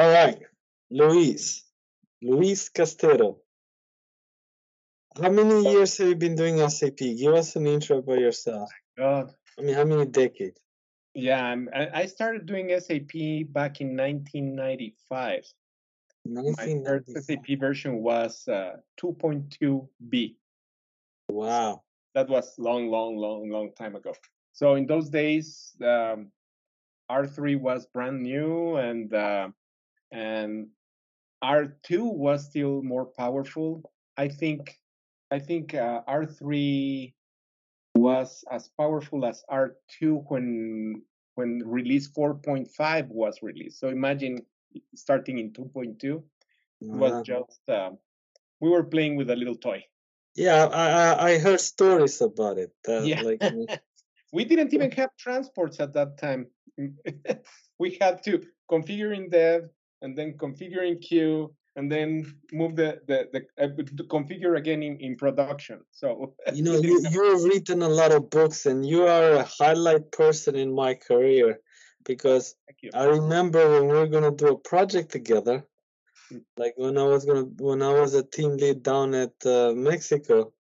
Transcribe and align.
All 0.00 0.08
right, 0.08 0.38
Luis, 0.90 1.62
Luis 2.22 2.70
Castero. 2.70 3.36
How 5.20 5.28
many 5.28 5.70
years 5.70 5.98
have 5.98 6.08
you 6.08 6.16
been 6.16 6.36
doing 6.36 6.56
SAP? 6.70 6.96
Give 6.96 7.34
us 7.34 7.54
an 7.54 7.66
intro 7.66 7.98
about 7.98 8.18
yourself. 8.18 8.70
God. 8.96 9.34
I 9.58 9.62
mean, 9.62 9.74
how 9.74 9.84
many 9.84 10.06
decades? 10.06 10.58
Yeah, 11.12 11.44
I'm- 11.44 11.68
I 11.74 12.06
started 12.06 12.46
doing 12.46 12.70
SAP 12.70 13.44
back 13.44 13.82
in 13.82 13.94
1995. 13.94 15.44
My 16.24 16.54
first 16.54 17.26
SAP 17.26 17.56
version 17.56 18.02
was 18.02 18.48
uh, 18.48 18.78
2.2b. 18.96 20.36
Wow. 21.28 21.82
That 22.14 22.26
was 22.30 22.58
long, 22.58 22.88
long, 22.88 23.18
long, 23.18 23.50
long 23.50 23.74
time 23.74 23.96
ago. 23.96 24.14
So 24.54 24.76
in 24.76 24.86
those 24.86 25.10
days, 25.10 25.76
um, 25.84 26.32
R3 27.10 27.60
was 27.60 27.84
brand 27.84 28.22
new, 28.22 28.76
and 28.76 29.12
uh, 29.12 29.50
and 30.12 30.68
R2 31.42 32.04
was 32.04 32.46
still 32.46 32.82
more 32.82 33.06
powerful. 33.06 33.82
I 34.16 34.28
think 34.28 34.76
I 35.30 35.38
think 35.38 35.74
uh, 35.74 36.02
R3 36.08 37.14
was 37.94 38.44
as 38.50 38.68
powerful 38.78 39.24
as 39.24 39.42
R2 39.50 40.24
when 40.28 41.02
when 41.34 41.62
release 41.64 42.08
4.5 42.08 43.08
was 43.08 43.38
released. 43.42 43.80
So 43.80 43.88
imagine 43.88 44.38
starting 44.94 45.38
in 45.38 45.52
2.2 45.52 46.22
it 46.80 46.86
was 46.88 47.22
just 47.26 47.60
um, 47.68 47.98
we 48.60 48.68
were 48.70 48.84
playing 48.84 49.16
with 49.16 49.30
a 49.30 49.36
little 49.36 49.56
toy. 49.56 49.84
Yeah, 50.34 50.66
I, 50.66 50.88
I 50.88 51.30
I 51.30 51.38
heard 51.38 51.60
stories 51.60 52.20
about 52.20 52.58
it. 52.58 52.72
That 52.84 53.04
Yeah. 53.04 53.20
like 53.22 53.40
mm, 53.42 53.66
we 54.32 54.44
didn't 54.44 54.72
even 54.74 54.90
have 54.92 55.10
transports 55.18 55.80
at 55.80 55.92
that 55.94 56.18
time. 56.18 56.46
we 57.78 57.98
had 58.00 58.22
to 58.24 58.42
configure 58.70 59.14
in 59.16 59.28
dev 59.28 59.68
and 60.02 60.16
then 60.16 60.34
configuring 60.38 61.00
queue 61.00 61.54
and 61.76 61.90
then 61.90 62.34
move 62.52 62.76
the 62.76 63.00
the, 63.06 63.28
the 63.32 63.40
uh, 63.62 63.68
to 63.96 64.04
configure 64.04 64.56
again 64.58 64.82
in, 64.82 64.96
in 64.98 65.16
production. 65.16 65.80
So 65.90 66.34
you 66.52 66.62
know 66.64 66.78
you've 66.80 67.12
you've 67.12 67.44
written 67.44 67.82
a 67.82 67.88
lot 67.88 68.12
of 68.12 68.30
books 68.30 68.66
and 68.66 68.84
you 68.86 69.06
are 69.06 69.32
a 69.32 69.44
highlight 69.44 70.10
person 70.12 70.56
in 70.56 70.74
my 70.74 70.94
career 70.94 71.60
because. 72.04 72.54
I 72.94 73.04
remember 73.04 73.70
when 73.70 73.86
we 73.88 73.94
were 73.94 74.08
gonna 74.08 74.30
do 74.32 74.48
a 74.48 74.58
project 74.58 75.12
together, 75.12 75.64
like 76.56 76.74
when 76.76 76.98
I 76.98 77.04
was 77.04 77.24
gonna 77.24 77.44
when 77.58 77.82
I 77.82 77.92
was 77.92 78.14
a 78.14 78.22
team 78.22 78.56
lead 78.56 78.82
down 78.82 79.14
at 79.14 79.34
uh, 79.44 79.72
Mexico. 79.76 80.52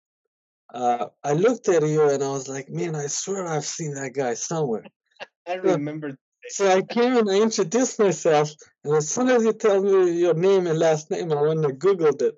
Uh, 0.72 1.06
I 1.24 1.32
looked 1.32 1.68
at 1.68 1.82
you 1.82 2.08
and 2.10 2.22
I 2.22 2.28
was 2.28 2.48
like, 2.48 2.68
man, 2.68 2.94
I 2.94 3.06
swear 3.06 3.46
I've 3.46 3.64
seen 3.64 3.94
that 3.94 4.12
guy 4.12 4.34
somewhere. 4.34 4.84
I 5.46 5.54
So, 5.54 5.60
remember 5.62 6.18
so 6.48 6.68
I 6.68 6.82
came 6.82 7.16
and 7.16 7.30
I 7.30 7.40
introduced 7.40 7.98
myself, 7.98 8.50
and 8.88 8.96
as 8.96 9.10
soon 9.10 9.28
as 9.28 9.44
you 9.44 9.52
tell 9.52 9.82
me 9.82 10.18
your 10.18 10.32
name 10.32 10.66
and 10.66 10.78
last 10.78 11.10
name, 11.10 11.30
I 11.30 11.42
went 11.42 11.62
and 11.62 11.78
Googled 11.78 12.22
it. 12.22 12.34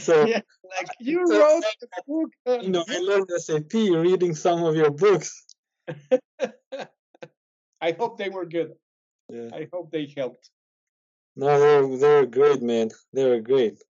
So 0.00 0.24
yeah, 0.26 0.40
like 0.64 0.88
you 0.98 1.26
so, 1.26 1.38
wrote 1.38 1.64
the 1.82 1.88
book. 2.06 2.62
you 2.62 2.70
know, 2.70 2.82
I 2.88 2.98
learned 2.98 3.28
SAP 3.36 3.74
reading 3.74 4.34
some 4.34 4.64
of 4.64 4.74
your 4.74 4.90
books. 4.90 5.44
I 7.82 7.92
hope 7.98 8.16
they 8.16 8.30
were 8.30 8.46
good. 8.46 8.72
Yeah. 9.28 9.50
I 9.52 9.68
hope 9.70 9.90
they 9.90 10.10
helped. 10.16 10.48
No, 11.36 11.60
they 11.60 11.86
were, 11.86 11.96
they 11.98 12.08
were 12.20 12.26
great, 12.26 12.62
man. 12.62 12.90
They 13.12 13.28
were 13.28 13.40
great. 13.40 13.82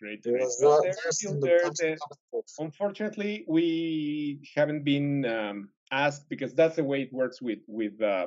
Great, 0.00 0.24
There 0.24 0.36
Well, 0.60 0.82
they're 0.82 0.94
still 1.10 1.38
there. 1.38 1.60
The, 1.60 1.92
of 1.92 1.98
other 2.10 2.16
books. 2.32 2.56
unfortunately 2.58 3.44
we 3.46 4.40
haven't 4.56 4.82
been 4.82 5.24
um, 5.26 5.68
asked 5.92 6.28
because 6.28 6.54
that's 6.54 6.74
the 6.74 6.82
way 6.82 7.02
it 7.02 7.12
works 7.12 7.40
with 7.40 7.60
with 7.68 8.02
uh, 8.02 8.26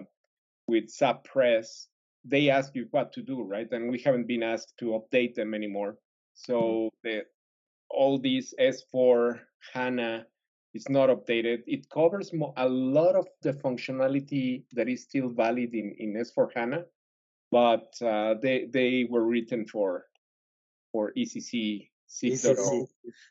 with 0.68 0.90
SAP 0.90 1.26
Press. 1.26 1.90
They 2.28 2.50
ask 2.50 2.76
you 2.76 2.88
what 2.92 3.14
to 3.14 3.22
do, 3.22 3.44
right? 3.44 3.68
And 3.72 3.90
we 3.90 4.00
haven't 4.00 4.28
been 4.28 4.44
asked 4.44 4.74
to 4.80 5.00
update 5.00 5.36
them 5.36 5.54
anymore. 5.54 5.98
So 6.34 6.90
the 7.04 7.26
all 7.90 8.18
these 8.20 8.54
S4 8.60 9.40
HANA 9.74 10.26
is 10.74 10.90
not 10.90 11.10
updated. 11.10 11.64
It 11.68 11.90
covers 11.90 12.34
mo- 12.34 12.54
a 12.58 12.68
lot 12.68 13.16
of 13.16 13.28
the 13.42 13.54
functionality 13.54 14.64
that 14.74 14.90
is 14.90 15.04
still 15.04 15.30
valid 15.30 15.74
in, 15.74 15.96
in 16.00 16.14
S4 16.14 16.50
HANA, 16.54 16.86
but 17.52 17.94
uh, 18.02 18.36
they 18.42 18.68
they 18.72 19.08
were 19.10 19.24
written 19.24 19.66
for 19.66 20.06
for 20.92 21.14
ECC 21.18 21.90
6.0. 22.10 22.32
ECC. 22.32 22.88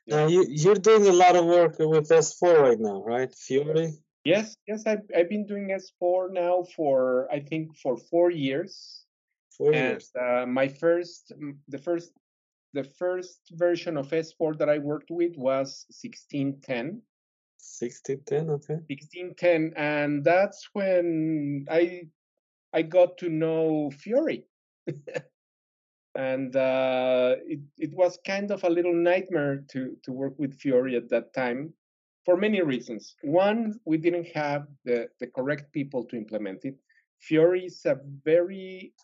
Yeah. 0.06 0.16
Now 0.16 0.26
you 0.26 0.46
you're 0.48 0.74
doing 0.74 1.06
a 1.06 1.12
lot 1.12 1.36
of 1.36 1.44
work 1.44 1.76
with 1.78 2.08
S4 2.08 2.60
right 2.60 2.80
now, 2.80 3.02
right? 3.02 3.32
Fiori. 3.34 3.92
Yes, 4.24 4.56
yes, 4.66 4.86
I've, 4.86 5.02
I've 5.14 5.28
been 5.28 5.46
doing 5.46 5.68
S4 5.68 6.32
now 6.32 6.64
for 6.74 7.28
I 7.30 7.40
think 7.40 7.76
for 7.76 7.96
four 7.96 8.30
years, 8.30 9.04
Four 9.56 9.72
and 9.72 9.90
years. 9.92 10.10
uh, 10.20 10.46
my 10.46 10.66
first, 10.66 11.32
the 11.68 11.78
first, 11.78 12.12
the 12.72 12.84
first 12.84 13.40
version 13.52 13.96
of 13.96 14.08
S4 14.10 14.58
that 14.58 14.68
I 14.70 14.78
worked 14.78 15.10
with 15.10 15.36
was 15.36 15.86
1610, 15.90 17.02
1610, 17.58 18.50
okay. 18.50 18.80
1610, 18.88 19.74
and 19.76 20.24
that's 20.24 20.68
when 20.72 21.66
I 21.70 22.08
I 22.72 22.82
got 22.82 23.18
to 23.18 23.28
know 23.28 23.90
Fiori. 23.90 24.46
and 26.16 26.56
uh, 26.56 27.36
it 27.46 27.60
it 27.78 27.92
was 27.92 28.18
kind 28.26 28.50
of 28.50 28.64
a 28.64 28.70
little 28.70 28.94
nightmare 28.94 29.64
to 29.72 29.96
to 30.02 30.12
work 30.12 30.38
with 30.38 30.58
Fiori 30.58 30.96
at 30.96 31.10
that 31.10 31.32
time 31.34 31.74
for 32.24 32.36
many 32.36 32.62
reasons. 32.62 33.16
One, 33.22 33.78
we 33.84 33.98
didn't 33.98 34.28
have 34.34 34.66
the, 34.84 35.08
the 35.20 35.26
correct 35.26 35.72
people 35.72 36.04
to 36.04 36.16
implement 36.16 36.64
it. 36.64 36.76
Fiori 37.20 37.66
is 37.66 37.84
a 37.86 38.00
very 38.24 38.94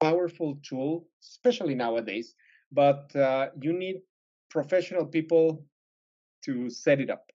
powerful 0.00 0.58
tool, 0.62 1.06
especially 1.22 1.74
nowadays, 1.74 2.34
but 2.72 3.14
uh, 3.16 3.48
you 3.60 3.72
need 3.72 4.02
professional 4.50 5.06
people 5.06 5.64
to 6.44 6.70
set 6.70 7.00
it 7.00 7.10
up. 7.10 7.30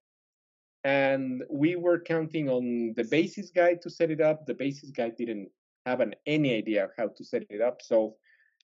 And 0.83 1.43
we 1.49 1.75
were 1.75 1.99
counting 1.99 2.49
on 2.49 2.93
the 2.95 3.03
basis 3.03 3.49
guy 3.49 3.75
to 3.81 3.89
set 3.89 4.11
it 4.11 4.21
up. 4.21 4.45
The 4.45 4.53
basis 4.53 4.91
guy 4.91 5.09
didn't 5.09 5.49
have 5.85 5.99
an, 5.99 6.15
any 6.25 6.55
idea 6.55 6.89
how 6.97 7.09
to 7.17 7.23
set 7.23 7.43
it 7.49 7.61
up. 7.61 7.81
So 7.81 8.15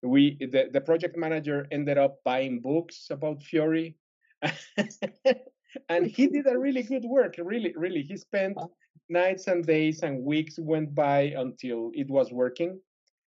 we 0.01 0.37
the, 0.39 0.69
the 0.71 0.81
project 0.81 1.17
manager 1.17 1.67
ended 1.71 1.97
up 1.97 2.23
buying 2.23 2.61
books 2.61 3.07
about 3.09 3.43
Fiori. 3.43 3.97
and 5.89 6.05
he 6.05 6.27
did 6.27 6.47
a 6.47 6.57
really 6.57 6.83
good 6.83 7.03
work. 7.05 7.35
Really 7.37 7.73
really 7.75 8.01
he 8.01 8.17
spent 8.17 8.57
nights 9.09 9.47
and 9.47 9.65
days 9.65 10.01
and 10.01 10.23
weeks 10.23 10.57
went 10.57 10.93
by 10.95 11.33
until 11.37 11.91
it 11.93 12.09
was 12.09 12.31
working. 12.31 12.79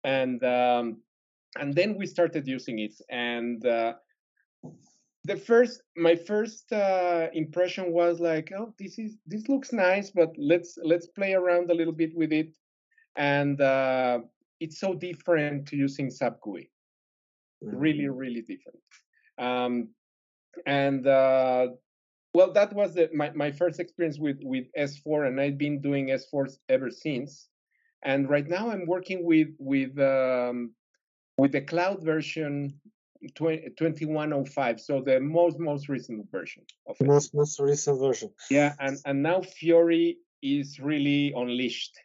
And 0.04 0.44
um, 0.44 1.02
and 1.60 1.74
then 1.74 1.98
we 1.98 2.06
started 2.06 2.48
using 2.48 2.80
it. 2.80 2.94
And 3.10 3.66
uh, 3.66 3.94
the 5.24 5.38
first 5.38 5.82
my 5.96 6.16
first 6.16 6.72
uh, 6.72 7.28
impression 7.34 7.92
was 7.92 8.20
like 8.20 8.52
oh 8.58 8.74
this 8.78 9.00
is 9.00 9.18
this 9.26 9.50
looks 9.50 9.74
nice 9.74 10.12
but 10.12 10.32
let's 10.38 10.78
let's 10.84 11.08
play 11.08 11.34
around 11.34 11.72
a 11.72 11.74
little 11.74 11.94
bit 11.94 12.16
with 12.16 12.32
it. 12.32 12.56
And 13.16 13.60
uh, 13.62 14.20
it's 14.60 14.80
so 14.80 14.94
different 14.94 15.68
to 15.68 15.76
using 15.76 16.10
SAP 16.10 16.42
GUI 16.42 16.70
really 17.62 18.08
really 18.08 18.42
different. 18.42 18.80
Um, 19.38 19.90
and 20.66 21.06
uh, 21.06 21.68
well 22.36 22.52
that 22.52 22.74
was 22.74 22.94
the, 22.96 23.10
my, 23.14 23.30
my 23.44 23.50
first 23.52 23.80
experience 23.80 24.20
with 24.20 24.40
with 24.44 24.66
s4 24.78 25.28
and 25.28 25.40
i've 25.42 25.58
been 25.58 25.78
doing 25.82 26.06
s4 26.08 26.58
ever 26.70 26.90
since 26.92 27.48
and 28.04 28.30
right 28.30 28.48
now 28.48 28.70
i'm 28.72 28.86
working 28.86 29.24
with 29.32 29.50
with 29.58 29.94
um, 30.00 30.58
with 31.38 31.52
the 31.52 31.62
cloud 31.62 32.04
version 32.04 32.52
20, 33.36 33.70
2105 33.78 34.80
so 34.80 35.02
the 35.02 35.20
most 35.20 35.58
most 35.60 35.90
recent 35.90 36.30
version 36.32 36.64
of 36.88 36.96
it 37.00 37.08
Most 37.08 37.34
most 37.34 37.60
recent 37.60 38.00
version. 38.00 38.30
yeah 38.52 38.74
and 38.80 38.98
and 39.08 39.18
now 39.24 39.42
fiori 39.42 40.18
is 40.42 40.80
really 40.80 41.34
unleashed 41.36 41.96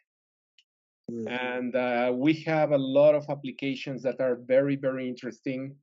Mm. 1.11 1.27
and 1.27 1.75
uh, 1.75 2.09
we 2.25 2.33
have 2.51 2.71
a 2.71 2.77
lot 2.77 3.15
of 3.15 3.23
applications 3.29 4.01
that 4.03 4.21
are 4.21 4.35
very 4.35 4.77
very 4.77 5.09
interesting 5.09 5.75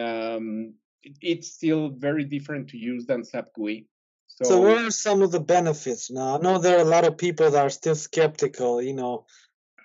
um, 0.00 0.74
it's 1.20 1.52
still 1.52 1.90
very 1.90 2.24
different 2.24 2.68
to 2.68 2.76
use 2.76 3.06
than 3.06 3.24
SAP 3.24 3.52
GUI. 3.54 3.86
So, 4.26 4.44
So 4.44 4.60
what 4.60 4.84
are 4.84 4.90
some 4.90 5.22
of 5.22 5.30
the 5.30 5.40
benefits 5.40 6.10
now? 6.10 6.36
I 6.36 6.40
know 6.40 6.58
there 6.58 6.78
are 6.78 6.82
a 6.82 6.84
lot 6.84 7.06
of 7.06 7.16
people 7.16 7.50
that 7.50 7.64
are 7.64 7.70
still 7.70 7.94
skeptical, 7.94 8.82
you 8.82 8.92
know, 8.92 9.24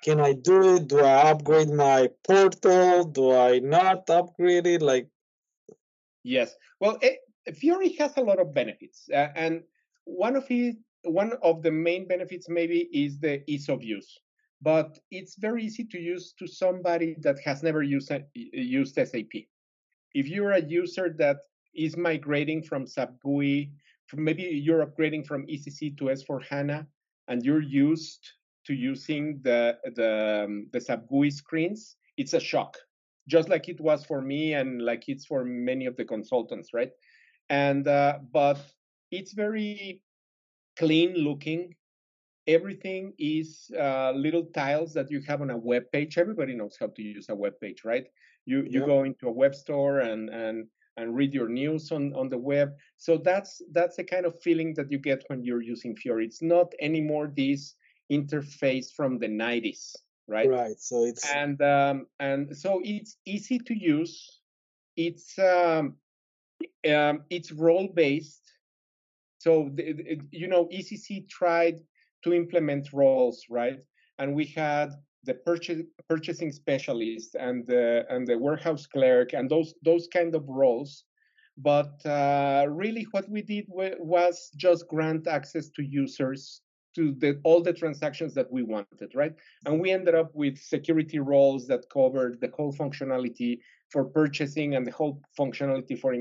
can 0.02 0.20
I 0.20 0.34
do 0.34 0.76
it? 0.76 0.88
Do 0.88 1.00
I 1.00 1.30
upgrade 1.30 1.70
my 1.70 2.10
portal? 2.24 3.04
Do 3.04 3.32
I 3.36 3.60
not 3.60 4.10
upgrade 4.10 4.66
it? 4.68 4.82
Like 4.82 5.08
yes, 6.24 6.56
well, 6.80 6.98
it, 7.02 7.20
Fiori 7.56 7.94
has 7.94 8.18
a 8.18 8.22
lot 8.22 8.40
of 8.40 8.54
benefits, 8.54 9.10
uh, 9.14 9.28
and 9.36 9.62
one 10.06 10.36
of 10.36 10.46
it, 10.50 10.78
one 11.04 11.34
of 11.44 11.62
the 11.62 11.72
main 11.72 12.08
benefits 12.08 12.50
maybe 12.50 12.90
is 12.92 13.20
the 13.20 13.44
ease 13.50 13.70
of 13.70 13.84
use. 13.84 14.20
But 14.64 15.00
it's 15.10 15.36
very 15.38 15.64
easy 15.64 15.86
to 15.86 16.00
use 16.00 16.34
to 16.38 16.48
somebody 16.48 17.16
that 17.22 17.40
has 17.46 17.64
never 17.64 17.82
used 17.82 18.12
used 18.34 18.96
SAP. 18.96 19.34
If 20.14 20.28
you're 20.28 20.52
a 20.52 20.62
user 20.62 21.14
that 21.18 21.38
is 21.74 21.96
migrating 21.98 22.64
from 22.64 22.86
SAP 22.86 23.14
GUI, 23.24 23.72
from 24.08 24.24
maybe 24.24 24.44
you're 24.44 24.86
upgrading 24.86 25.26
from 25.26 25.48
ECC 25.48 25.98
to 25.98 26.06
S4 26.06 26.44
HANA, 26.44 26.88
and 27.28 27.44
you're 27.44 27.62
used 27.62 28.32
to 28.66 28.74
using 28.74 29.40
the 29.42 29.78
the 29.96 30.44
um, 30.46 30.68
the 30.72 30.82
SAP 30.82 31.08
GUI 31.08 31.32
screens, 31.32 31.96
it's 32.18 32.34
a 32.34 32.40
shock, 32.40 32.78
just 33.28 33.50
like 33.50 33.70
it 33.70 33.80
was 33.80 34.06
for 34.06 34.22
me 34.22 34.54
and 34.54 34.82
like 34.82 35.08
it's 35.08 35.26
for 35.26 35.44
many 35.46 35.86
of 35.86 35.96
the 35.96 36.06
consultants, 36.06 36.74
right? 36.74 36.92
And 37.50 37.88
uh, 37.88 38.20
but 38.32 38.60
it's 39.12 39.34
very 39.34 40.02
clean 40.78 41.16
looking. 41.16 41.76
Everything 42.48 43.14
is 43.20 43.70
uh, 43.80 44.12
little 44.12 44.46
tiles 44.46 44.94
that 44.94 45.12
you 45.12 45.22
have 45.28 45.42
on 45.42 45.52
a 45.52 45.58
web 45.58 45.84
page. 45.92 46.18
Everybody 46.18 46.56
knows 46.56 46.78
how 46.80 46.88
to 46.88 47.02
use 47.02 47.30
a 47.30 47.36
web 47.36 47.54
page, 47.62 47.84
right? 47.86 48.06
You 48.46 48.66
you 48.68 48.86
go 48.86 49.04
into 49.04 49.28
a 49.28 49.32
web 49.32 49.54
store 49.54 50.00
and 50.00 50.30
and 50.30 50.68
and 50.98 51.16
read 51.16 51.34
your 51.34 51.48
news 51.48 51.92
on, 51.92 52.14
on 52.14 52.30
the 52.30 52.38
web. 52.38 52.74
So 52.98 53.18
that's 53.18 53.62
that's 53.72 53.96
the 53.96 54.04
kind 54.04 54.26
of 54.26 54.42
feeling 54.42 54.74
that 54.76 54.92
you 54.92 54.98
get 54.98 55.24
when 55.28 55.44
you're 55.44 55.62
using 55.62 55.96
Fiori. 55.96 56.26
It's 56.26 56.42
not 56.42 56.74
anymore 56.80 57.32
this 57.36 57.76
interface 58.12 58.92
from 58.94 59.18
the 59.18 59.28
90s, 59.28 59.96
right? 60.28 60.50
Right. 60.50 60.80
So 60.80 61.06
it's 61.06 61.30
and 61.32 61.62
um, 61.62 62.08
and 62.20 62.56
so 62.56 62.82
it's 62.84 63.18
easy 63.26 63.60
to 63.60 63.74
use. 63.74 64.40
It's 64.98 65.38
um, 65.40 65.96
um, 66.90 67.24
it's 67.30 67.52
role 67.52 67.88
based. 67.88 68.42
So 69.38 69.72
the, 69.74 69.94
the, 69.94 70.22
you 70.32 70.48
know, 70.48 70.66
ECC 70.68 71.28
tried 71.28 71.80
to 72.24 72.34
implement 72.34 72.94
roles, 72.94 73.46
right? 73.50 73.80
And 74.20 74.36
we 74.36 74.46
had 74.46 74.92
the 75.24 75.36
purchase, 75.36 75.82
purchasing 76.10 76.52
specialist 76.52 77.36
and 77.36 77.66
the 77.68 78.06
and 78.10 78.28
the 78.28 78.38
warehouse 78.38 78.88
clerk 78.88 79.34
and 79.34 79.50
those 79.50 79.74
those 79.84 80.08
kind 80.08 80.36
of 80.36 80.48
roles. 80.48 81.04
But 81.58 82.04
uh, 82.06 82.66
really, 82.70 83.06
what 83.12 83.30
we 83.30 83.42
did 83.42 83.66
was 83.68 84.52
just 84.56 84.88
grant 84.88 85.28
access 85.28 85.70
to 85.72 85.84
users 85.84 86.62
to 86.96 87.14
the, 87.20 87.40
all 87.44 87.62
the 87.62 87.74
transactions 87.74 88.34
that 88.34 88.52
we 88.52 88.64
wanted, 88.64 89.12
right? 89.16 89.34
And 89.66 89.80
we 89.80 89.92
ended 89.92 90.16
up 90.16 90.32
with 90.34 90.58
security 90.58 91.20
roles 91.20 91.68
that 91.68 91.86
covered 91.92 92.40
the 92.42 92.52
whole 92.56 92.74
functionality 92.74 93.60
for 93.90 94.06
purchasing 94.06 94.76
and 94.76 94.86
the 94.86 94.92
whole 94.92 95.22
functionality 95.40 95.98
for 96.00 96.16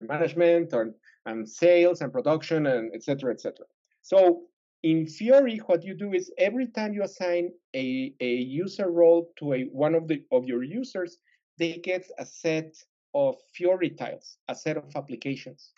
management 0.00 0.72
and, 0.72 0.94
and 1.26 1.48
sales 1.48 2.00
and 2.00 2.12
production 2.12 2.66
and 2.66 2.94
etc. 2.94 3.32
etc. 3.32 3.66
So 4.02 4.42
in 4.82 5.06
Fiori, 5.06 5.58
what 5.66 5.84
you 5.84 5.94
do 5.94 6.12
is 6.12 6.30
every 6.38 6.68
time 6.68 6.92
you 6.92 7.02
assign 7.02 7.50
a, 7.74 8.14
a 8.20 8.34
user 8.34 8.90
role 8.90 9.32
to 9.38 9.54
a 9.54 9.62
one 9.64 9.94
of 9.94 10.08
the 10.08 10.22
of 10.30 10.44
your 10.46 10.62
users, 10.62 11.18
they 11.58 11.74
get 11.74 12.08
a 12.18 12.26
set 12.26 12.76
of 13.14 13.36
Fiori 13.54 13.90
tiles, 13.90 14.38
a 14.48 14.54
set 14.54 14.76
of 14.76 14.84
applications. 14.94 15.72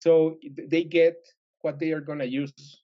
So 0.00 0.38
they 0.42 0.84
get 0.84 1.16
what 1.60 1.78
they 1.78 1.92
are 1.92 2.00
going 2.00 2.20
to 2.20 2.28
use, 2.28 2.82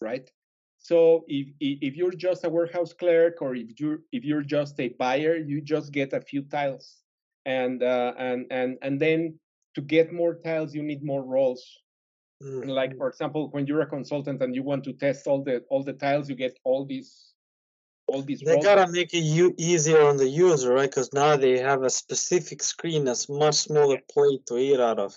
right? 0.00 0.30
So 0.78 1.24
if 1.28 1.48
if 1.60 1.96
you're 1.96 2.12
just 2.12 2.44
a 2.44 2.50
warehouse 2.50 2.92
clerk 2.92 3.40
or 3.40 3.54
if 3.54 3.78
you're 3.78 4.00
if 4.12 4.24
you're 4.24 4.42
just 4.42 4.78
a 4.80 4.88
buyer, 4.98 5.36
you 5.36 5.60
just 5.60 5.92
get 5.92 6.12
a 6.12 6.20
few 6.20 6.42
tiles, 6.42 7.02
and 7.44 7.82
uh, 7.82 8.14
and 8.18 8.46
and 8.50 8.78
and 8.82 9.00
then 9.00 9.38
to 9.74 9.80
get 9.80 10.12
more 10.12 10.34
tiles, 10.34 10.74
you 10.74 10.82
need 10.82 11.02
more 11.02 11.24
roles. 11.24 11.64
Mm-hmm. 12.42 12.68
Like 12.68 12.96
for 12.96 13.08
example, 13.08 13.48
when 13.50 13.66
you're 13.66 13.82
a 13.82 13.86
consultant 13.86 14.42
and 14.42 14.54
you 14.54 14.62
want 14.62 14.84
to 14.84 14.92
test 14.92 15.26
all 15.26 15.42
the 15.42 15.64
all 15.70 15.82
the 15.82 15.92
tiles, 15.92 16.28
you 16.28 16.34
get 16.34 16.58
all 16.64 16.84
these 16.84 17.34
all 18.06 18.22
these. 18.22 18.40
They 18.40 18.52
roles. 18.52 18.64
gotta 18.64 18.90
make 18.90 19.14
it 19.14 19.24
u- 19.24 19.54
easier 19.56 20.02
on 20.02 20.16
the 20.16 20.28
user, 20.28 20.74
right? 20.74 20.90
Because 20.90 21.12
now 21.12 21.36
they 21.36 21.58
have 21.58 21.82
a 21.82 21.90
specific 21.90 22.62
screen 22.62 23.04
that's 23.04 23.28
much 23.28 23.54
smaller 23.54 23.98
plate 24.10 24.44
to 24.46 24.58
eat 24.58 24.80
out 24.80 24.98
of. 24.98 25.14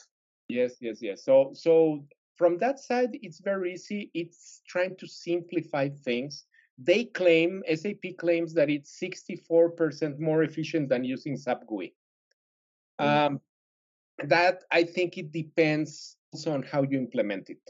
Yes, 0.48 0.76
yes, 0.80 1.00
yes. 1.02 1.24
So 1.26 1.52
so 1.54 2.06
from 2.36 2.58
that 2.60 2.80
side, 2.80 3.18
it's 3.24 3.40
very 3.40 3.74
easy. 3.74 4.12
It's 4.14 4.62
trying 4.68 4.96
to 4.98 5.08
simplify 5.08 5.90
things. 5.90 6.46
They 6.78 7.06
claim 7.06 7.64
SAP 7.74 8.18
claims 8.20 8.54
that 8.54 8.70
it's 8.70 9.00
64% 9.02 10.20
more 10.20 10.44
efficient 10.44 10.90
than 10.90 11.04
using 11.04 11.36
SAP 11.36 11.66
GUI. 11.66 11.96
Mm-hmm. 13.02 13.34
Um, 13.34 13.42
that 14.26 14.64
I 14.72 14.84
think 14.84 15.18
it 15.18 15.32
depends 15.32 16.17
also 16.34 16.54
on 16.54 16.64
how 16.64 16.84
you 16.84 16.98
implement 16.98 17.50
it 17.50 17.62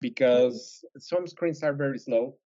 because 0.00 0.84
some 0.98 1.26
screens 1.26 1.62
are 1.62 1.72
very 1.72 1.98
slow. 1.98 2.36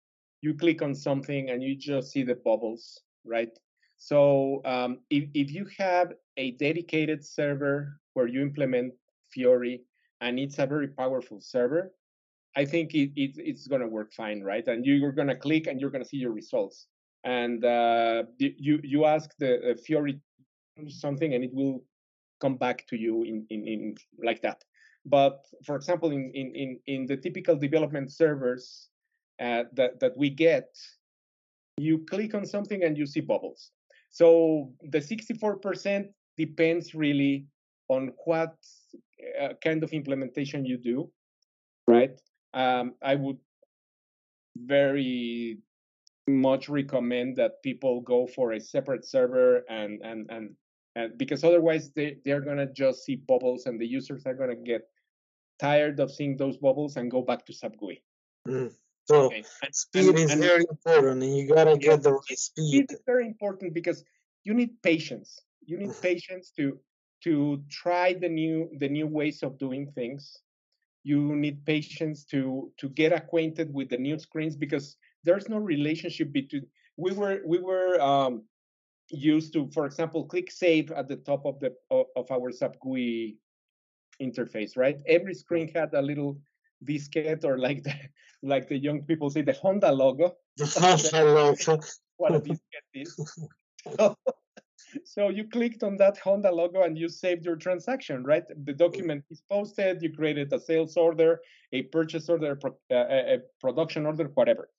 You 0.41 0.53
click 0.53 0.81
on 0.81 0.95
something 0.95 1.49
and 1.49 1.61
you 1.61 1.75
just 1.75 2.11
see 2.11 2.23
the 2.23 2.35
bubbles, 2.35 3.01
right? 3.25 3.51
So 3.97 4.61
um, 4.65 4.99
if, 5.09 5.25
if 5.33 5.51
you 5.51 5.67
have 5.77 6.13
a 6.37 6.51
dedicated 6.51 7.23
server 7.23 7.99
where 8.13 8.27
you 8.27 8.41
implement 8.41 8.93
Fiori 9.31 9.83
and 10.21 10.39
it's 10.39 10.57
a 10.57 10.65
very 10.65 10.87
powerful 10.87 11.39
server, 11.39 11.93
I 12.55 12.65
think 12.65 12.93
it, 12.95 13.11
it 13.15 13.35
it's 13.37 13.67
going 13.67 13.81
to 13.81 13.87
work 13.87 14.13
fine, 14.13 14.41
right? 14.41 14.67
And 14.67 14.85
you're 14.85 15.11
going 15.11 15.27
to 15.27 15.35
click 15.35 15.67
and 15.67 15.79
you're 15.79 15.91
going 15.91 16.03
to 16.03 16.09
see 16.09 16.17
your 16.17 16.33
results. 16.33 16.87
And 17.23 17.63
uh, 17.63 18.23
you 18.39 18.79
you 18.83 19.05
ask 19.05 19.29
the 19.37 19.71
uh, 19.71 19.75
Fiori 19.85 20.19
something 20.87 21.33
and 21.33 21.43
it 21.43 21.53
will 21.53 21.83
come 22.41 22.57
back 22.57 22.87
to 22.87 22.97
you 22.97 23.23
in, 23.23 23.45
in, 23.49 23.67
in 23.67 23.95
like 24.23 24.41
that. 24.41 24.63
But 25.05 25.45
for 25.65 25.75
example, 25.75 26.11
in, 26.11 26.31
in, 26.33 26.79
in, 26.85 27.05
the 27.07 27.17
typical 27.17 27.55
development 27.55 28.11
servers 28.11 28.89
uh, 29.41 29.63
that, 29.73 29.99
that 29.99 30.15
we 30.15 30.29
get, 30.29 30.69
you 31.77 32.05
click 32.09 32.35
on 32.35 32.45
something 32.45 32.83
and 32.83 32.97
you 32.97 33.07
see 33.07 33.21
bubbles. 33.21 33.71
So 34.11 34.71
the 34.81 34.99
64% 34.99 36.09
depends 36.37 36.93
really 36.93 37.47
on 37.87 38.11
what 38.25 38.55
uh, 39.41 39.53
kind 39.63 39.83
of 39.83 39.91
implementation 39.91 40.65
you 40.65 40.77
do, 40.77 41.09
right? 41.87 42.19
Um, 42.53 42.93
I 43.01 43.15
would 43.15 43.37
very 44.55 45.59
much 46.27 46.69
recommend 46.69 47.37
that 47.37 47.63
people 47.63 48.01
go 48.01 48.27
for 48.27 48.53
a 48.53 48.59
separate 48.59 49.05
server 49.05 49.63
and 49.69 50.01
and 50.01 50.29
and 50.29 50.55
and 50.95 51.17
because 51.17 51.43
otherwise 51.43 51.91
they, 51.95 52.17
they're 52.25 52.41
going 52.41 52.57
to 52.57 52.67
just 52.67 53.05
see 53.05 53.15
bubbles 53.15 53.65
and 53.65 53.79
the 53.79 53.85
users 53.85 54.25
are 54.25 54.33
going 54.33 54.49
to 54.49 54.55
get 54.55 54.87
tired 55.59 55.99
of 55.99 56.11
seeing 56.11 56.37
those 56.37 56.57
bubbles 56.57 56.97
and 56.97 57.09
go 57.09 57.21
back 57.21 57.45
to 57.45 57.53
SAP 57.53 57.77
GUI. 57.77 58.03
Mm. 58.47 58.73
So 59.05 59.25
okay. 59.25 59.43
speed 59.71 60.09
and, 60.09 60.19
is 60.19 60.31
and, 60.31 60.41
very 60.41 60.65
important 60.69 61.23
and 61.23 61.37
you 61.37 61.47
got 61.47 61.65
to 61.65 61.77
get 61.77 62.03
the 62.03 62.13
right 62.13 62.39
speed. 62.39 62.87
Speed 62.87 62.91
is 62.91 63.01
very 63.05 63.25
important 63.25 63.73
because 63.73 64.03
you 64.43 64.53
need 64.53 64.81
patience. 64.83 65.41
You 65.65 65.77
need 65.77 65.93
patience 66.01 66.51
to 66.57 66.79
to 67.23 67.61
try 67.69 68.13
the 68.13 68.29
new 68.29 68.69
the 68.79 68.89
new 68.89 69.07
ways 69.07 69.43
of 69.43 69.57
doing 69.57 69.91
things. 69.93 70.37
You 71.03 71.35
need 71.35 71.65
patience 71.65 72.25
to 72.25 72.71
to 72.77 72.89
get 72.89 73.11
acquainted 73.11 73.73
with 73.73 73.89
the 73.89 73.97
new 73.97 74.17
screens 74.19 74.55
because 74.55 74.97
there's 75.23 75.49
no 75.49 75.57
relationship 75.57 76.31
between 76.31 76.65
we 76.97 77.11
were 77.11 77.41
we 77.45 77.59
were 77.59 77.99
um, 78.01 78.43
used 79.11 79.53
to, 79.53 79.69
for 79.73 79.85
example, 79.85 80.25
click 80.25 80.51
save 80.51 80.91
at 80.91 81.07
the 81.07 81.17
top 81.17 81.45
of 81.45 81.59
the 81.59 81.75
of 81.89 82.31
our 82.31 82.51
SAP 82.51 82.79
GUI 82.79 83.37
interface, 84.21 84.77
right? 84.77 84.99
Every 85.07 85.33
screen 85.33 85.71
had 85.73 85.93
a 85.93 86.01
little 86.01 86.39
diskette 86.83 87.43
or 87.43 87.57
like 87.57 87.83
the 87.83 87.93
like 88.43 88.67
the 88.67 88.77
young 88.77 89.03
people 89.03 89.29
say 89.29 89.41
the 89.41 89.53
Honda 89.53 89.91
logo. 89.91 90.35
The 90.57 90.65
Honda 91.13 91.33
logo. 91.33 91.81
what 92.17 92.35
a 92.35 92.39
diskette 92.39 92.93
is. 92.93 93.15
So, 93.97 94.15
so 95.05 95.29
you 95.29 95.47
clicked 95.47 95.83
on 95.83 95.97
that 95.97 96.17
Honda 96.17 96.51
logo 96.51 96.83
and 96.83 96.97
you 96.97 97.07
saved 97.09 97.45
your 97.45 97.55
transaction, 97.55 98.23
right? 98.23 98.43
The 98.65 98.73
document 98.73 99.23
is 99.29 99.41
posted. 99.49 100.01
You 100.01 100.13
created 100.13 100.51
a 100.53 100.59
sales 100.59 100.97
order, 100.97 101.39
a 101.71 101.83
purchase 101.83 102.29
order, 102.29 102.59
uh, 102.65 102.95
a 102.95 103.39
production 103.59 104.05
order, 104.05 104.25
whatever. 104.33 104.69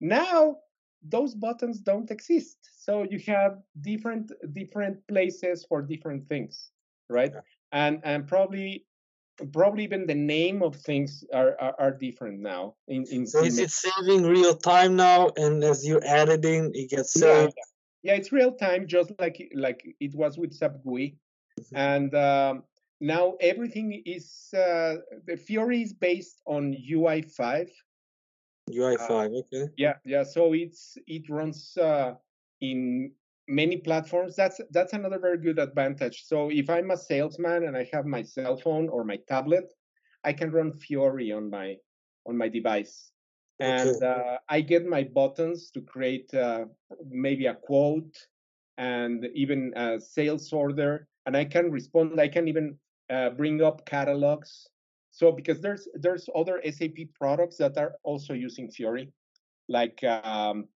Now 0.00 0.58
those 1.02 1.34
buttons 1.34 1.80
don't 1.80 2.10
exist. 2.10 2.58
So 2.78 3.04
you 3.08 3.20
have 3.26 3.58
different 3.80 4.32
different 4.52 5.06
places 5.06 5.64
for 5.68 5.82
different 5.82 6.28
things 6.28 6.70
right? 7.08 7.32
Yeah. 7.34 7.40
and 7.72 8.00
and 8.04 8.26
probably 8.26 8.84
probably 9.52 9.84
even 9.84 10.06
the 10.06 10.14
name 10.14 10.62
of 10.62 10.76
things 10.76 11.24
are 11.32 11.56
are, 11.60 11.74
are 11.78 11.90
different 11.92 12.40
now 12.40 12.74
in 12.88 13.04
in 13.10 13.26
so 13.26 13.42
is 13.42 13.58
it 13.58 13.70
saving 13.70 14.24
real 14.24 14.54
time 14.54 14.96
now 14.96 15.30
and 15.36 15.62
as 15.62 15.86
you're 15.86 16.04
editing 16.04 16.70
it 16.74 16.90
gets 16.90 17.12
saved? 17.12 17.54
yeah, 18.02 18.12
yeah 18.12 18.18
it's 18.18 18.32
real 18.32 18.52
time 18.52 18.86
just 18.86 19.12
like 19.18 19.50
like 19.54 19.84
it 20.00 20.14
was 20.14 20.38
with 20.38 20.52
SAP 20.52 20.82
GUI 20.84 21.16
mm-hmm. 21.60 21.76
and 21.76 22.14
um, 22.14 22.64
now 23.00 23.34
everything 23.40 24.02
is 24.04 24.48
uh, 24.54 24.96
the 25.26 25.36
Fiori 25.36 25.82
is 25.82 25.92
based 25.92 26.40
on 26.46 26.74
UI5 26.90 27.70
UI5, 28.72 29.30
uh, 29.32 29.34
okay. 29.40 29.68
Yeah, 29.76 29.94
yeah. 30.04 30.22
So 30.22 30.52
it's 30.52 30.96
it 31.06 31.28
runs 31.28 31.76
uh, 31.76 32.14
in 32.60 33.12
many 33.48 33.78
platforms. 33.78 34.36
That's 34.36 34.60
that's 34.70 34.92
another 34.92 35.18
very 35.18 35.38
good 35.38 35.58
advantage. 35.58 36.24
So 36.24 36.50
if 36.50 36.68
I'm 36.70 36.90
a 36.90 36.96
salesman 36.96 37.64
and 37.64 37.76
I 37.76 37.88
have 37.92 38.06
my 38.06 38.22
cell 38.22 38.56
phone 38.56 38.88
or 38.88 39.04
my 39.04 39.18
tablet, 39.28 39.72
I 40.24 40.32
can 40.32 40.50
run 40.50 40.72
Fiori 40.72 41.32
on 41.32 41.50
my 41.50 41.76
on 42.26 42.36
my 42.36 42.48
device, 42.48 43.12
and 43.60 44.02
uh, 44.02 44.38
I 44.48 44.60
get 44.60 44.86
my 44.86 45.04
buttons 45.04 45.70
to 45.72 45.80
create 45.80 46.32
uh, 46.34 46.66
maybe 47.08 47.46
a 47.46 47.54
quote 47.54 48.16
and 48.76 49.26
even 49.34 49.72
a 49.76 50.00
sales 50.00 50.52
order, 50.52 51.08
and 51.26 51.36
I 51.36 51.44
can 51.44 51.70
respond. 51.70 52.20
I 52.20 52.28
can 52.28 52.48
even 52.48 52.78
uh, 53.10 53.30
bring 53.30 53.62
up 53.62 53.86
catalogs 53.86 54.68
so 55.18 55.32
because 55.32 55.60
there's 55.60 55.88
there's 55.94 56.30
other 56.32 56.62
SAP 56.70 57.10
products 57.12 57.56
that 57.56 57.76
are 57.76 57.96
also 58.04 58.34
using 58.34 58.70
Fiori, 58.70 59.10
like 59.68 59.98
um, 60.04 60.68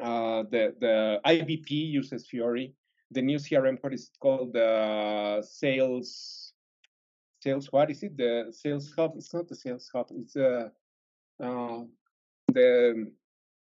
uh, 0.00 0.44
the 0.50 0.74
the 0.80 1.20
IBP 1.26 1.68
uses 1.68 2.26
Fiori. 2.26 2.72
The 3.10 3.20
new 3.20 3.36
CRM 3.36 3.76
what 3.82 3.92
is 3.92 4.10
called 4.18 4.54
the 4.54 5.44
sales 5.46 6.54
sales 7.42 7.70
what 7.72 7.90
is 7.90 8.02
it? 8.02 8.16
The 8.16 8.50
sales 8.52 8.90
hub. 8.96 9.12
It's 9.16 9.34
not 9.34 9.48
the 9.48 9.54
sales 9.54 9.90
hub. 9.94 10.06
It's 10.12 10.34
uh, 10.34 10.70
uh 11.38 11.80
the 12.54 13.12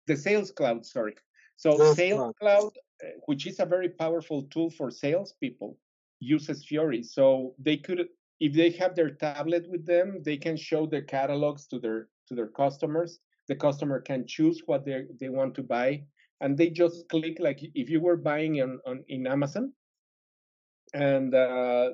the 0.05 0.15
sales 0.15 0.51
cloud. 0.51 0.85
Sorry. 0.85 1.15
So 1.55 1.75
sales, 1.75 1.95
sales 1.95 2.35
cloud, 2.39 2.71
uh, 3.03 3.07
which 3.25 3.47
is 3.47 3.59
a 3.59 3.65
very 3.65 3.89
powerful 3.89 4.43
tool 4.43 4.69
for 4.69 4.91
salespeople, 4.91 5.75
uses 6.19 6.63
Fiori. 6.63 7.01
So 7.01 7.55
they 7.57 7.77
could, 7.77 8.09
if 8.45 8.51
they 8.53 8.71
have 8.81 8.93
their 8.95 9.11
tablet 9.11 9.65
with 9.69 9.85
them, 9.85 10.21
they 10.27 10.37
can 10.37 10.57
show 10.57 10.85
their 10.85 11.05
catalogs 11.15 11.67
to 11.67 11.79
their 11.79 11.99
to 12.27 12.35
their 12.35 12.51
customers. 12.61 13.19
The 13.47 13.55
customer 13.55 13.99
can 14.09 14.25
choose 14.27 14.61
what 14.65 14.85
they 14.85 15.05
they 15.19 15.29
want 15.29 15.55
to 15.55 15.63
buy 15.63 16.03
and 16.43 16.57
they 16.57 16.69
just 16.69 17.07
click 17.07 17.37
like 17.39 17.59
if 17.73 17.89
you 17.89 18.01
were 18.01 18.17
buying 18.17 18.61
on, 18.61 18.79
on 18.85 19.03
in 19.07 19.25
Amazon, 19.25 19.71
and 20.93 21.33
uh, 21.33 21.91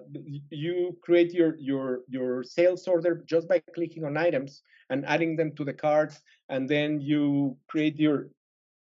you 0.49 0.97
create 1.01 1.31
your 1.31 1.55
your 1.59 2.01
your 2.09 2.43
sales 2.43 2.87
order 2.87 3.23
just 3.27 3.47
by 3.47 3.61
clicking 3.75 4.03
on 4.05 4.17
items 4.17 4.63
and 4.89 5.05
adding 5.05 5.35
them 5.35 5.55
to 5.55 5.63
the 5.63 5.73
cart, 5.73 6.17
and 6.49 6.67
then 6.67 6.99
you 6.99 7.55
create 7.67 7.99
your 7.99 8.29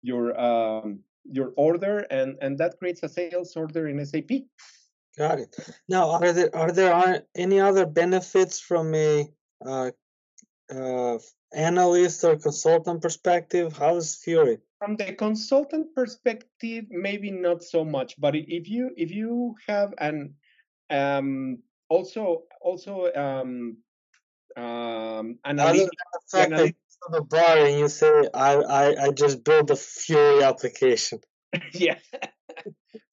your 0.01 0.37
um, 0.39 0.99
your 1.23 1.53
order, 1.55 1.99
and 2.09 2.35
and 2.41 2.57
that 2.57 2.79
creates 2.79 3.03
a 3.03 3.09
sales 3.09 3.55
order 3.55 3.87
in 3.87 4.03
SAP. 4.03 4.31
Got 5.17 5.39
it. 5.39 5.55
Now, 5.87 6.11
are 6.11 6.31
there 6.31 6.55
are 6.55 6.71
there 6.71 7.23
any 7.35 7.59
other 7.59 7.85
benefits 7.85 8.59
from 8.59 8.95
a 8.95 9.29
uh, 9.65 9.91
uh, 10.73 11.17
analyst 11.53 12.23
or 12.23 12.37
consultant 12.37 13.01
perspective? 13.01 13.75
How 13.75 13.97
is 13.97 14.15
Fiori? 14.15 14.59
from 14.79 14.95
the 14.95 15.13
consultant 15.13 15.93
perspective 15.93 16.85
maybe 16.89 17.29
not 17.29 17.61
so 17.61 17.83
much 17.83 18.15
but 18.19 18.33
if 18.35 18.67
you 18.67 18.91
if 18.95 19.11
you 19.11 19.55
have 19.67 19.93
an 19.99 20.33
um 20.89 21.59
also 21.89 22.43
also 22.61 23.11
um 23.13 23.77
um 24.55 25.37
analytic, 25.45 25.89
analytic 26.33 26.75
the 27.11 27.21
bar 27.21 27.57
and 27.57 27.79
you 27.79 27.87
say 27.87 28.11
I, 28.33 28.55
I 28.55 29.05
i 29.05 29.11
just 29.11 29.43
built 29.43 29.69
a 29.71 29.75
Fiori 29.75 30.43
application 30.43 31.19
yeah 31.73 31.97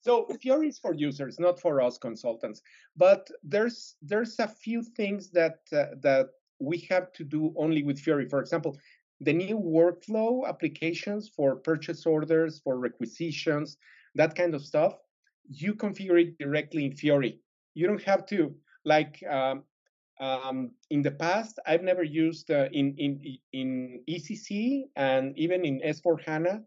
so 0.06 0.14
fiori 0.42 0.68
is 0.68 0.78
for 0.78 0.92
users 0.94 1.34
not 1.46 1.60
for 1.64 1.74
us 1.86 1.98
consultants 1.98 2.62
but 2.96 3.22
there's 3.42 3.96
there's 4.10 4.34
a 4.38 4.48
few 4.64 4.80
things 4.82 5.30
that 5.38 5.58
uh, 5.72 5.86
that 6.06 6.26
we 6.58 6.78
have 6.90 7.12
to 7.12 7.24
do 7.24 7.52
only 7.56 7.82
with 7.82 7.98
fiori 7.98 8.28
for 8.28 8.40
example 8.40 8.72
the 9.20 9.32
new 9.32 9.58
workflow 9.58 10.46
applications 10.46 11.28
for 11.28 11.56
purchase 11.56 12.04
orders, 12.04 12.60
for 12.62 12.78
requisitions, 12.78 13.78
that 14.14 14.34
kind 14.34 14.54
of 14.54 14.64
stuff, 14.64 14.94
you 15.48 15.74
configure 15.74 16.20
it 16.20 16.38
directly 16.38 16.84
in 16.84 16.94
Fiori. 16.94 17.40
You 17.74 17.86
don't 17.86 18.02
have 18.02 18.26
to 18.26 18.54
like 18.84 19.22
um, 19.28 19.62
um, 20.20 20.72
in 20.90 21.02
the 21.02 21.10
past. 21.10 21.58
I've 21.66 21.82
never 21.82 22.02
used 22.02 22.50
uh, 22.50 22.68
in 22.72 22.94
in 22.96 23.38
in 23.52 24.02
ECC 24.08 24.84
and 24.96 25.36
even 25.38 25.64
in 25.64 25.80
S4 25.80 26.20
HANA. 26.26 26.62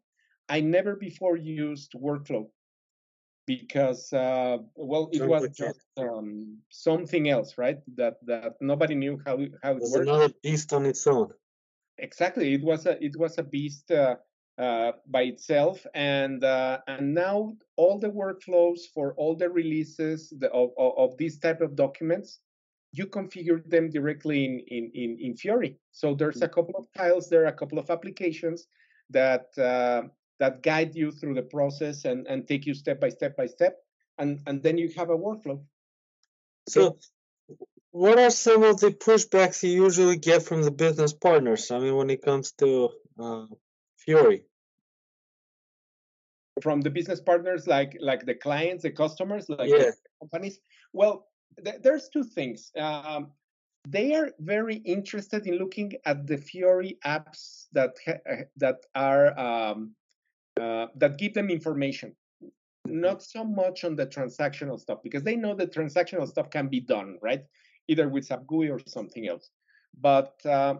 I 0.49 0.61
never 0.61 0.95
before 0.95 1.37
used 1.37 1.93
workflow 1.93 2.49
because 3.49 4.13
uh, 4.13 4.57
well 4.75 5.09
it 5.11 5.25
was 5.27 5.49
just 5.63 5.85
um, 5.97 6.59
something 6.69 7.29
else 7.29 7.57
right 7.57 7.79
that 7.95 8.15
that 8.31 8.53
nobody 8.61 8.93
knew 8.93 9.19
how 9.25 9.35
how 9.63 9.71
it, 9.71 9.77
it 9.77 9.81
was 9.81 9.91
worked. 9.91 10.07
another 10.07 10.29
beast 10.43 10.71
on 10.71 10.85
its 10.85 11.07
own 11.07 11.29
exactly 11.97 12.53
it 12.53 12.63
was 12.63 12.85
a 12.85 12.93
it 13.03 13.15
was 13.17 13.39
a 13.39 13.43
beast 13.55 13.89
uh, 13.91 14.15
uh, 14.59 14.91
by 15.07 15.23
itself 15.33 15.75
and 15.95 16.43
uh, 16.43 16.77
and 16.87 17.13
now 17.25 17.37
all 17.75 17.97
the 17.97 18.13
workflows 18.23 18.81
for 18.93 19.15
all 19.15 19.35
the 19.35 19.49
releases 19.49 20.29
the, 20.41 20.49
of, 20.51 20.69
of, 20.77 20.91
of 21.03 21.17
these 21.17 21.39
type 21.39 21.61
of 21.61 21.75
documents 21.75 22.39
you 22.91 23.05
configure 23.05 23.61
them 23.69 23.89
directly 23.89 24.45
in, 24.45 24.59
in, 24.67 24.91
in, 24.95 25.17
in 25.19 25.35
Fiori. 25.35 25.77
So 25.91 26.15
there's 26.15 26.41
a 26.41 26.47
mm. 26.47 26.55
couple 26.55 26.75
of 26.75 26.87
tiles 26.97 27.29
there, 27.29 27.43
are 27.43 27.53
a 27.55 27.59
couple 27.61 27.77
of 27.77 27.89
applications 27.91 28.65
that 29.11 29.45
uh, 29.57 30.03
that 30.39 30.63
guide 30.63 30.95
you 30.95 31.11
through 31.11 31.35
the 31.35 31.41
process 31.41 32.05
and, 32.05 32.27
and 32.27 32.47
take 32.47 32.65
you 32.65 32.73
step 32.73 32.99
by 32.99 33.09
step 33.09 33.35
by 33.35 33.45
step, 33.45 33.77
and, 34.17 34.39
and 34.47 34.63
then 34.63 34.77
you 34.77 34.89
have 34.97 35.09
a 35.09 35.17
workflow. 35.17 35.61
So 36.67 36.97
what 37.91 38.19
are 38.19 38.29
some 38.29 38.63
of 38.63 38.79
the 38.79 38.91
pushbacks 38.91 39.63
you 39.63 39.83
usually 39.83 40.17
get 40.17 40.43
from 40.43 40.61
the 40.63 40.71
business 40.71 41.13
partners? 41.13 41.71
I 41.71 41.79
mean, 41.79 41.95
when 41.95 42.09
it 42.09 42.21
comes 42.21 42.51
to 42.53 42.89
uh, 43.19 43.45
Fiori. 43.97 44.45
From 46.61 46.81
the 46.81 46.89
business 46.89 47.21
partners, 47.21 47.67
like 47.67 47.97
like 47.99 48.25
the 48.25 48.35
clients, 48.35 48.83
the 48.83 48.91
customers, 48.91 49.47
like 49.49 49.69
yeah. 49.69 49.77
the 49.77 49.93
companies. 50.21 50.59
Well, 50.91 51.27
th- 51.63 51.81
there's 51.81 52.09
two 52.09 52.23
things. 52.23 52.71
Um, 52.77 53.31
they 53.87 54.13
are 54.13 54.31
very 54.39 54.75
interested 54.75 55.47
in 55.47 55.57
looking 55.57 55.93
at 56.05 56.27
the 56.27 56.37
Fiori 56.37 56.97
apps 57.05 57.67
that 57.71 57.95
ha- 58.05 58.43
that 58.57 58.85
are 58.93 59.39
um, 59.39 59.95
uh, 60.59 60.87
that 60.95 61.17
give 61.17 61.33
them 61.33 61.49
information 61.49 62.15
not 62.85 63.21
so 63.21 63.43
much 63.43 63.83
on 63.83 63.95
the 63.95 64.05
transactional 64.05 64.79
stuff 64.79 64.99
because 65.03 65.23
they 65.23 65.35
know 65.35 65.53
the 65.53 65.67
transactional 65.67 66.27
stuff 66.27 66.49
can 66.49 66.67
be 66.67 66.79
done 66.79 67.17
right 67.21 67.43
either 67.87 68.07
with 68.07 68.25
SAP 68.25 68.45
GUI 68.47 68.69
or 68.69 68.79
something 68.87 69.27
else. 69.27 69.49
But 69.99 70.33
uh, 70.45 70.75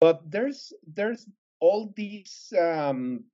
but 0.00 0.28
there's 0.30 0.72
there's 0.86 1.26
all 1.60 1.92
these. 1.96 2.52
Um, 2.58 3.24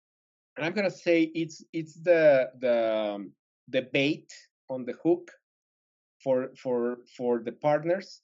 I'm 0.58 0.72
gonna 0.72 0.90
say 0.90 1.22
it's 1.34 1.64
it's 1.72 1.94
the 1.94 2.50
the 2.60 3.12
um, 3.14 3.32
the 3.68 3.82
bait 3.92 4.32
on 4.68 4.84
the 4.84 4.94
hook 5.02 5.30
for 6.22 6.50
for 6.56 6.98
for 7.16 7.40
the 7.40 7.52
partners 7.52 8.20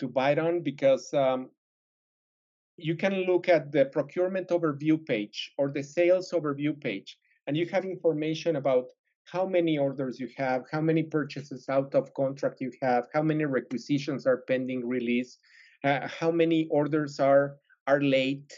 to 0.00 0.08
bite 0.08 0.38
on 0.38 0.60
because 0.60 1.14
um, 1.14 1.50
you 2.76 2.96
can 2.96 3.24
look 3.24 3.48
at 3.48 3.70
the 3.72 3.86
procurement 3.86 4.48
overview 4.48 5.04
page 5.04 5.52
or 5.58 5.70
the 5.70 5.82
sales 5.82 6.32
overview 6.32 6.78
page 6.80 7.18
and 7.46 7.56
you 7.56 7.66
have 7.66 7.84
information 7.84 8.56
about 8.56 8.86
how 9.26 9.46
many 9.46 9.78
orders 9.78 10.20
you 10.20 10.28
have, 10.36 10.64
how 10.70 10.80
many 10.80 11.02
purchases 11.02 11.68
out 11.68 11.94
of 11.94 12.12
contract 12.14 12.60
you 12.60 12.70
have, 12.82 13.06
how 13.12 13.22
many 13.22 13.44
requisitions 13.44 14.26
are 14.26 14.44
pending 14.48 14.86
release, 14.86 15.38
uh, 15.82 16.06
how 16.08 16.30
many 16.30 16.66
orders 16.70 17.20
are 17.20 17.56
are 17.86 18.00
late. 18.00 18.52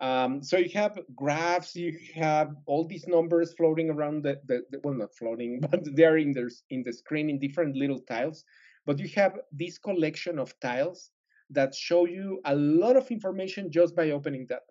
Um, 0.00 0.42
so 0.42 0.56
you 0.56 0.70
have 0.70 0.98
graphs, 1.14 1.76
you 1.76 1.96
have 2.14 2.56
all 2.66 2.84
these 2.84 3.06
numbers 3.06 3.54
floating 3.54 3.90
around 3.90 4.24
the, 4.24 4.40
the, 4.46 4.62
the 4.70 4.80
well, 4.82 4.94
not 4.94 5.14
floating, 5.14 5.60
but 5.70 5.84
they're 5.94 6.18
in 6.18 6.32
the, 6.32 6.50
in 6.70 6.82
the 6.82 6.92
screen 6.92 7.30
in 7.30 7.38
different 7.38 7.76
little 7.76 8.00
tiles. 8.00 8.44
But 8.84 8.98
you 8.98 9.08
have 9.14 9.38
this 9.52 9.78
collection 9.78 10.40
of 10.40 10.58
tiles 10.58 11.10
that 11.52 11.74
show 11.74 12.06
you 12.06 12.40
a 12.44 12.54
lot 12.54 12.96
of 12.96 13.10
information 13.10 13.70
just 13.70 13.94
by 13.94 14.10
opening 14.10 14.46
that. 14.48 14.62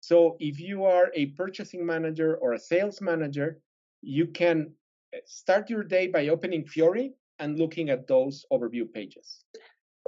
So 0.00 0.36
if 0.40 0.58
you 0.58 0.84
are 0.84 1.10
a 1.14 1.26
purchasing 1.26 1.84
manager 1.84 2.36
or 2.36 2.54
a 2.54 2.58
sales 2.58 3.00
manager, 3.00 3.60
you 4.02 4.26
can 4.26 4.72
eh, 5.14 5.18
start 5.26 5.68
your 5.68 5.84
day 5.84 6.06
by 6.08 6.28
opening 6.28 6.64
Fiori 6.64 7.12
and 7.38 7.58
looking 7.58 7.90
at 7.90 8.06
those 8.06 8.44
overview 8.52 8.90
pages. 8.90 9.44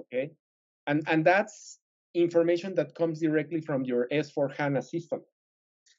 Okay, 0.00 0.30
and 0.86 1.02
and 1.06 1.24
that's 1.24 1.78
information 2.14 2.74
that 2.74 2.94
comes 2.94 3.20
directly 3.20 3.60
from 3.60 3.84
your 3.84 4.08
S4 4.12 4.54
HANA 4.56 4.82
system. 4.82 5.20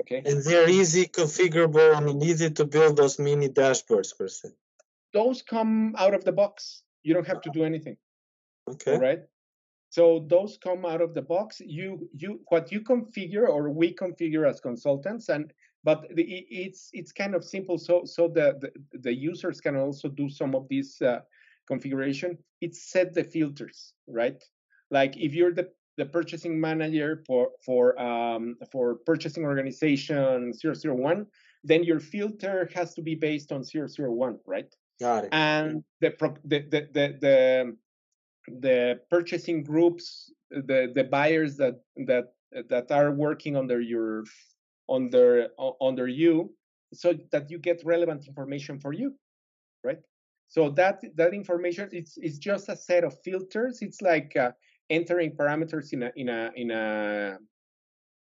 Okay, 0.02 0.24
and 0.26 0.44
they're 0.44 0.70
easy 0.70 1.06
configurable 1.06 1.96
and 1.96 2.24
easy 2.24 2.50
to 2.50 2.66
build 2.66 2.98
those 2.98 3.20
mini 3.20 3.50
dashboards 3.50 4.18
per 4.18 4.28
se. 4.28 4.50
Those 5.14 5.44
come 5.44 5.96
out 5.98 6.16
of 6.16 6.26
the 6.26 6.32
box. 6.32 6.82
You 7.04 7.14
don't 7.14 7.28
have 7.28 7.42
to 7.42 7.52
do 7.52 7.64
anything. 7.64 7.98
Okay. 8.68 8.94
All 8.94 9.00
right. 9.00 9.20
So 9.94 10.26
those 10.28 10.58
come 10.58 10.88
out 10.88 11.02
of 11.02 11.14
the 11.14 11.22
box. 11.22 11.62
You 11.64 12.10
you 12.14 12.40
what 12.48 12.72
you 12.72 12.82
configure 12.82 13.48
or 13.48 13.70
we 13.70 13.94
configure 13.94 14.50
as 14.50 14.60
consultants, 14.60 15.30
and 15.30 15.54
but 15.84 16.08
the, 16.16 16.24
it's 16.50 16.90
it's 16.94 17.12
kind 17.12 17.36
of 17.36 17.46
simple. 17.46 17.78
So 17.78 18.02
so 18.04 18.28
the, 18.28 18.58
the, 18.60 18.72
the 18.98 19.14
users 19.14 19.62
can 19.62 19.76
also 19.76 20.08
do 20.08 20.30
some 20.30 20.56
of 20.56 20.68
this 20.68 21.00
uh, 21.00 21.20
configuration. 21.68 22.40
It's 22.60 22.92
set 22.92 23.14
the 23.14 23.24
filters 23.24 23.94
right? 24.08 24.44
Like 24.90 25.16
if 25.16 25.36
you're 25.36 25.54
the 25.54 25.70
the 25.98 26.06
purchasing 26.08 26.60
manager 26.60 27.24
for 27.28 27.50
for 27.64 28.02
um, 28.02 28.56
for 28.72 28.96
purchasing 29.06 29.46
organization 29.46 30.54
001 30.54 31.28
then 31.64 31.84
your 31.84 32.00
filter 32.00 32.68
has 32.74 32.96
to 32.96 33.04
be 33.04 33.14
based 33.14 33.52
on 33.52 33.64
001 33.64 34.40
right? 34.48 34.74
Got 35.00 35.26
it. 35.26 35.30
And 35.34 35.84
the 36.02 36.16
the 36.46 36.60
the 36.72 36.90
the, 36.94 37.18
the, 37.22 37.78
the 38.48 39.00
purchasing 39.10 39.64
groups 39.64 40.32
the 40.50 40.92
the 40.94 41.04
buyers 41.04 41.58
that 41.58 41.82
that 42.08 42.34
that 42.70 42.92
are 42.92 43.12
working 43.12 43.56
under 43.56 43.82
your 43.82 44.24
under 44.90 45.48
under 45.82 46.08
you 46.08 46.54
so 46.94 47.14
that 47.32 47.50
you 47.50 47.58
get 47.58 47.82
relevant 47.86 48.28
information 48.28 48.80
for 48.80 48.94
you 48.94 49.14
right 49.84 50.00
so 50.48 50.70
that 50.70 51.02
that 51.16 51.34
information 51.34 51.90
it's 51.92 52.18
it's 52.18 52.38
just 52.38 52.70
a 52.70 52.76
set 52.76 53.04
of 53.04 53.18
filters 53.24 53.82
it's 53.82 54.02
like 54.02 54.36
uh, 54.36 54.52
entering 54.90 55.32
parameters 55.32 55.94
in 55.94 56.04
a 56.04 56.12
in 56.16 56.30
a 56.30 56.52
in 56.56 56.72
a 56.72 57.38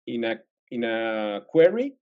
in 0.06 0.24
a 0.24 0.38
in 0.70 0.84
a 0.84 1.40
query 1.48 1.94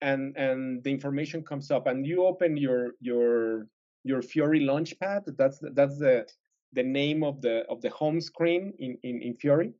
and 0.00 0.36
and 0.36 0.82
the 0.82 0.90
information 0.90 1.42
comes 1.42 1.70
up, 1.70 1.86
and 1.86 2.06
you 2.06 2.24
open 2.24 2.56
your 2.56 2.92
your 3.00 3.66
your 4.04 4.22
Fiori 4.22 4.60
Launchpad. 4.60 5.36
That's 5.36 5.60
that's 5.74 5.98
the 5.98 6.26
the 6.72 6.82
name 6.82 7.22
of 7.24 7.40
the 7.40 7.64
of 7.68 7.80
the 7.80 7.90
home 7.90 8.20
screen 8.20 8.72
in 8.78 8.96
in, 9.02 9.22
in 9.22 9.34
Fiori, 9.34 9.72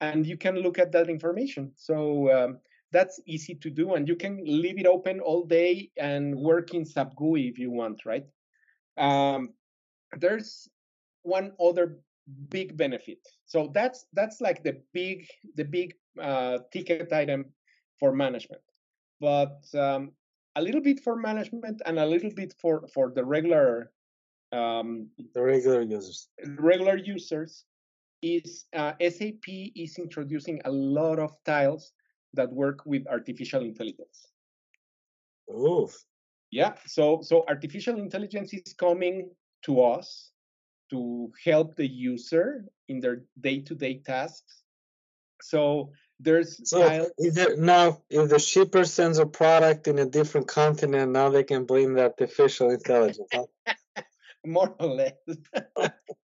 and 0.00 0.26
you 0.26 0.36
can 0.36 0.56
look 0.56 0.78
at 0.78 0.92
that 0.92 1.08
information. 1.08 1.72
So 1.76 2.30
um, 2.32 2.58
that's 2.92 3.20
easy 3.26 3.54
to 3.56 3.70
do, 3.70 3.94
and 3.94 4.08
you 4.08 4.16
can 4.16 4.42
leave 4.44 4.78
it 4.78 4.86
open 4.86 5.20
all 5.20 5.44
day 5.44 5.90
and 5.96 6.34
work 6.34 6.74
in 6.74 6.84
SAP 6.84 7.14
if 7.20 7.58
you 7.58 7.70
want, 7.70 8.04
right? 8.04 8.26
Um, 8.96 9.50
there's 10.18 10.68
one 11.22 11.52
other 11.60 11.98
big 12.48 12.76
benefit. 12.76 13.18
So 13.46 13.70
that's 13.74 14.06
that's 14.12 14.40
like 14.40 14.62
the 14.62 14.80
big 14.92 15.26
the 15.56 15.64
big 15.64 15.94
uh, 16.20 16.58
ticket 16.72 17.12
item 17.12 17.46
for 17.98 18.12
management, 18.12 18.62
but 19.20 19.62
um, 19.74 20.12
a 20.56 20.62
little 20.62 20.80
bit 20.80 21.00
for 21.00 21.16
management 21.16 21.82
and 21.86 21.98
a 21.98 22.06
little 22.06 22.30
bit 22.34 22.54
for 22.60 22.86
for 22.94 23.12
the 23.14 23.24
regular 23.24 23.92
um, 24.52 25.08
the 25.34 25.42
regular 25.42 25.82
users. 25.82 26.28
Regular 26.58 26.96
users 26.96 27.64
is 28.22 28.66
uh, 28.74 28.92
SAP 29.00 29.48
is 29.48 29.98
introducing 29.98 30.60
a 30.64 30.70
lot 30.70 31.18
of 31.18 31.34
tiles 31.44 31.92
that 32.34 32.52
work 32.52 32.84
with 32.84 33.06
artificial 33.08 33.62
intelligence. 33.62 34.28
Oh. 35.52 35.90
Yeah. 36.50 36.74
So 36.86 37.20
so 37.22 37.44
artificial 37.48 37.98
intelligence 37.98 38.52
is 38.52 38.74
coming 38.74 39.30
to 39.64 39.82
us 39.82 40.30
to 40.90 41.30
help 41.44 41.76
the 41.76 41.86
user 41.86 42.64
in 42.88 43.00
their 43.00 43.22
day-to-day 43.40 44.02
tasks. 44.04 44.62
So 45.42 45.92
there's 46.18 46.68
so 46.68 47.08
either 47.18 47.56
now 47.56 48.02
if 48.10 48.28
the 48.28 48.38
shipper 48.38 48.84
sends 48.84 49.18
a 49.18 49.26
product 49.26 49.88
in 49.88 49.98
a 49.98 50.06
different 50.06 50.48
continent, 50.48 51.12
now 51.12 51.30
they 51.30 51.44
can 51.44 51.64
blame 51.64 51.94
the 51.94 52.02
artificial 52.02 52.70
intelligence. 52.70 53.28
Huh? 53.32 53.46
More 54.46 54.74
or 54.80 54.86
less. 54.86 55.12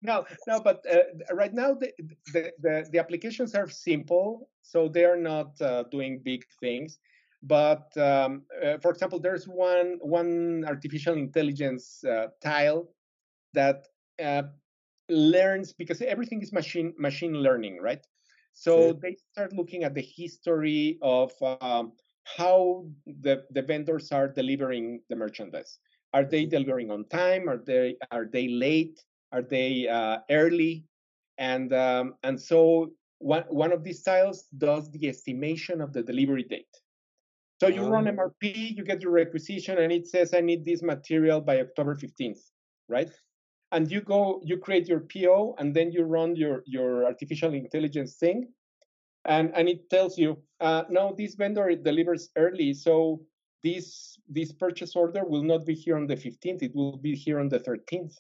no, 0.03 0.25
no, 0.47 0.61
but 0.61 0.85
uh, 0.91 1.35
right 1.35 1.53
now 1.53 1.75
the, 1.75 1.93
the, 2.33 2.53
the, 2.61 2.87
the, 2.93 2.99
applications 2.99 3.55
are 3.55 3.69
simple, 3.69 4.49
so 4.63 4.89
they 4.89 5.05
are 5.05 5.17
not 5.17 5.61
uh, 5.61 5.83
doing 5.91 6.21
big 6.25 6.45
things. 6.61 6.99
But 7.43 7.97
um, 7.97 8.43
uh, 8.65 8.79
for 8.79 8.91
example, 8.93 9.19
there's 9.19 9.47
one 9.47 9.99
one 10.01 10.65
artificial 10.67 11.15
intelligence 11.15 12.03
uh, 12.05 12.29
tile 12.43 12.89
that 13.55 13.87
uh, 14.23 14.45
learns 15.09 15.73
because 15.73 16.01
everything 16.03 16.43
is 16.43 16.53
machine 16.53 16.95
machine 16.99 17.35
learning, 17.35 17.79
right? 17.81 18.05
So 18.57 18.99
they 19.03 19.17
start 19.33 19.53
looking 19.53 19.85
at 19.85 19.95
the 19.95 20.01
history 20.01 20.99
of 21.03 21.31
um, 21.61 21.93
how 22.25 22.87
the, 23.07 23.45
the 23.51 23.61
vendors 23.61 24.11
are 24.13 24.29
delivering 24.29 25.03
the 25.11 25.17
merchandise. 25.17 25.79
Are 26.17 26.25
they 26.25 26.47
delivering 26.47 26.91
on 26.91 27.05
time? 27.23 27.43
Are 27.53 27.63
they 27.71 27.97
are 28.11 28.27
they 28.37 28.47
late? 28.49 28.97
Are 29.33 29.43
they 29.43 29.89
uh, 29.99 30.19
early? 30.31 30.75
And 31.37 31.69
um, 31.75 32.15
and 32.23 32.41
so 32.41 32.61
one 33.19 33.45
one 33.65 33.73
of 33.73 33.85
these 33.85 34.03
tiles 34.03 34.39
does 34.67 34.91
the 34.91 35.09
estimation 35.13 35.81
of 35.81 35.93
the 35.93 36.03
delivery 36.03 36.47
date. 36.55 36.75
So 37.61 37.69
you 37.69 37.83
run 37.95 38.05
MRP, 38.05 38.45
oh. 38.45 38.75
you 38.77 38.85
get 38.85 39.03
your 39.03 39.13
requisition, 39.13 39.79
and 39.79 39.91
it 39.93 40.07
says 40.09 40.35
I 40.35 40.41
need 40.41 40.65
this 40.65 40.83
material 40.83 41.41
by 41.41 41.61
October 41.61 41.95
15th, 41.95 42.43
right? 42.89 43.13
and 43.73 43.91
you 43.91 44.01
go 44.01 44.41
you 44.45 44.57
create 44.57 44.87
your 44.89 45.01
po 45.01 45.55
and 45.59 45.75
then 45.75 45.91
you 45.91 46.03
run 46.03 46.37
your 46.37 46.63
your 46.67 47.05
artificial 47.05 47.53
intelligence 47.53 48.15
thing 48.15 48.49
and 49.25 49.53
and 49.55 49.69
it 49.69 49.91
tells 49.91 50.17
you 50.17 50.39
uh, 50.61 50.85
no 50.89 51.15
this 51.19 51.35
vendor 51.35 51.69
it 51.69 51.83
delivers 51.83 52.31
early 52.37 52.73
so 52.73 53.21
this 53.63 54.19
this 54.29 54.53
purchase 54.53 54.95
order 54.97 55.25
will 55.25 55.43
not 55.43 55.65
be 55.65 55.75
here 55.75 55.97
on 55.97 56.07
the 56.07 56.17
15th 56.17 56.63
it 56.63 56.75
will 56.75 56.97
be 56.97 57.15
here 57.15 57.41
on 57.41 57.49
the 57.49 57.61
13th 57.61 58.15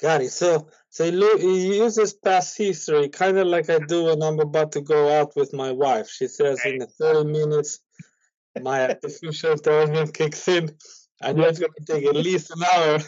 got 0.00 0.20
it 0.20 0.30
so 0.30 0.68
so 0.90 1.04
it 1.04 1.14
uses 1.42 2.14
past 2.14 2.56
history 2.56 3.08
kind 3.08 3.38
of 3.38 3.46
like 3.46 3.68
i 3.70 3.78
do 3.78 4.04
when 4.04 4.22
i'm 4.22 4.40
about 4.40 4.72
to 4.72 4.80
go 4.80 5.08
out 5.20 5.34
with 5.36 5.52
my 5.52 5.72
wife 5.72 6.08
she 6.08 6.28
says 6.28 6.64
in 6.64 6.86
30 6.86 7.30
minutes 7.30 7.80
my 8.60 8.82
artificial 8.88 9.52
intelligence 9.52 10.10
kicks 10.10 10.48
in 10.48 10.70
I 11.20 11.32
know 11.32 11.48
it's 11.48 11.58
going 11.58 11.72
to 11.76 11.92
take 11.92 12.06
at 12.06 12.14
least 12.28 12.52
an 12.52 12.62
hour 12.72 13.00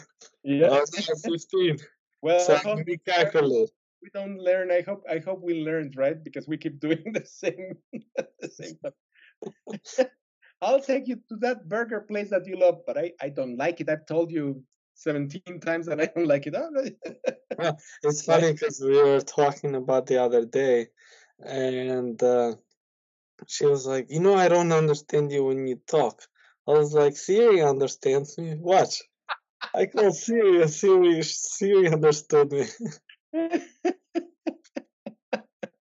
yeah. 0.43 0.67
Uh, 0.67 0.85
15. 1.23 1.77
Well, 2.21 2.39
so 2.39 2.83
we 2.85 2.97
calculate. 2.97 3.69
We 4.01 4.09
don't 4.13 4.39
learn. 4.39 4.71
I 4.71 4.81
hope. 4.81 5.03
I 5.09 5.19
hope 5.19 5.41
we 5.41 5.63
learned, 5.63 5.95
right? 5.95 6.21
Because 6.23 6.47
we 6.47 6.57
keep 6.57 6.79
doing 6.79 7.03
the 7.13 7.25
same, 7.25 7.77
the 8.39 8.49
same 8.49 8.75
stuff. 8.77 10.07
I'll 10.61 10.81
take 10.81 11.07
you 11.07 11.15
to 11.29 11.35
that 11.37 11.67
burger 11.67 12.01
place 12.01 12.29
that 12.29 12.45
you 12.45 12.57
love, 12.57 12.81
but 12.85 12.97
I, 12.97 13.13
I 13.19 13.29
don't 13.29 13.57
like 13.57 13.81
it. 13.81 13.89
I've 13.89 14.05
told 14.05 14.31
you 14.31 14.63
17 14.95 15.59
times 15.65 15.87
that 15.87 15.99
I 15.99 16.05
don't 16.05 16.27
like 16.27 16.47
it. 16.47 16.53
well, 17.57 17.79
it's 18.03 18.21
funny 18.25 18.51
because 18.53 18.79
we 18.79 19.01
were 19.01 19.21
talking 19.21 19.75
about 19.75 20.05
the 20.05 20.21
other 20.21 20.45
day, 20.45 20.87
and 21.39 22.21
uh, 22.21 22.55
she 23.47 23.65
was 23.65 23.87
like, 23.87 24.11
"You 24.11 24.19
know, 24.19 24.35
I 24.35 24.47
don't 24.47 24.71
understand 24.71 25.31
you 25.31 25.45
when 25.45 25.67
you 25.67 25.79
talk." 25.87 26.21
I 26.67 26.71
was 26.71 26.93
like, 26.93 27.17
"Siri 27.17 27.61
understands 27.61 28.37
me. 28.37 28.55
Watch." 28.55 29.01
I 29.73 29.85
called 29.85 30.15
Siri, 30.15 30.67
Siri, 30.67 31.23
Siri 31.23 31.87
understood 31.91 32.51
me. 32.51 32.65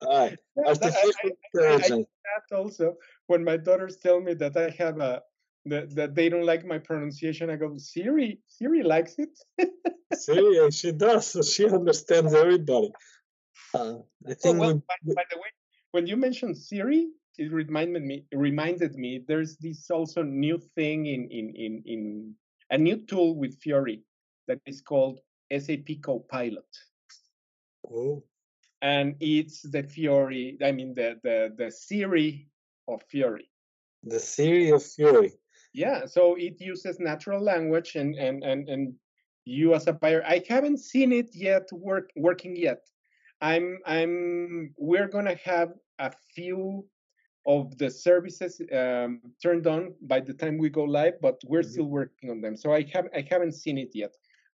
Alright, 0.05 0.39
artificial 0.57 1.11
intelligence. 1.53 2.07
That 2.49 2.55
also, 2.55 2.95
when 3.27 3.43
my 3.43 3.57
daughters 3.57 3.97
tell 3.97 4.19
me 4.19 4.33
that 4.35 4.57
I 4.57 4.69
have 4.77 4.99
a 4.99 5.21
that, 5.65 5.95
that 5.95 6.15
they 6.15 6.29
don't 6.29 6.45
like 6.45 6.65
my 6.65 6.77
pronunciation, 6.77 7.49
I 7.49 7.55
go, 7.55 7.77
Siri, 7.77 8.39
Siri 8.47 8.83
likes 8.83 9.15
it. 9.17 9.37
Siri, 10.13 10.71
she 10.71 10.91
does. 10.91 11.53
She 11.53 11.65
understands 11.65 12.33
everybody. 12.33 12.91
Uh, 13.73 13.77
I 13.77 13.79
oh, 13.79 14.33
think. 14.41 14.57
Oh, 14.57 14.59
well, 14.59 14.73
by, 14.75 15.13
by, 15.15 15.23
the 15.31 15.37
way, 15.37 15.47
when 15.91 16.05
you 16.05 16.17
mentioned 16.17 16.57
Siri, 16.57 17.07
it 17.37 17.51
reminded 17.51 18.03
me. 18.03 18.25
It 18.31 18.37
reminded 18.37 18.95
me. 18.95 19.23
There's 19.27 19.57
this 19.57 19.89
also 19.89 20.21
new 20.21 20.59
thing 20.75 21.05
in 21.05 21.29
in 21.29 21.53
in 21.55 21.83
in 21.85 22.35
a 22.69 22.77
new 22.77 22.97
tool 22.97 23.35
with 23.35 23.57
Fiori 23.61 24.03
that 24.47 24.59
is 24.65 24.81
called 24.81 25.19
SAP 25.51 26.01
Copilot. 26.03 26.65
Oh. 27.89 28.23
And 28.83 29.15
it's 29.19 29.61
the 29.61 29.81
Fiori, 29.81 30.57
I 30.61 30.71
mean 30.71 30.93
the 30.93 31.17
the 31.23 31.55
the 31.57 31.71
Siri 31.71 32.47
of 32.87 33.01
Fiori. 33.09 33.49
The 34.03 34.19
Siri 34.19 34.69
of 34.71 34.83
Fiori. 34.83 35.31
Yeah, 35.73 36.05
so 36.05 36.35
it 36.35 36.61
uses 36.61 36.99
natural 36.99 37.41
language 37.41 37.95
and 37.95 38.13
and 38.15 38.43
and 38.43 38.69
and 38.69 38.93
you 39.45 39.73
as 39.73 39.87
a 39.87 39.93
buyer, 39.93 40.23
I 40.25 40.43
haven't 40.47 40.79
seen 40.79 41.11
it 41.11 41.29
yet 41.33 41.69
work 41.71 42.11
working 42.15 42.55
yet. 42.55 42.85
I'm 43.41 43.79
I'm 43.85 44.73
we're 44.77 45.07
gonna 45.07 45.37
have 45.43 45.73
a 45.99 46.11
few 46.35 46.85
of 47.45 47.77
the 47.77 47.89
services 47.89 48.61
um, 48.71 49.19
turned 49.41 49.67
on 49.67 49.93
by 50.01 50.21
the 50.21 50.33
time 50.33 50.57
we 50.57 50.69
go 50.69 50.83
live, 50.83 51.15
but 51.21 51.41
we're 51.45 51.61
mm-hmm. 51.61 51.71
still 51.71 51.85
working 51.85 52.29
on 52.31 52.41
them. 52.41 52.55
So 52.55 52.73
I 52.73 52.83
have 52.93 53.07
I 53.15 53.25
haven't 53.29 53.53
seen 53.53 53.77
it 53.77 53.91
yet, 53.93 54.15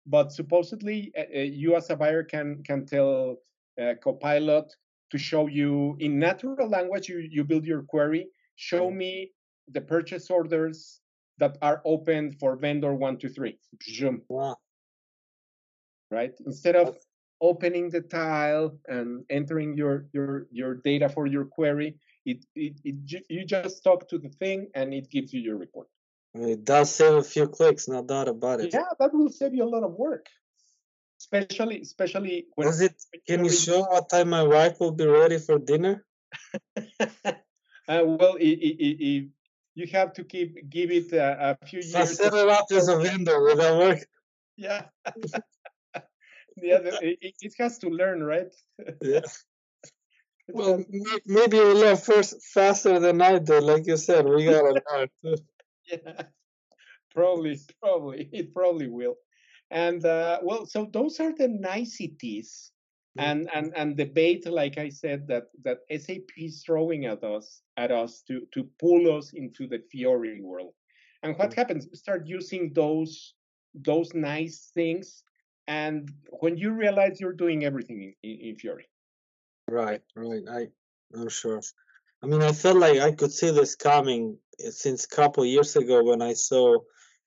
but 0.07 0.33
supposedly 0.33 1.13
uh, 1.17 1.23
uh, 1.35 1.41
you 1.41 1.77
as 1.77 1.91
a 1.91 1.97
buyer 1.97 2.23
can 2.23 2.63
can 2.65 2.85
tell 2.85 3.39
uh, 3.81 3.95
Copilot 4.03 4.73
to 5.11 5.19
show 5.19 5.47
you 5.47 5.97
in 6.01 6.19
natural 6.19 6.69
language. 6.69 7.09
You 7.09 7.19
you 7.31 7.45
build 7.45 7.65
your 7.65 7.83
query. 7.83 8.29
Show 8.57 8.89
mm-hmm. 8.89 8.99
me 8.99 9.33
the 9.69 9.81
purchase 9.81 10.31
orders 10.31 11.01
that 11.39 11.59
are 11.63 11.83
open 11.85 12.33
for 12.33 12.57
vendor 12.57 12.95
one 12.95 13.19
two 13.19 13.29
three. 13.29 13.59
Wow. 14.29 14.57
Right 16.11 16.35
instead 16.47 16.77
of 16.77 16.97
opening 17.41 17.91
the 17.91 18.01
tile 18.01 18.79
and 18.87 19.25
entering 19.31 19.77
your 19.77 20.07
your 20.13 20.47
your 20.51 20.75
data 20.77 21.09
for 21.09 21.27
your 21.27 21.45
query 21.45 21.97
it, 22.25 22.45
it, 22.55 22.81
it, 22.85 23.25
you 23.29 23.45
just 23.45 23.85
talk 23.85 24.09
to 24.09 24.19
the 24.19 24.29
thing 24.29 24.69
and 24.75 24.95
it 24.95 25.11
gives 25.11 25.33
you 25.33 25.41
your 25.41 25.57
report. 25.57 25.89
It 26.35 26.65
does 26.65 26.93
save 26.93 27.15
a 27.15 27.23
few 27.23 27.49
clicks, 27.49 27.87
no 27.87 28.03
doubt 28.03 28.29
about 28.29 28.61
it. 28.61 28.73
Yeah, 28.73 28.89
that 28.99 29.15
will 29.15 29.29
save 29.29 29.55
you 29.55 29.65
a 29.65 29.71
lot 29.71 29.85
of 29.85 29.93
work. 29.93 30.27
Especially, 31.25 31.81
especially 31.81 32.47
when. 32.55 32.67
Does 32.69 32.83
it? 32.83 33.03
Can 33.27 33.45
you 33.45 33.51
show 33.51 33.81
what 33.81 34.11
time 34.11 34.29
my 34.29 34.43
wife 34.43 34.79
will 34.79 34.93
be 34.93 35.07
ready 35.07 35.39
for 35.39 35.59
dinner? 35.59 36.05
uh, 36.77 37.33
well, 37.89 38.35
it, 38.39 38.45
it, 38.45 39.29
you 39.75 39.87
have 39.93 40.13
to 40.15 40.25
keep 40.25 40.69
give 40.69 40.91
it 40.91 41.13
a, 41.13 41.57
a 41.63 41.67
few 41.67 41.81
years. 41.81 41.95
I 41.95 42.05
set 42.05 42.35
it 42.35 42.49
up 42.49 42.67
as 42.71 42.89
a 42.89 42.99
vendor. 43.05 43.41
Will 43.41 43.57
that 43.57 43.79
work? 43.79 44.01
Yeah. 44.57 44.85
yeah, 46.57 46.81
it, 47.01 47.35
it 47.41 47.55
has 47.59 47.79
to 47.79 47.89
learn, 47.89 48.23
right? 48.23 48.55
yeah. 49.01 49.21
Well, 50.49 50.85
maybe 51.25 51.57
you 51.57 51.75
learn 51.75 51.97
first 51.97 52.37
faster 52.53 53.01
than 53.01 53.23
I 53.23 53.39
do. 53.39 53.61
Like 53.61 53.87
you 53.87 53.97
said, 53.97 54.27
we 54.27 54.45
gotta 54.45 54.83
learn. 54.93 55.09
Yeah, 55.91 56.23
probably, 57.15 57.59
probably 57.81 58.29
it 58.31 58.53
probably 58.53 58.89
will. 58.89 59.17
And 59.75 60.07
uh, 60.07 60.39
well, 60.43 60.67
so 60.67 60.89
those 60.91 61.19
are 61.19 61.35
the 61.35 61.49
niceties 61.49 62.71
mm-hmm. 63.19 63.29
and 63.29 63.51
and 63.53 63.73
and 63.77 63.97
debate, 63.97 64.49
like 64.49 64.79
I 64.79 64.89
said, 64.89 65.27
that 65.27 65.49
that 65.65 65.81
SAP 65.91 66.31
is 66.39 66.63
throwing 66.65 67.07
at 67.07 67.25
us 67.25 67.61
at 67.77 67.91
us 67.91 68.23
to 68.29 68.47
to 68.55 68.69
pull 68.79 69.19
us 69.19 69.33
into 69.35 69.67
the 69.67 69.83
Fiori 69.91 70.41
world. 70.41 70.75
And 71.25 71.37
what 71.37 71.55
happens? 71.55 71.87
You 71.91 71.97
start 71.97 72.27
using 72.27 72.73
those 72.73 73.35
those 73.75 74.15
nice 74.15 74.71
things, 74.75 75.25
and 75.67 76.09
when 76.41 76.57
you 76.57 76.71
realize 76.71 77.21
you're 77.21 77.33
doing 77.33 77.65
everything 77.65 78.15
in, 78.23 78.31
in 78.31 78.57
Fiori. 78.57 78.89
Right, 79.69 80.03
right. 80.15 80.45
I 80.49 80.69
I'm 81.19 81.29
sure. 81.29 81.61
I 82.23 82.27
mean, 82.27 82.43
I 82.43 82.53
felt 82.53 82.79
like 82.79 83.01
I 83.01 83.11
could 83.11 83.33
see 83.33 83.51
this 83.51 83.75
coming 83.75 84.39
eh, 84.61 84.71
since 84.71 85.05
a 85.05 85.09
couple 85.09 85.45
years 85.45 85.75
ago 85.75 86.05
when 86.05 86.23
I 86.23 86.35
saw 86.35 86.79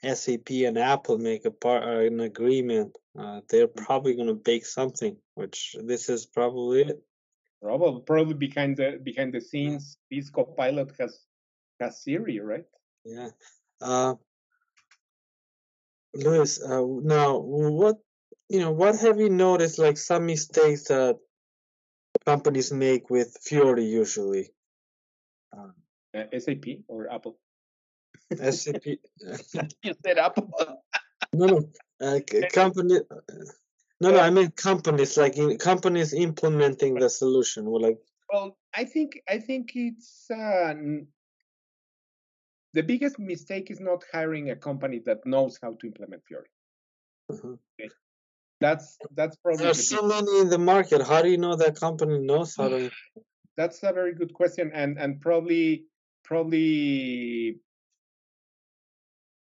SAP 0.04 0.50
and 0.66 0.78
Apple 0.78 1.18
make 1.18 1.46
a 1.46 1.52
part 1.52 1.84
uh, 1.84 2.06
an 2.06 2.20
agreement. 2.20 2.96
Uh, 3.18 3.42
they're 3.50 3.68
Mm. 3.68 3.86
probably 3.86 4.16
going 4.16 4.28
to 4.28 4.36
bake 4.36 4.66
something, 4.66 5.18
which 5.36 5.76
this 5.84 6.10
is 6.10 6.26
probably 6.26 6.82
it. 6.84 7.04
Probably, 7.62 8.02
probably 8.06 8.36
behind 8.36 8.78
the 8.78 9.00
behind 9.02 9.34
the 9.34 9.42
scenes, 9.42 9.98
this 10.12 10.30
Copilot 10.30 10.94
has 11.00 11.26
has 11.80 12.04
Siri, 12.04 12.40
right? 12.40 12.66
Yeah. 13.04 13.30
Uh, 13.82 14.16
Luis, 16.14 16.62
uh, 16.62 16.82
now 16.86 17.40
what 17.40 17.98
you 18.50 18.60
know, 18.60 18.72
what 18.72 18.96
have 19.00 19.20
you 19.20 19.30
noticed 19.30 19.80
like 19.80 19.98
some 19.98 20.26
mistakes 20.26 20.86
that 20.86 21.18
companies 22.26 22.72
make 22.72 23.10
with 23.10 23.38
Fiori 23.42 23.86
usually? 23.86 24.54
Uh, 25.52 25.72
SAP 26.38 26.86
or 26.88 27.12
Apple? 27.12 27.40
SAP. 28.36 28.86
you 28.86 29.94
said 30.04 30.18
Apple. 30.18 30.52
No, 31.34 31.46
no. 31.46 31.70
Uh, 32.00 32.20
company. 32.54 33.00
No, 34.00 34.12
no. 34.12 34.20
I 34.20 34.30
mean 34.30 34.52
companies, 34.52 35.18
like 35.18 35.38
in, 35.38 35.58
companies 35.58 36.14
implementing 36.14 36.96
the 36.96 37.10
solution. 37.10 37.70
Well, 37.70 37.82
like, 37.82 38.00
Well, 38.32 38.58
I 38.74 38.86
think 38.86 39.22
I 39.28 39.40
think 39.40 39.72
it's 39.76 40.30
uh, 40.30 40.74
the 42.74 42.84
biggest 42.84 43.18
mistake 43.18 43.72
is 43.72 43.80
not 43.80 44.04
hiring 44.12 44.52
a 44.52 44.56
company 44.56 45.02
that 45.06 45.26
knows 45.26 45.58
how 45.62 45.74
to 45.80 45.88
implement 45.88 46.22
Fiori. 46.28 46.50
uh 47.32 47.56
That's 48.60 48.98
that's 49.16 49.38
probably 49.38 49.58
the 49.58 49.64
there's 49.64 49.90
big, 49.90 50.00
so 50.00 50.08
many 50.08 50.40
in 50.42 50.50
the 50.50 50.60
market. 50.60 51.02
How 51.02 51.22
do 51.22 51.30
you 51.30 51.38
know 51.38 51.56
that 51.56 51.80
company 51.80 52.20
knows 52.20 52.56
how 52.56 52.70
to? 52.70 52.92
that's 53.58 53.82
a 53.84 53.94
very 53.94 54.14
good 54.14 54.34
question, 54.34 54.72
and 54.74 55.00
and 55.00 55.22
probably 55.22 55.86
probably 56.24 57.60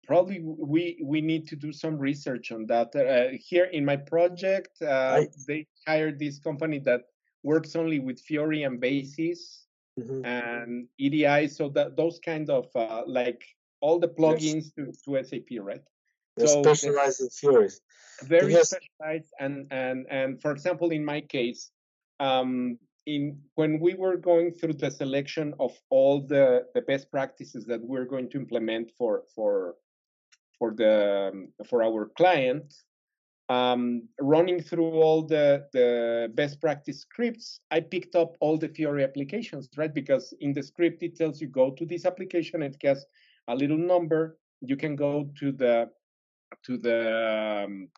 probably 0.09 0.39
we 0.73 0.83
we 1.13 1.19
need 1.21 1.43
to 1.51 1.55
do 1.65 1.71
some 1.71 1.95
research 2.09 2.51
on 2.51 2.65
that. 2.65 2.89
Uh, 2.95 3.29
here 3.49 3.67
in 3.77 3.83
my 3.91 3.95
project, 4.13 4.73
uh, 4.81 5.19
I- 5.21 5.29
they 5.47 5.59
hired 5.87 6.17
this 6.17 6.39
company 6.39 6.79
that 6.89 7.01
works 7.43 7.75
only 7.81 7.99
with 8.07 8.17
Fiori 8.27 8.63
and 8.67 8.79
Basis. 8.81 9.41
Mhm. 9.99 10.21
and 10.25 10.71
EDI. 11.05 11.41
So 11.57 11.63
that 11.75 11.97
those 11.99 12.17
kind 12.31 12.47
of 12.49 12.65
uh, 12.83 13.03
like 13.19 13.41
all 13.83 13.97
the 13.99 14.07
plugins 14.19 14.65
to, 14.75 14.81
to 15.03 15.09
SAP, 15.27 15.49
right? 15.69 15.83
They're 16.37 16.47
So 16.47 16.61
specialized 16.63 17.19
in 17.25 17.29
Furies. 17.41 17.75
Very 18.23 18.47
Because- 18.47 18.69
specialized, 18.75 19.31
and 19.43 19.55
and 19.83 19.97
and 20.17 20.29
for 20.43 20.51
example, 20.55 20.89
in 20.97 21.03
my 21.13 21.19
case, 21.37 21.61
um, 22.27 22.51
in 23.13 23.23
when 23.59 23.71
we 23.85 23.91
were 24.03 24.15
going 24.29 24.47
through 24.57 24.77
the 24.83 24.91
selection 25.01 25.47
of 25.65 25.71
all 25.95 26.15
the 26.33 26.45
the 26.75 26.83
best 26.91 27.05
practices 27.15 27.61
that 27.71 27.81
we're 27.91 28.09
going 28.13 28.27
to 28.31 28.37
implement 28.43 28.85
for 28.97 29.13
for 29.35 29.51
for 30.59 30.73
the 30.75 31.47
for 31.67 31.81
our 31.81 32.11
client, 32.17 32.73
um, 33.49 34.07
running 34.21 34.61
through 34.61 34.91
all 34.91 35.23
the 35.23 35.65
the 35.73 36.31
best 36.35 36.61
practice 36.61 37.01
scripts, 37.01 37.61
I 37.71 37.79
picked 37.79 38.15
up 38.15 38.35
all 38.41 38.57
the 38.57 38.67
Fiori 38.69 39.03
applications, 39.03 39.69
right? 39.75 39.93
Because 39.93 40.33
in 40.41 40.53
the 40.53 40.61
script 40.61 41.01
it 41.01 41.15
tells 41.15 41.41
you 41.41 41.47
go 41.47 41.71
to 41.71 41.85
this 41.85 42.05
application, 42.05 42.61
it 42.61 42.77
has 42.83 43.05
a 43.47 43.55
little 43.55 43.77
number. 43.77 44.37
You 44.61 44.77
can 44.77 44.95
go 44.95 45.31
to 45.39 45.51
the 45.51 45.89
to 46.65 46.77
the 46.77 47.65
um, 47.65 47.89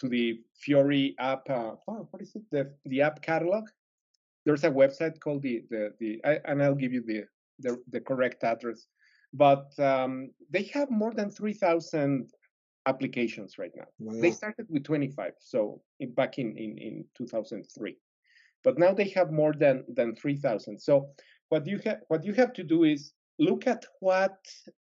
to 0.00 0.08
the 0.08 0.40
Fiori 0.54 1.14
app. 1.20 1.48
Uh, 1.48 1.72
what, 1.84 2.12
what 2.12 2.22
is 2.22 2.34
it? 2.34 2.42
The 2.50 2.72
the 2.86 3.02
app 3.02 3.22
catalog. 3.22 3.68
There's 4.44 4.64
a 4.64 4.70
website 4.70 5.20
called 5.20 5.42
the 5.42 5.62
the 5.70 5.92
the, 6.00 6.20
I, 6.24 6.40
and 6.46 6.62
I'll 6.62 6.74
give 6.74 6.92
you 6.92 7.02
the 7.06 7.24
the, 7.60 7.80
the 7.90 8.00
correct 8.00 8.42
address. 8.42 8.86
But 9.34 9.78
um, 9.78 10.30
they 10.50 10.64
have 10.74 10.90
more 10.90 11.12
than 11.12 11.30
three 11.30 11.52
thousand 11.52 12.32
applications 12.86 13.58
right 13.58 13.72
now. 13.76 13.88
They 14.20 14.30
started 14.30 14.66
with 14.70 14.84
25, 14.84 15.32
so 15.40 15.82
in, 16.00 16.12
back 16.14 16.38
in, 16.38 16.56
in 16.56 16.78
in 16.78 17.04
2003, 17.16 17.96
but 18.64 18.78
now 18.78 18.92
they 18.94 19.08
have 19.10 19.30
more 19.30 19.52
than 19.52 19.84
than 19.94 20.16
3,000. 20.16 20.78
So 20.80 21.10
what 21.50 21.66
you 21.66 21.78
have 21.84 22.00
what 22.08 22.24
you 22.24 22.32
have 22.34 22.52
to 22.54 22.64
do 22.64 22.84
is 22.84 23.12
look 23.38 23.66
at 23.66 23.84
what 24.00 24.38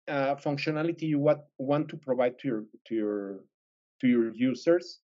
uh, 0.09 0.35
functionality 0.37 1.03
you 1.03 1.19
want 1.19 1.41
want 1.59 1.89
to 1.89 1.97
provide 1.97 2.39
to 2.41 2.49
your 2.49 2.65
to 2.87 2.95
your 2.95 3.41
to 4.01 4.07
your 4.07 4.35
users, 4.35 5.01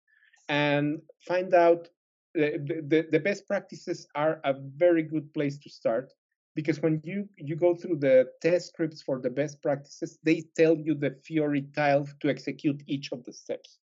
and 0.49 1.01
find 1.27 1.53
out 1.55 1.89
the, 2.35 2.83
the, 2.89 3.07
the 3.11 3.19
best 3.19 3.47
practices 3.47 4.07
are 4.15 4.41
a 4.45 4.55
very 4.77 5.03
good 5.03 5.33
place 5.33 5.59
to 5.59 5.71
start 5.71 6.13
because 6.57 6.81
when 6.81 7.01
you 7.05 7.29
you 7.37 7.55
go 7.55 7.75
through 7.75 7.97
the 7.97 8.27
test 8.41 8.69
scripts 8.69 9.03
for 9.03 9.21
the 9.21 9.31
best 9.31 9.63
practices 9.63 10.19
they 10.25 10.43
tell 10.57 10.77
you 10.77 10.95
the 10.95 11.15
fiori 11.25 11.63
tile 11.77 12.09
to 12.21 12.29
execute 12.29 12.83
each 12.87 13.13
of 13.13 13.23
the 13.25 13.33
steps 13.33 13.79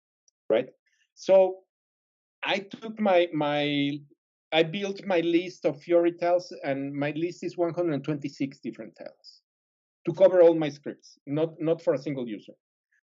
right? 0.50 0.68
So 1.14 1.58
i 2.44 2.58
took 2.58 2.98
my 2.98 3.28
my 3.32 3.92
i 4.52 4.62
built 4.62 5.04
my 5.06 5.20
list 5.20 5.64
of 5.64 5.80
fiori 5.80 6.12
tiles 6.12 6.52
and 6.64 6.92
my 6.92 7.12
list 7.14 7.44
is 7.44 7.56
126 7.56 8.58
different 8.58 8.96
tiles 8.96 9.42
to 10.06 10.12
cover 10.12 10.42
all 10.42 10.54
my 10.54 10.68
scripts 10.68 11.18
not 11.26 11.50
not 11.60 11.80
for 11.80 11.94
a 11.94 11.98
single 11.98 12.26
user 12.26 12.54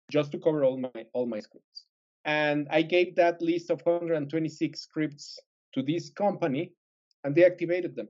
just 0.09 0.31
to 0.31 0.39
cover 0.39 0.63
all 0.63 0.77
my 0.77 1.01
all 1.13 1.25
my 1.25 1.39
scripts. 1.39 1.83
And 2.25 2.67
i 2.69 2.81
gave 2.81 3.15
that 3.15 3.41
list 3.41 3.69
of 3.69 3.81
126 3.81 4.79
scripts 4.79 5.39
to 5.73 5.81
this 5.81 6.09
company 6.09 6.71
and 7.23 7.35
they 7.35 7.45
activated 7.45 7.95
them 7.95 8.09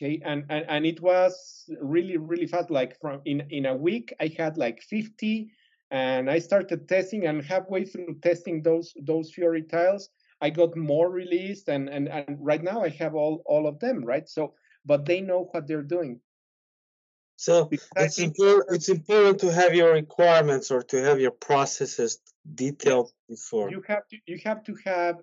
okay 0.00 0.20
and, 0.24 0.44
and 0.48 0.64
and 0.68 0.86
it 0.86 1.00
was 1.00 1.68
really 1.80 2.16
really 2.16 2.46
fast 2.46 2.70
like 2.70 2.98
from 3.00 3.20
in 3.24 3.42
in 3.50 3.66
a 3.66 3.74
week 3.74 4.12
i 4.20 4.30
had 4.36 4.56
like 4.56 4.82
50 4.82 5.50
and 5.90 6.30
i 6.30 6.38
started 6.38 6.88
testing 6.88 7.26
and 7.26 7.42
halfway 7.44 7.84
through 7.84 8.16
testing 8.22 8.62
those 8.62 8.92
those 9.04 9.30
fiori 9.30 9.62
tiles 9.62 10.08
i 10.40 10.50
got 10.50 10.76
more 10.76 11.10
released 11.10 11.68
and 11.68 11.88
and, 11.88 12.08
and 12.08 12.38
right 12.40 12.62
now 12.62 12.82
i 12.82 12.88
have 12.88 13.14
all 13.14 13.42
all 13.46 13.66
of 13.66 13.78
them 13.80 14.04
right 14.04 14.28
so 14.28 14.54
but 14.84 15.04
they 15.04 15.20
know 15.20 15.48
what 15.52 15.66
they're 15.66 15.82
doing 15.82 16.20
So 17.36 17.64
because 17.64 17.88
it's 17.96 18.18
important. 18.18 18.76
It's 18.76 18.90
important 18.90 19.40
to 19.40 19.48
have 19.50 19.72
your 19.74 19.92
requirements 19.94 20.70
or 20.70 20.82
to 20.92 20.96
have 21.06 21.18
your 21.24 21.30
processes 21.30 22.20
detailed 22.54 23.08
before. 23.28 23.70
you 23.70 23.82
have 23.88 24.04
to 24.10 24.16
you 24.26 24.38
have 24.44 24.60
to 24.68 24.74
have 24.84 25.16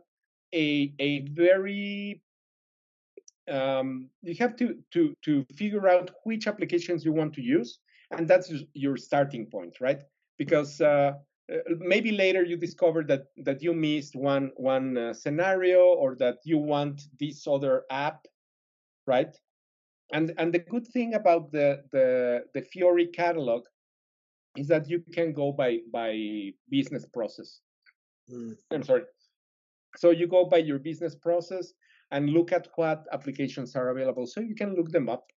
a 0.66 0.94
a 0.98 1.12
very 1.44 2.24
um, 3.50 4.10
you 4.22 4.36
have 4.40 4.56
to 4.58 4.76
to 4.92 5.14
to 5.24 5.46
figure 5.56 5.88
out 5.88 6.12
which 6.24 6.48
applications 6.48 7.06
you 7.06 7.14
want 7.14 7.34
to 7.34 7.42
use 7.42 7.80
and 8.12 8.28
that's 8.28 8.52
your- 8.74 8.98
starting 8.98 9.46
point 9.46 9.78
right 9.82 10.02
because 10.38 10.82
uh, 10.82 11.14
uh, 11.52 11.58
maybe 11.80 12.12
later 12.12 12.44
you 12.44 12.58
discover 12.58 13.04
that 13.04 13.28
that 13.38 13.62
you 13.62 13.74
missed 13.74 14.16
one 14.16 14.52
one 14.56 14.98
uh, 14.98 15.14
scenario 15.14 15.80
or 15.80 16.16
that 16.16 16.38
you 16.44 16.58
want 16.58 17.02
this 17.20 17.48
other 17.48 17.84
app 17.90 18.26
right 19.06 19.38
and 20.14 20.34
and 20.38 20.54
the 20.54 20.60
good 20.60 20.88
thing 20.88 21.14
about 21.14 21.52
the 21.52 21.84
the 21.92 22.44
the 22.54 22.62
fiori 22.62 23.08
catalog 23.08 23.64
is 24.56 24.68
that 24.68 24.90
you 24.90 25.04
can 25.14 25.34
go 25.34 25.52
by 25.52 25.80
by 25.92 26.52
business 26.70 27.06
process 27.06 27.62
Mm. 28.32 28.58
I'm 28.72 28.84
sorry. 28.84 29.04
So 29.98 30.12
you 30.12 30.28
go 30.28 30.46
by 30.46 30.58
your 30.58 30.80
business 30.80 31.16
process 31.16 31.74
and 32.12 32.30
look 32.30 32.52
at 32.52 32.68
what 32.76 33.06
applications 33.12 33.76
are 33.76 33.90
available. 33.90 34.28
So 34.28 34.40
you 34.40 34.56
can 34.56 34.76
look 34.76 34.92
them 34.92 35.10
up. 35.10 35.32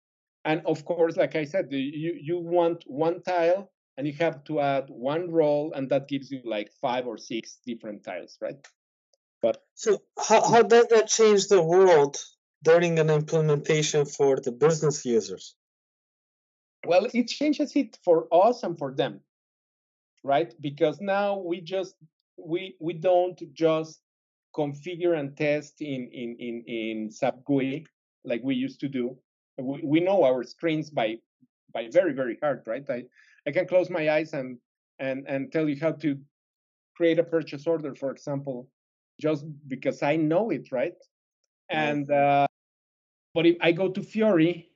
And 0.45 0.61
of 0.65 0.85
course, 0.85 1.17
like 1.17 1.35
I 1.35 1.43
said, 1.43 1.67
you, 1.71 2.17
you 2.19 2.39
want 2.39 2.83
one 2.87 3.21
tile 3.21 3.71
and 3.97 4.07
you 4.07 4.13
have 4.13 4.43
to 4.45 4.59
add 4.59 4.85
one 4.89 5.29
role, 5.29 5.73
and 5.73 5.89
that 5.89 6.07
gives 6.07 6.31
you 6.31 6.41
like 6.43 6.71
five 6.81 7.05
or 7.05 7.17
six 7.17 7.59
different 7.65 8.03
tiles, 8.03 8.37
right? 8.41 8.55
but 9.41 9.63
So 9.75 10.01
how 10.17 10.41
how 10.41 10.61
does 10.61 10.87
that 10.87 11.07
change 11.07 11.47
the 11.47 11.61
world 11.61 12.17
during 12.63 12.99
an 12.99 13.09
implementation 13.09 14.05
for 14.05 14.39
the 14.39 14.51
business 14.51 15.05
users? 15.05 15.55
Well, 16.85 17.07
it 17.13 17.27
changes 17.27 17.75
it 17.75 17.97
for 18.03 18.27
us 18.31 18.63
and 18.63 18.77
for 18.77 18.93
them, 18.93 19.21
right? 20.23 20.53
Because 20.61 21.01
now 21.01 21.39
we 21.39 21.61
just 21.61 21.95
we 22.37 22.75
we 22.79 22.93
don't 22.93 23.39
just 23.53 23.99
configure 24.55 25.17
and 25.17 25.35
test 25.35 25.81
in 25.81 26.09
in 26.11 26.35
in 26.39 26.63
in 26.67 27.11
SAP 27.11 27.47
like 28.23 28.41
we 28.43 28.55
used 28.55 28.79
to 28.81 28.87
do. 28.87 29.17
We, 29.57 29.81
we 29.83 29.99
know 29.99 30.23
our 30.23 30.43
screens 30.43 30.89
by 30.89 31.17
by 31.73 31.89
very 31.91 32.13
very 32.13 32.37
hard, 32.41 32.63
right? 32.65 32.87
I 32.89 33.03
I 33.47 33.51
can 33.51 33.67
close 33.67 33.89
my 33.89 34.09
eyes 34.09 34.33
and 34.33 34.57
and 34.99 35.25
and 35.27 35.51
tell 35.51 35.67
you 35.67 35.77
how 35.79 35.93
to 35.93 36.17
create 36.95 37.19
a 37.19 37.23
purchase 37.23 37.65
order, 37.65 37.95
for 37.95 38.11
example, 38.11 38.69
just 39.19 39.45
because 39.67 40.03
I 40.03 40.15
know 40.15 40.51
it, 40.51 40.71
right? 40.71 40.93
And 41.69 42.09
uh, 42.11 42.47
but 43.33 43.45
if 43.45 43.57
I 43.61 43.71
go 43.71 43.89
to 43.89 44.01
Fiori, 44.01 44.71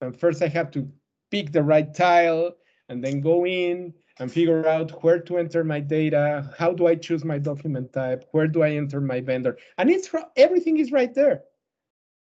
and 0.00 0.18
first 0.18 0.42
I 0.42 0.48
have 0.48 0.70
to 0.72 0.88
pick 1.30 1.52
the 1.52 1.62
right 1.62 1.92
tile 1.94 2.52
and 2.88 3.04
then 3.04 3.20
go 3.20 3.46
in 3.46 3.92
and 4.18 4.30
figure 4.30 4.66
out 4.66 5.02
where 5.02 5.18
to 5.20 5.38
enter 5.38 5.64
my 5.64 5.80
data, 5.80 6.50
how 6.56 6.72
do 6.72 6.86
I 6.86 6.94
choose 6.94 7.24
my 7.24 7.38
document 7.38 7.92
type, 7.92 8.24
where 8.32 8.46
do 8.46 8.62
I 8.62 8.70
enter 8.70 9.00
my 9.00 9.20
vendor, 9.20 9.56
and 9.78 9.90
it's 9.90 10.10
everything 10.36 10.78
is 10.78 10.92
right 10.92 11.12
there. 11.14 11.42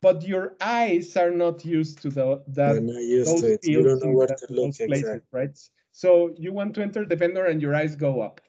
But 0.01 0.23
your 0.23 0.55
eyes 0.61 1.15
are 1.15 1.31
not 1.31 1.63
used 1.65 2.01
to 2.01 2.09
the 2.09 2.43
that 2.47 2.73
You're 2.73 2.81
not 2.81 3.03
used 3.03 3.31
those 3.31 3.41
to 3.41 3.53
it. 3.53 3.59
You 3.63 3.83
don't 3.83 4.03
know 4.03 4.11
where 4.11 4.27
to 4.27 4.47
look 4.49 4.75
places, 4.75 5.01
exactly. 5.01 5.21
right? 5.31 5.59
So 5.91 6.33
you 6.37 6.53
want 6.53 6.73
to 6.75 6.81
enter 6.81 7.05
the 7.05 7.15
vendor 7.15 7.45
and 7.45 7.61
your 7.61 7.75
eyes 7.75 7.95
go 7.95 8.21
up. 8.21 8.41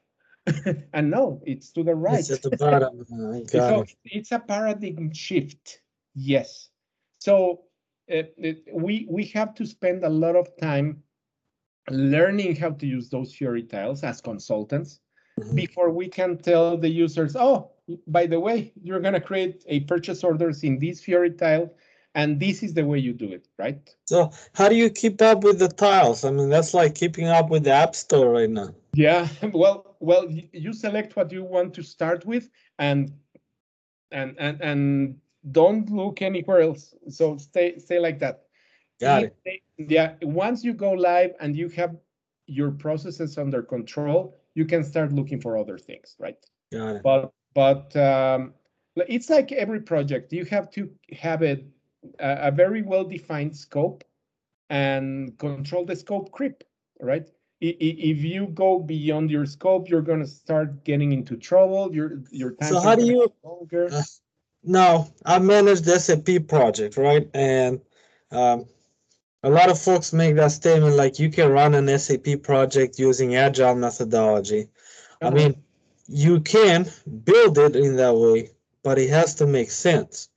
and 0.93 1.11
no, 1.11 1.41
it's 1.45 1.71
to 1.73 1.83
the 1.85 1.95
right. 1.95 2.19
It's 2.21 2.31
at 2.31 2.43
the 2.43 2.57
bottom. 2.57 3.05
So 3.49 3.83
it. 3.83 3.95
it's 4.05 4.33
a 4.33 4.39
paradigm 4.39 5.13
shift. 5.13 5.81
Yes. 6.15 6.71
So 7.19 7.65
uh, 8.11 8.25
it- 8.39 8.65
we 8.73 9.07
we 9.11 9.25
have 9.27 9.55
to 9.57 9.67
spend 9.67 10.05
a 10.05 10.09
lot 10.09 10.37
of 10.37 10.49
time 10.61 11.03
learning 11.91 12.57
how 12.57 12.71
to 12.71 12.87
use 12.87 13.09
those 13.09 13.35
Fiori 13.35 13.63
tiles 13.63 14.05
as 14.05 14.21
consultants 14.21 15.01
Mhm. 15.41 15.55
before 15.57 15.91
we 15.91 16.09
can 16.09 16.39
tell 16.39 16.77
the 16.77 16.89
users, 16.89 17.37
oh, 17.37 17.71
by 18.07 18.27
the 18.27 18.39
way, 18.39 18.73
you're 18.83 19.01
gonna 19.01 19.21
create 19.21 19.65
a 19.67 19.81
purchase 19.81 20.23
orders 20.23 20.63
in 20.63 20.79
this 20.79 21.01
Fiori 21.01 21.31
tile, 21.31 21.73
and 22.15 22.39
this 22.39 22.63
is 22.63 22.75
the 22.75 22.85
way 22.85 22.99
you 22.99 23.13
do 23.13 23.33
it, 23.33 23.49
right? 23.59 23.95
So 24.07 24.31
how 24.55 24.69
do 24.69 24.77
you 24.77 24.91
keep 24.91 25.21
up 25.23 25.43
with 25.43 25.59
the 25.59 25.69
tiles? 25.69 26.25
I 26.25 26.31
mean, 26.31 26.51
that's 26.51 26.75
like 26.75 26.95
keeping 26.95 27.27
up 27.27 27.51
with 27.51 27.65
the 27.65 27.73
App 27.73 27.95
Store 27.95 28.31
right 28.31 28.51
now. 28.51 28.75
Yeah. 28.95 29.29
Well, 29.53 29.97
well, 30.01 30.31
you 30.31 30.73
select 30.73 31.17
what 31.17 31.33
you 31.33 31.45
want 31.45 31.75
to 31.75 31.83
start 31.83 32.27
with, 32.27 32.51
and 32.79 33.13
and 34.11 34.37
and 34.39 34.61
and 34.61 35.17
don't 35.51 35.91
look 35.91 36.23
anywhere 36.23 36.61
else. 36.61 36.95
So 37.09 37.37
stay 37.39 37.79
stay 37.79 37.99
like 37.99 38.19
that. 38.21 38.42
Got 39.03 39.33
they- 39.45 39.63
Yeah, 39.79 40.15
once 40.23 40.63
you 40.65 40.73
go 40.73 40.93
live 40.93 41.35
and 41.41 41.57
you 41.57 41.69
have 41.71 41.97
your 42.47 42.71
processes 42.71 43.37
under 43.37 43.63
control, 43.63 44.37
you 44.55 44.65
can 44.65 44.85
start 44.85 45.13
looking 45.13 45.41
for 45.41 45.59
other 45.59 45.79
things, 45.79 46.17
right? 46.19 46.39
Got 46.73 46.97
it. 46.97 47.03
But 47.03 47.33
but 47.55 47.97
um, 47.97 48.55
it's 48.97 49.29
like 49.29 49.53
every 49.53 49.81
project. 49.81 50.33
You 50.33 50.45
have 50.47 50.71
to 50.73 50.89
have 51.13 51.43
it 51.43 51.65
a, 52.21 52.49
a 52.49 52.51
very 52.51 52.83
well 52.83 53.05
defined 53.05 53.57
scope 53.57 54.05
and 54.71 55.37
control 55.39 55.85
the 55.85 55.97
scope 55.97 56.31
creep, 56.31 56.63
right? 57.01 57.29
If 57.61 58.25
you 58.25 58.49
go 58.49 58.81
beyond 58.81 59.31
your 59.31 59.47
scope, 59.47 59.89
you're 59.89 60.03
gonna 60.03 60.27
start 60.27 60.85
getting 60.85 61.13
into 61.13 61.37
trouble. 61.37 61.95
Your 61.95 62.23
your 62.31 62.53
time. 62.53 62.73
So 62.73 62.81
how 62.81 62.95
do 62.95 63.05
you- 63.05 63.33
longer. 63.45 63.89
Uh, 63.93 64.03
Now, 64.65 65.09
I 65.27 65.39
managed 65.41 65.85
the 65.85 65.99
SAP 65.99 66.39
project, 66.47 66.97
right? 66.97 67.29
And 67.35 67.81
um, 68.31 68.67
a 69.43 69.51
lot 69.51 69.71
of 69.71 69.79
folks 69.79 70.13
make 70.13 70.37
that 70.37 70.53
statement 70.53 70.97
like 70.97 71.19
you 71.19 71.31
can 71.31 71.51
run 71.51 71.75
an 71.75 71.89
SAP 71.99 72.43
project 72.43 72.99
using 72.99 73.35
agile 73.37 73.75
methodology. 73.75 74.69
I 75.21 75.27
Uh-huh. 75.27 75.37
mean, 75.37 75.63
you 76.09 76.41
can 76.41 76.87
build 77.25 77.59
it 77.59 77.77
in 77.77 77.97
that 77.97 78.15
way, 78.15 78.51
but 78.83 78.99
it 78.99 79.11
has 79.11 79.35
to 79.37 79.47
make 79.47 79.71
sense. 79.71 80.29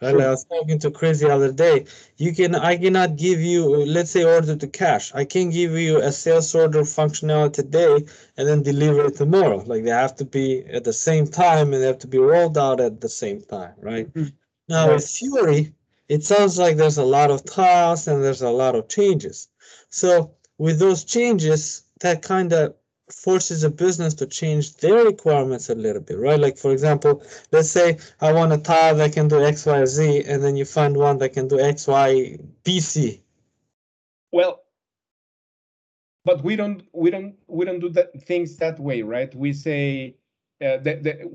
Right? 0.00 0.14
Like 0.16 0.26
I 0.26 0.30
was 0.30 0.44
talking 0.44 0.80
to 0.80 0.90
Chris 0.90 1.20
the 1.20 1.30
other 1.32 1.52
day. 1.52 1.84
You 2.16 2.34
can 2.34 2.56
I 2.56 2.76
cannot 2.76 3.14
give 3.16 3.40
you, 3.40 3.64
let's 3.86 4.10
say 4.10 4.24
order 4.24 4.56
to 4.56 4.66
cash. 4.66 5.12
I 5.14 5.24
can 5.24 5.50
give 5.50 5.72
you 5.72 5.98
a 6.02 6.10
sales 6.10 6.52
order 6.56 6.82
functionality 6.82 7.52
today 7.54 8.04
and 8.36 8.48
then 8.48 8.62
deliver 8.64 9.06
it 9.06 9.14
tomorrow. 9.16 9.62
Like 9.64 9.84
they 9.84 9.90
have 9.90 10.16
to 10.16 10.24
be 10.24 10.64
at 10.66 10.82
the 10.82 10.92
same 10.92 11.26
time 11.28 11.72
and 11.72 11.80
they 11.80 11.86
have 11.86 12.00
to 12.00 12.08
be 12.08 12.18
rolled 12.18 12.58
out 12.58 12.80
at 12.80 13.00
the 13.00 13.08
same 13.08 13.42
time, 13.42 13.74
right? 13.80 14.12
Mhm. 14.12 14.32
Now 14.68 14.88
Right. 14.88 14.94
with 14.96 15.08
Fiori, 15.08 15.72
it 16.12 16.22
sounds 16.22 16.58
like 16.58 16.76
there's 16.76 16.98
a 16.98 17.04
lot 17.04 17.30
of 17.30 17.42
tasks 17.46 18.06
and 18.06 18.22
there's 18.22 18.42
a 18.42 18.50
lot 18.50 18.74
of 18.74 18.86
changes. 18.86 19.48
So 19.88 20.34
with 20.58 20.78
those 20.78 21.04
changes, 21.04 21.84
that 22.00 22.20
kind 22.20 22.52
of 22.52 22.74
forces 23.10 23.64
a 23.64 23.70
business 23.70 24.12
to 24.14 24.26
change 24.26 24.76
their 24.76 25.06
requirements 25.06 25.70
a 25.70 25.74
little 25.74 26.02
bit, 26.02 26.18
right? 26.18 26.38
Like 26.38 26.58
for 26.58 26.70
example, 26.70 27.22
let's 27.50 27.70
say 27.70 27.98
I 28.20 28.30
want 28.34 28.52
a 28.52 28.58
tile 28.58 28.94
that 28.96 29.14
can 29.14 29.26
do 29.26 29.42
X, 29.42 29.64
Y, 29.64 29.84
Z, 29.86 30.24
and 30.28 30.44
then 30.44 30.54
you 30.54 30.66
find 30.66 30.94
one 30.94 31.16
that 31.18 31.30
can 31.30 31.48
do 31.48 31.58
X, 31.58 31.86
Y, 31.86 32.36
B, 32.62 32.80
C. 32.80 33.22
Well, 34.32 34.64
but 36.26 36.44
we 36.44 36.56
don't 36.56 36.82
we 36.92 37.10
don't 37.10 37.34
we 37.46 37.64
don't 37.64 37.80
do 37.80 37.88
that 37.88 38.22
things 38.24 38.56
that 38.58 38.78
way, 38.78 39.00
right? 39.00 39.34
We 39.34 39.54
say 39.54 40.16
uh, 40.62 40.76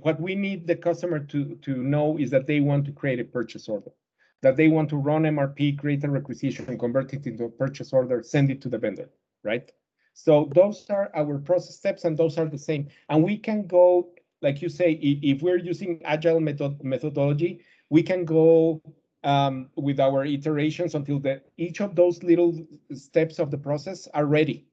what 0.06 0.22
we 0.22 0.36
need 0.36 0.68
the 0.68 0.76
customer 0.76 1.20
to 1.20 1.56
to 1.56 1.72
know 1.78 2.18
is 2.20 2.30
that 2.30 2.46
they 2.46 2.60
want 2.60 2.86
to 2.86 2.92
create 2.92 3.20
a 3.20 3.26
purchase 3.26 3.68
order, 3.68 3.92
that 4.42 4.56
they 4.56 4.68
want 4.68 4.90
to 4.90 4.98
run 4.98 5.24
MRP, 5.24 5.78
create 5.78 6.04
a 6.04 6.10
requisition, 6.10 6.66
and 6.68 6.80
convert 6.80 7.14
it 7.14 7.26
into 7.26 7.46
a 7.46 7.50
purchase 7.50 7.94
order, 7.94 8.22
send 8.24 8.52
it 8.52 8.62
to 8.62 8.70
the 8.70 8.78
vendor, 8.78 9.10
right? 9.44 9.72
So 10.14 10.50
those 10.54 10.90
are 10.90 11.12
our 11.16 11.38
process 11.40 11.76
steps, 11.76 12.06
and 12.06 12.18
those 12.18 12.38
are 12.38 12.46
the 12.46 12.58
same. 12.58 12.88
And 13.10 13.24
we 13.24 13.38
can 13.38 13.68
go, 13.68 14.10
like 14.42 14.62
you 14.62 14.70
say, 14.70 14.94
if 14.94 15.42
we're 15.42 15.58
using 15.60 16.02
agile 16.06 16.40
method 16.40 16.84
methodology, 16.84 17.62
we 17.90 18.04
can 18.04 18.26
go 18.26 18.82
um, 19.24 19.70
with 19.76 20.00
our 20.00 20.26
iterations 20.26 20.96
until 20.96 21.20
the 21.20 21.42
each 21.58 21.82
of 21.82 21.96
those 21.96 22.22
little 22.24 22.66
steps 22.94 23.40
of 23.40 23.52
the 23.52 23.58
process 23.58 24.08
are 24.14 24.26
ready. 24.26 24.68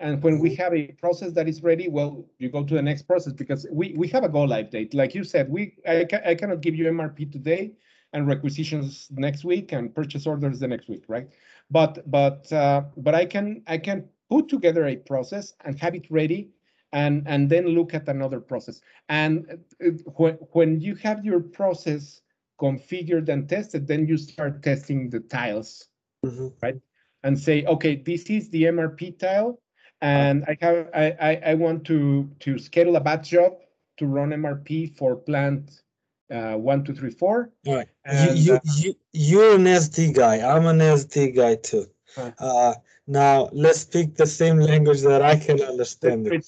And 0.00 0.22
when 0.22 0.38
we 0.38 0.54
have 0.54 0.72
a 0.72 0.88
process 0.92 1.32
that 1.32 1.46
is 1.46 1.62
ready, 1.62 1.88
well, 1.88 2.26
you 2.38 2.48
go 2.48 2.64
to 2.64 2.74
the 2.74 2.80
next 2.80 3.02
process 3.02 3.34
because 3.34 3.66
we, 3.70 3.94
we 3.96 4.08
have 4.08 4.24
a 4.24 4.30
go 4.30 4.44
live 4.44 4.70
date. 4.70 4.94
Like 4.94 5.14
you 5.14 5.24
said, 5.24 5.50
we 5.50 5.74
I, 5.86 6.06
ca- 6.06 6.22
I 6.24 6.34
cannot 6.34 6.62
give 6.62 6.74
you 6.74 6.86
MRP 6.86 7.30
today 7.30 7.72
and 8.12 8.26
requisitions 8.26 9.08
next 9.10 9.44
week 9.44 9.72
and 9.72 9.94
purchase 9.94 10.26
orders 10.26 10.60
the 10.60 10.68
next 10.68 10.88
week, 10.88 11.04
right? 11.08 11.28
But 11.70 12.10
but 12.10 12.52
uh, 12.52 12.82
but 12.96 13.14
I 13.14 13.24
can 13.24 13.62
I 13.66 13.78
can 13.78 14.08
put 14.28 14.48
together 14.48 14.86
a 14.86 14.96
process 14.96 15.54
and 15.64 15.78
have 15.78 15.94
it 15.94 16.10
ready 16.10 16.50
and 16.92 17.22
and 17.26 17.48
then 17.48 17.66
look 17.68 17.94
at 17.94 18.08
another 18.08 18.40
process. 18.40 18.80
And 19.08 19.58
uh, 19.84 19.90
when 20.16 20.34
when 20.52 20.80
you 20.80 20.94
have 20.96 21.24
your 21.24 21.40
process 21.40 22.20
configured 22.60 23.28
and 23.28 23.48
tested, 23.48 23.86
then 23.86 24.06
you 24.06 24.16
start 24.16 24.62
testing 24.62 25.08
the 25.10 25.20
tiles 25.20 25.88
Mhm. 26.26 26.80
and 27.22 27.38
say, 27.38 27.64
okay, 27.64 27.96
this 27.96 28.28
is 28.28 28.50
the 28.50 28.64
MRP 28.64 29.18
tile, 29.18 29.60
and 30.02 30.44
I 30.46 30.56
have 30.60 30.90
I 30.92 31.16
I, 31.20 31.40
I 31.52 31.54
want 31.54 31.84
to 31.86 32.28
to 32.40 32.58
schedule 32.58 32.96
a 32.96 33.00
batch 33.00 33.30
job 33.30 33.52
to 33.98 34.06
run 34.06 34.30
MRP 34.30 34.96
for 34.96 35.14
plant 35.16 35.82
uh, 36.30 36.54
one, 36.54 36.84
two, 36.84 36.94
three, 36.94 37.10
four. 37.10 37.50
All 37.66 37.76
right. 37.76 37.88
And, 38.04 38.38
you, 38.38 38.54
uh, 38.54 38.60
you, 38.76 38.88
you, 38.88 38.94
you're 39.12 39.54
an 39.56 39.64
SD 39.64 40.14
guy. 40.14 40.36
I'm 40.40 40.66
an 40.66 40.78
SD 40.78 41.34
guy 41.34 41.56
too. 41.56 41.86
Huh. 42.14 42.32
Uh, 42.38 42.74
now 43.06 43.48
let's 43.52 43.80
speak 43.80 44.14
the 44.14 44.26
same 44.26 44.58
language 44.58 45.00
that 45.02 45.22
I 45.22 45.36
can 45.36 45.60
understand. 45.62 46.26
it. 46.28 46.46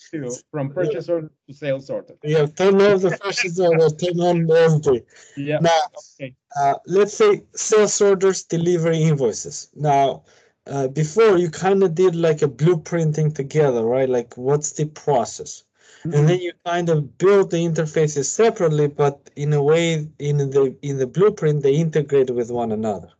From 0.50 0.70
purchase 0.70 1.08
order 1.08 1.30
to 1.48 1.54
sales 1.54 1.90
order. 1.90 2.14
Yeah, 2.22 2.46
turn 2.46 2.80
off 2.80 3.02
the 3.02 3.18
purchase 3.20 3.58
order, 3.58 3.88
turn 4.02 4.20
on 4.20 4.46
the 4.46 4.54
SD. 4.54 5.04
Yeah. 5.36 5.58
Now, 5.60 5.80
Okay. 6.20 6.34
uh, 6.56 6.74
let's 6.86 7.14
say 7.14 7.42
sales 7.54 8.00
orders, 8.00 8.44
delivery 8.44 9.02
invoices. 9.02 9.70
Now, 9.74 10.24
uh, 10.66 10.86
before 10.88 11.36
you 11.38 11.50
kind 11.50 11.82
of 11.82 11.94
did 11.96 12.14
like 12.14 12.42
a 12.42 12.48
blueprinting 12.48 13.34
together, 13.34 13.84
right? 13.84 14.08
Like, 14.08 14.36
what's 14.36 14.72
the 14.72 14.86
process? 14.86 15.64
And 16.04 16.28
then 16.28 16.40
you 16.40 16.52
kind 16.66 16.88
of 16.88 17.16
build 17.18 17.50
the 17.50 17.58
interfaces 17.58 18.24
separately, 18.26 18.88
but 18.88 19.30
in 19.36 19.52
a 19.52 19.62
way, 19.62 20.08
in 20.18 20.36
the 20.38 20.76
in 20.82 20.98
the 20.98 21.06
blueprint, 21.06 21.62
they 21.62 21.74
integrate 21.76 22.30
with 22.30 22.50
one 22.50 22.72
another. 22.72 23.10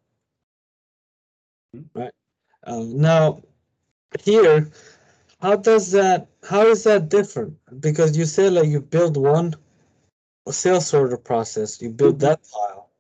Mhm. 1.77 1.85
Right. 1.95 2.13
Um, 2.65 2.97
now, 2.99 3.43
here, 4.23 4.71
how 5.41 5.57
does 5.57 5.91
that? 5.93 6.29
How 6.45 6.67
is 6.67 6.85
that 6.85 7.09
different? 7.09 7.57
Because 7.81 8.17
you 8.17 8.27
said 8.27 8.53
like 8.55 8.69
you 8.69 8.81
build 8.81 9.17
one 9.17 9.55
sales 10.51 10.93
order 10.95 11.17
process, 11.17 11.81
you 11.83 11.91
build 11.91 12.17
Mhm. 12.17 12.21
that 12.21 12.41
tile, 12.45 12.91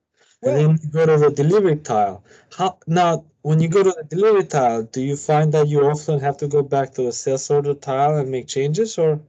and 0.43 0.57
then 0.57 0.71
you 0.83 0.91
go 0.91 1.07
to 1.07 1.17
the 1.19 1.31
delivery 1.31 1.77
tile. 1.77 2.25
How 2.57 2.79
now? 2.87 3.25
When 3.43 3.61
you 3.61 3.69
go 3.69 3.83
to 3.83 3.91
the 3.93 4.05
delivery 4.05 4.45
tile, 4.45 4.85
do 4.85 5.03
you 5.03 5.17
find 5.17 5.53
that 5.55 5.69
you 5.69 5.85
often 5.85 6.21
have 6.21 6.37
to 6.39 6.49
go 6.49 6.63
back 6.63 6.95
to 6.95 7.03
the 7.03 7.13
sales 7.13 7.51
order 7.51 7.75
tile 7.75 8.19
and 8.19 8.31
make 8.31 8.47
changes, 8.49 8.99
or? 8.99 9.21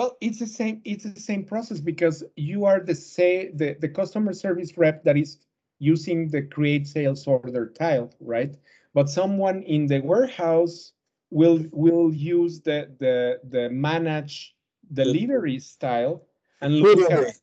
Well, 0.00 0.16
it's 0.22 0.38
the 0.38 0.46
same. 0.46 0.80
It's 0.86 1.04
the 1.04 1.20
same 1.20 1.44
process 1.44 1.78
because 1.78 2.24
you 2.34 2.64
are 2.64 2.80
the 2.80 2.94
say 2.94 3.50
the, 3.52 3.76
the 3.78 3.88
customer 3.90 4.32
service 4.32 4.78
rep 4.78 5.04
that 5.04 5.18
is 5.18 5.36
using 5.78 6.26
the 6.30 6.40
create 6.40 6.88
sales 6.88 7.26
order 7.26 7.66
tile, 7.68 8.10
right? 8.18 8.54
But 8.94 9.10
someone 9.10 9.62
in 9.64 9.86
the 9.86 10.00
warehouse 10.00 10.92
will 11.28 11.66
will 11.70 12.14
use 12.14 12.62
the 12.62 12.88
the 12.98 13.40
the 13.50 13.68
manage 13.68 14.56
delivery 14.90 15.58
style 15.58 16.24
and 16.62 16.76
look 16.76 17.10
at 17.10 17.34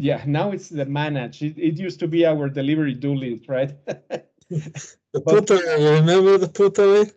yeah. 0.00 0.24
Now 0.26 0.50
it's 0.50 0.70
the 0.70 0.86
manage. 0.86 1.40
It, 1.40 1.56
it 1.56 1.78
used 1.78 2.00
to 2.00 2.08
be 2.08 2.26
our 2.26 2.48
delivery 2.48 2.94
do 2.94 3.14
list, 3.14 3.48
right? 3.48 3.76
The 5.14 5.20
put 5.20 5.50
away, 5.50 6.00
remember 6.00 6.36
the 6.38 6.48
put 6.48 6.78
away? 6.78 7.12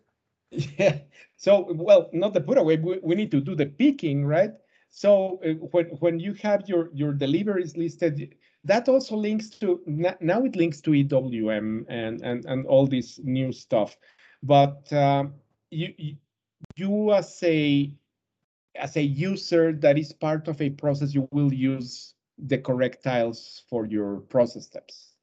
Yeah. 0.78 1.00
So, 1.38 1.74
well, 1.74 2.10
not 2.14 2.34
the 2.34 2.42
put 2.42 2.58
away. 2.58 2.78
We, 2.78 3.00
we 3.02 3.16
need 3.16 3.32
to 3.32 3.42
do 3.42 3.56
the 3.56 3.66
picking, 3.66 4.26
right? 4.26 4.54
So 4.96 5.42
uh, 5.46 5.56
when 5.72 5.88
when 6.00 6.20
you 6.22 6.34
have 6.36 6.70
your 6.70 6.90
your 6.94 7.12
deliveries 7.12 7.76
listed, 7.76 8.34
that 8.64 8.88
also 8.88 9.18
links 9.18 9.50
to 9.60 9.82
now 9.86 10.46
it 10.46 10.56
links 10.56 10.80
to 10.82 10.92
EWM 10.92 11.86
and 11.90 12.22
and 12.22 12.46
and 12.46 12.66
all 12.66 12.88
this 12.88 13.20
new 13.22 13.52
stuff. 13.52 13.98
but 14.42 14.92
um, 14.94 15.34
you, 15.70 15.94
you 15.98 16.16
you 16.78 17.14
as 17.14 17.44
a 17.44 17.92
as 18.76 18.96
a 18.96 19.04
user 19.04 19.74
that 19.74 19.98
is 19.98 20.14
part 20.14 20.48
of 20.48 20.62
a 20.62 20.70
process, 20.70 21.14
you 21.14 21.28
will 21.32 21.54
use 21.54 22.14
the 22.38 22.58
correct 22.58 23.04
tiles 23.04 23.64
for 23.70 23.86
your 23.86 24.22
process 24.32 24.66
steps. 24.66 25.16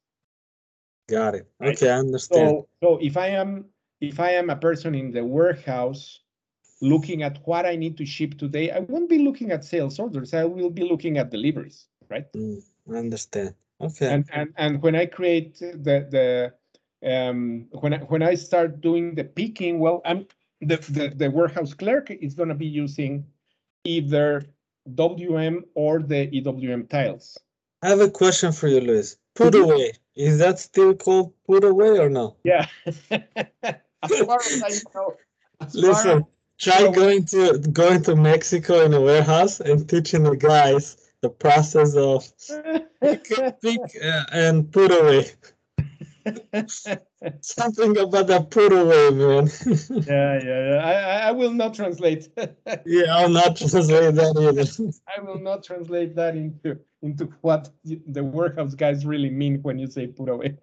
Got 1.09 1.33
it. 1.33 1.47
Okay, 1.63 1.89
I 1.89 1.97
understand. 1.97 2.49
So, 2.49 2.67
so 2.83 2.99
if 3.01 3.17
I 3.17 3.29
am 3.29 3.65
if 4.01 4.19
I 4.19 4.33
am 4.33 4.51
a 4.51 4.55
person 4.55 4.93
in 4.93 5.11
the 5.11 5.25
warehouse 5.25 6.22
looking 6.83 7.23
at 7.23 7.39
what 7.47 7.65
I 7.65 7.75
need 7.75 7.97
to 7.97 8.05
ship 8.05 8.37
today, 8.37 8.69
I 8.69 8.79
won't 8.79 9.09
be 9.09 9.17
looking 9.19 9.51
at 9.51 9.63
sales 9.63 9.97
orders. 9.99 10.33
I 10.33 10.43
will 10.43 10.69
be 10.69 10.83
looking 10.83 11.17
at 11.17 11.31
deliveries, 11.31 11.87
right? 12.09 12.31
Mm, 12.33 12.61
I 12.91 12.95
understand. 12.97 13.55
Okay. 13.81 14.07
And 14.13 14.25
and 14.33 14.53
and 14.57 14.81
when 14.81 14.95
I 14.95 15.05
create 15.05 15.57
the 15.59 15.95
the 16.15 16.53
um, 17.09 17.67
when 17.71 17.93
I, 17.93 17.97
when 17.99 18.21
I 18.21 18.35
start 18.35 18.81
doing 18.81 19.15
the 19.15 19.23
picking, 19.23 19.79
well, 19.79 20.01
I'm 20.05 20.27
the 20.61 20.77
the, 20.97 21.13
the 21.15 21.29
warehouse 21.31 21.73
clerk 21.73 22.11
is 22.11 22.33
going 22.35 22.49
to 22.49 22.55
be 22.55 22.67
using 22.67 23.25
either 23.85 24.43
WM 24.93 25.63
or 25.75 25.99
the 26.01 26.27
EWM 26.27 26.89
tiles. 26.89 27.37
I 27.81 27.89
have 27.89 28.01
a 28.01 28.09
question 28.09 28.51
for 28.51 28.67
you, 28.67 28.81
Luis. 28.81 29.17
Put 29.35 29.53
Mhm. 29.53 29.63
away. 29.63 29.91
Is 30.15 30.37
that 30.39 30.59
still 30.59 30.93
called 30.95 31.33
put 31.47 31.63
away 31.63 31.97
or 31.97 32.09
no? 32.09 32.35
Yeah. 32.43 32.67
as 32.85 34.19
far 34.27 34.39
as 34.39 34.61
I 34.63 34.73
know. 34.93 35.15
as 35.61 35.75
Listen, 35.75 36.25
try 36.63 36.91
going 36.91 37.25
to 37.25 37.59
going 37.71 38.01
to 38.03 38.15
Mexico 38.15 38.85
in 38.85 38.93
a 38.93 39.01
warehouse 39.01 39.59
and 39.59 39.87
teaching 39.89 40.23
the 40.23 40.35
guys 40.35 40.97
the 41.21 41.29
process 41.29 41.95
of 41.95 42.25
pick, 43.01 43.25
pick 43.61 43.79
uh, 44.03 44.23
and 44.31 44.71
put 44.71 44.91
away. 44.91 45.25
Something 47.41 47.97
about 47.97 48.27
that 48.27 48.49
put 48.49 48.71
away, 48.71 49.09
man. 49.11 49.49
yeah, 50.07 50.39
yeah, 50.43 50.69
yeah. 50.69 50.81
I, 50.83 51.27
I- 51.29 51.31
will 51.31 51.51
not 51.51 51.73
translate. 51.73 52.29
yeah, 52.85 53.15
I'll 53.15 53.29
not 53.29 53.57
translate 53.57 54.15
that 54.15 54.35
either. 54.37 54.93
I 55.15 55.21
will 55.21 55.39
not 55.39 55.63
translate 55.63 56.15
that 56.15 56.35
into 56.35 56.79
into 57.01 57.25
what 57.41 57.69
the 57.83 58.23
warehouse 58.23 58.73
guys 58.75 59.05
really 59.05 59.29
mean 59.29 59.61
when 59.63 59.77
you 59.79 59.87
say 59.87 60.07
put 60.07 60.29
away. 60.29 60.57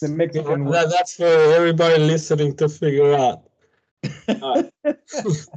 the 0.00 0.08
Mexican. 0.08 0.64
That- 0.66 0.90
that's 0.90 1.14
for 1.14 1.26
everybody 1.26 1.98
listening 1.98 2.56
to 2.56 2.68
figure 2.68 3.14
out. 3.14 3.47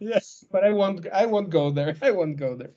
Yes, 0.00 0.44
but 0.50 0.64
I 0.64 0.70
won't. 0.70 1.06
I 1.12 1.26
won't 1.26 1.50
go 1.50 1.70
there. 1.70 1.96
I 2.02 2.10
won't 2.10 2.36
go 2.36 2.56
there. 2.56 2.72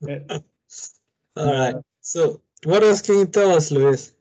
Yeah. 0.00 0.38
All 1.36 1.52
right. 1.52 1.76
So, 2.00 2.40
what 2.64 2.82
else 2.82 3.02
can 3.02 3.18
you 3.18 3.26
tell 3.26 3.52
us, 3.52 3.70
Luis? 3.70 4.12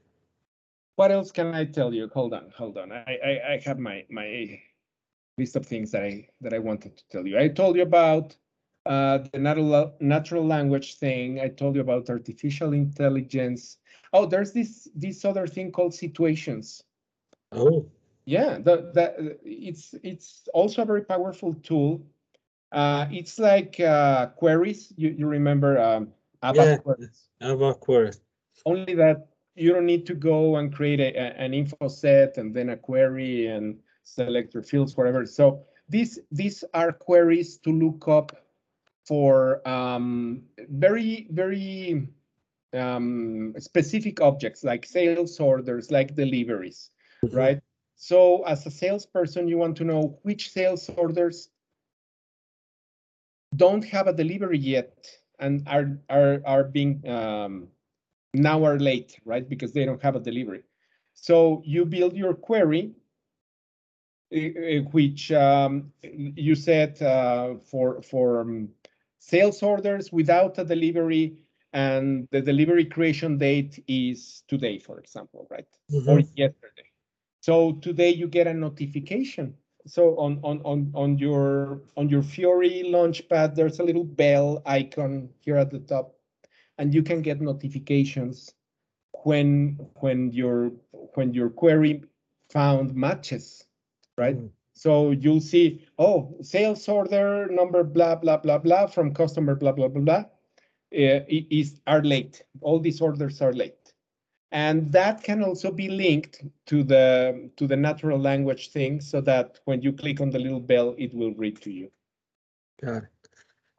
What 0.96 1.12
else 1.12 1.32
can 1.32 1.54
I 1.54 1.66
tell 1.66 1.94
you? 1.94 2.10
Hold 2.14 2.34
on, 2.34 2.52
hold 2.56 2.78
on. 2.78 2.92
I, 2.92 3.18
I, 3.24 3.54
I 3.54 3.62
have 3.66 3.80
my 3.80 4.06
my 4.10 4.60
list 5.38 5.56
of 5.56 5.66
things 5.66 5.92
that 5.92 6.04
I 6.04 6.28
that 6.42 6.54
I 6.54 6.60
wanted 6.60 6.98
to 6.98 7.04
tell 7.12 7.26
you. 7.26 7.40
I 7.40 7.48
told 7.48 7.76
you 7.76 7.84
about 7.84 8.36
uh, 8.86 9.20
the 9.32 9.40
natural 9.40 9.96
natural 10.00 10.46
language 10.46 10.96
thing. 10.96 11.40
I 11.40 11.50
told 11.50 11.76
you 11.76 11.82
about 11.82 12.10
artificial 12.10 12.74
intelligence. 12.74 13.78
Oh, 14.14 14.26
there's 14.26 14.54
this 14.54 14.88
this 14.96 15.26
other 15.26 15.48
thing 15.48 15.72
called 15.72 15.94
situations. 15.94 16.84
Oh, 17.52 17.90
Yeah, 18.28 18.58
the, 18.60 18.92
the, 18.94 19.40
it's 19.46 19.96
it's 20.04 20.50
also 20.54 20.82
a 20.82 20.86
very 20.86 21.02
powerful 21.06 21.54
tool. 21.64 22.06
Uh, 22.74 23.08
it's 23.10 23.40
like 23.40 23.80
uh, 23.80 24.28
queries. 24.36 24.94
You 24.98 25.10
you 25.18 25.28
remember 25.28 25.80
um, 25.80 26.12
ABAP 26.44 26.56
Yeah. 26.56 26.78
queries? 26.78 27.30
ABAP 27.42 27.80
queries. 27.80 28.22
Only 28.66 28.96
that 28.96 29.30
you 29.56 29.72
don't 29.74 29.86
need 29.86 30.06
to 30.08 30.14
go 30.14 30.58
and 30.58 30.74
create 30.76 31.00
a, 31.00 31.16
a- 31.16 31.36
an 31.40 31.54
info 31.54 31.88
set 31.88 32.38
and 32.38 32.54
then 32.54 32.70
a 32.70 32.78
query 32.78 33.48
and 33.48 33.80
select 34.04 34.54
your 34.54 34.64
fields, 34.64 34.98
whatever. 34.98 35.26
So 35.26 35.64
these 35.88 36.20
these 36.30 36.66
are 36.74 36.92
queries 36.92 37.58
to 37.60 37.72
look 37.72 38.10
up 38.10 38.36
for 39.06 39.66
um, 39.68 40.44
very 40.70 41.28
very 41.32 42.10
um, 42.74 43.54
specific 43.58 44.20
objects 44.22 44.66
like 44.66 44.86
sales 44.86 45.40
orders, 45.40 45.92
like 45.92 46.14
deliveries, 46.16 46.92
right? 47.32 47.62
So 47.98 48.44
as 48.44 48.66
a 48.66 48.72
salesperson, 48.72 49.48
you 49.48 49.58
want 49.58 49.76
to 49.78 49.84
know 49.84 50.20
which 50.22 50.52
sales 50.52 50.90
orders 50.96 51.50
don't 53.56 53.84
have 53.86 54.08
a 54.08 54.14
delivery 54.14 54.60
yet 54.60 55.10
and 55.40 55.68
are 55.68 55.98
are 56.10 56.42
are 56.46 56.64
being 56.64 57.08
um, 57.10 57.68
now 58.34 58.64
are 58.64 58.78
late, 58.80 59.20
right? 59.26 59.48
Because 59.50 59.74
they 59.74 59.84
don't 59.84 60.02
have 60.02 60.16
a 60.16 60.20
delivery. 60.20 60.64
So 61.16 61.64
you 61.66 61.86
build 61.86 62.16
your 62.16 62.36
query, 62.36 62.92
eh, 64.32 64.52
eh, 64.56 64.80
which 64.92 65.32
um, 65.32 65.92
you 66.04 66.54
set 66.56 67.02
uh, 67.02 67.56
for 67.66 68.02
for 68.04 68.42
um, 68.42 68.70
sales 69.20 69.64
orders 69.64 70.12
without 70.12 70.60
a 70.60 70.64
delivery, 70.64 71.36
and 71.74 72.28
the 72.32 72.42
delivery 72.42 72.86
creation 72.86 73.40
date 73.40 73.84
is 73.88 74.44
today, 74.48 74.78
for 74.78 75.00
example, 75.00 75.48
right? 75.50 75.68
or 75.90 76.20
Mhm. 76.20 76.30
yesterday. 76.36 76.92
So 77.42 77.74
today 77.74 78.10
you 78.10 78.28
get 78.28 78.48
a 78.48 78.54
notification. 78.54 79.56
So 79.86 80.18
on 80.18 80.40
on 80.44 80.62
on 80.66 80.92
on 80.94 81.18
your 81.18 81.82
on 81.96 82.10
your 82.10 82.22
Fiori 82.22 82.84
launchpad, 82.86 83.56
there's 83.56 83.80
a 83.80 83.84
little 83.84 84.04
bell 84.04 84.62
icon 84.66 85.30
here 85.40 85.56
at 85.56 85.72
the 85.72 85.80
top, 85.80 86.16
and 86.78 86.94
you 86.94 87.04
can 87.04 87.22
get 87.22 87.40
notifications 87.40 88.54
when 89.24 89.80
when 90.02 90.34
your 90.34 90.72
when 91.16 91.34
your 91.34 91.50
query 91.50 92.04
found 92.50 92.96
matches, 92.96 93.66
right? 94.18 94.38
Mm. 94.38 94.50
So 94.74 95.12
you'll 95.12 95.42
see, 95.42 95.88
oh, 95.98 96.38
sales 96.42 96.88
order 96.88 97.48
number 97.50 97.84
blah 97.84 98.16
blah 98.16 98.38
blah 98.38 98.58
blah 98.58 98.88
from 98.88 99.14
customer 99.14 99.56
blah 99.56 99.72
blah 99.72 99.88
blah 99.88 100.02
blah 100.02 100.26
uh, 100.94 101.24
is 101.30 101.80
are 101.88 102.04
late. 102.04 102.44
All 102.62 102.80
these 102.80 103.00
orders 103.00 103.42
are 103.42 103.54
late 103.54 103.87
and 104.52 104.92
that 104.92 105.24
can 105.24 105.44
also 105.44 105.72
be 105.72 105.90
linked 105.90 106.44
to 106.66 106.84
the 106.84 107.50
to 107.58 107.68
the 107.68 107.76
natural 107.76 108.20
language 108.20 108.70
thing 108.72 109.02
so 109.02 109.20
that 109.22 109.60
when 109.66 109.82
you 109.82 109.92
click 109.92 110.22
on 110.22 110.30
the 110.30 110.40
little 110.40 110.60
bell 110.62 110.96
it 110.98 111.14
will 111.14 111.34
read 111.36 111.60
to 111.62 111.72
you 111.72 111.92
Got 112.82 113.04
it. 113.04 113.10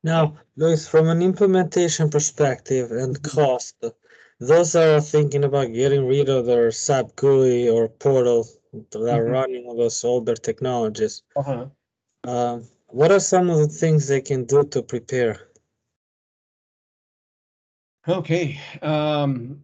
Now, 0.03 0.39
Luis, 0.57 0.87
from 0.89 1.09
an 1.09 1.23
implementation 1.23 2.09
perspective 2.11 2.91
and 2.93 3.21
cost, 3.23 3.77
those 4.41 4.75
are 4.77 5.01
thinking 5.01 5.45
about 5.45 5.73
getting 5.73 6.07
rid 6.07 6.29
of 6.29 6.47
their 6.47 6.71
SAP 6.71 7.17
GUI 7.17 7.69
or 7.69 7.89
portal 7.89 8.47
that 8.91 9.09
are 9.09 9.25
Mhm. 9.25 9.33
running 9.33 9.67
on 9.67 9.77
those 9.77 10.05
older 10.05 10.35
technologies. 10.35 11.23
uh-huh. 11.37 11.67
Um, 12.25 12.69
what 12.89 13.11
are 13.13 13.21
some 13.21 13.51
of 13.51 13.59
the 13.59 13.69
things 13.69 14.07
they 14.09 14.21
can 14.21 14.45
do 14.45 14.65
to 14.65 14.83
prepare? 14.83 15.49
okay 18.07 18.59
um 18.83 19.63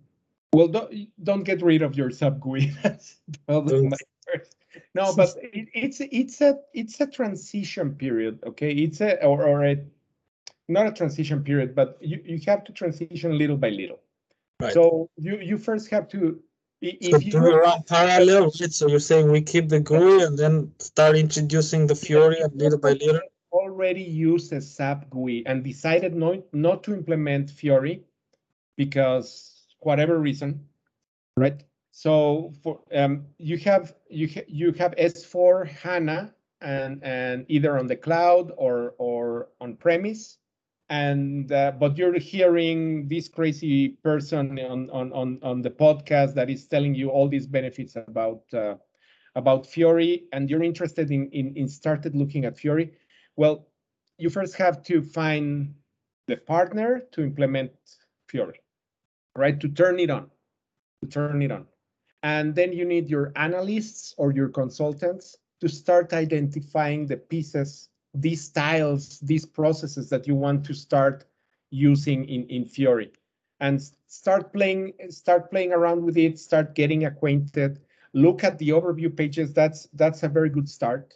well 0.54 0.68
don't 0.68 0.90
don't 1.22 1.44
get 1.44 1.62
rid 1.62 1.82
of 1.82 1.96
your 1.96 2.10
SAP 2.10 2.40
GUI 2.40 2.72
That's 2.82 3.16
probably 3.46 3.72
Don't. 3.80 3.90
my 3.90 3.96
first- 4.26 4.56
no 4.94 5.14
but 5.14 5.30
it, 5.42 5.68
it's 5.74 6.00
it's 6.00 6.40
a 6.40 6.58
it's 6.72 7.00
a 7.00 7.06
transition 7.06 7.94
period 7.94 8.38
okay 8.46 8.72
it's 8.72 9.00
a 9.00 9.22
or, 9.24 9.44
or 9.44 9.64
a 9.64 9.76
not 10.68 10.86
a 10.86 10.92
transition 10.92 11.42
period 11.44 11.74
but 11.74 11.98
you, 12.00 12.20
you 12.24 12.40
have 12.46 12.64
to 12.64 12.72
transition 12.72 13.36
little 13.38 13.56
by 13.56 13.68
little 13.70 14.00
Right. 14.60 14.72
so 14.72 15.10
you 15.16 15.38
you 15.40 15.58
first 15.58 15.90
have 15.90 16.06
to 16.14 16.40
i- 16.82 16.98
So 17.10 17.18
you 17.18 17.32
do 17.32 17.38
run 17.38 17.82
parallel? 17.88 18.50
So 18.50 18.86
you're 18.88 19.00
saying 19.12 19.30
we 19.30 19.42
keep 19.42 19.68
the 19.68 19.80
GUI 19.80 20.22
and 20.26 20.38
then 20.38 20.72
start 20.78 21.16
introducing 21.16 21.86
the 21.86 21.94
Fiori 21.94 22.38
and 22.40 22.52
little 22.54 22.78
by 22.78 22.92
little? 22.92 23.20
already 23.52 24.02
used 24.02 24.52
a 24.52 24.60
SAP 24.60 25.08
GUI 25.10 25.46
and 25.46 25.62
decided 25.64 26.14
not, 26.14 26.38
not 26.52 26.82
to 26.84 26.92
implement 26.94 27.50
Fiori 27.50 28.02
because 28.76 29.53
whatever 29.84 30.18
reason, 30.18 30.66
right? 31.36 31.62
So 31.90 32.52
for 32.62 32.80
um, 32.92 33.26
you 33.38 33.56
have 33.58 33.94
you 34.10 34.28
ha- 34.28 34.48
you 34.48 34.72
have 34.72 34.94
S4 34.96 35.68
HANA 35.68 36.34
and 36.60 37.02
and 37.04 37.46
either 37.48 37.78
on 37.78 37.86
the 37.86 37.96
cloud 37.96 38.52
or 38.56 38.94
or 38.98 39.48
on 39.60 39.76
premise, 39.76 40.38
and 40.88 41.52
uh, 41.52 41.72
but 41.78 41.96
you're 41.96 42.18
hearing 42.18 43.06
this 43.08 43.28
crazy 43.28 43.90
person 44.02 44.58
on 44.58 44.90
on 44.90 45.12
on 45.12 45.38
on 45.42 45.62
the 45.62 45.70
podcast 45.70 46.34
that 46.34 46.50
is 46.50 46.66
telling 46.66 46.94
you 46.94 47.10
all 47.10 47.28
these 47.28 47.46
benefits 47.46 47.96
about 47.96 48.42
uh, 48.52 48.74
about 49.36 49.66
Fiori, 49.66 50.24
and 50.32 50.50
you're 50.50 50.62
interested 50.62 51.10
in 51.10 51.30
in 51.30 51.54
in 51.56 51.68
started 51.68 52.16
looking 52.16 52.44
at 52.44 52.56
Fiori. 52.56 52.92
Well, 53.36 53.68
you 54.18 54.30
first 54.30 54.56
have 54.56 54.82
to 54.84 55.02
find 55.02 55.74
the 56.26 56.36
partner 56.36 57.02
to 57.12 57.22
implement 57.22 57.72
Fiori, 58.28 58.60
right? 59.36 59.58
To 59.60 59.68
turn 59.68 59.98
it 60.00 60.10
on, 60.10 60.30
to 61.02 61.10
turn 61.10 61.42
it 61.42 61.50
on. 61.52 61.66
And 62.22 62.54
then 62.54 62.72
you 62.72 62.84
need 62.84 63.08
your 63.08 63.32
analysts 63.36 64.14
or 64.16 64.32
your 64.32 64.48
consultants 64.48 65.36
to 65.60 65.68
start 65.68 66.12
identifying 66.12 67.06
the 67.06 67.16
pieces, 67.16 67.88
these 68.14 68.48
tiles, 68.48 69.20
these 69.20 69.44
processes 69.44 70.08
that 70.10 70.26
you 70.26 70.34
want 70.34 70.64
to 70.66 70.74
start 70.74 71.24
using 71.70 72.24
in, 72.28 72.46
in 72.48 72.64
Fiori 72.64 73.12
and 73.60 73.80
start 74.06 74.52
playing, 74.52 74.92
start 75.10 75.50
playing 75.50 75.72
around 75.72 76.04
with 76.04 76.16
it, 76.16 76.38
start 76.38 76.74
getting 76.74 77.04
acquainted. 77.04 77.80
look 78.14 78.44
at 78.44 78.58
the 78.58 78.70
overview 78.70 79.14
pages. 79.14 79.52
That's 79.52 79.88
that's 79.92 80.22
a 80.22 80.28
very 80.28 80.48
good 80.48 80.68
start. 80.68 81.14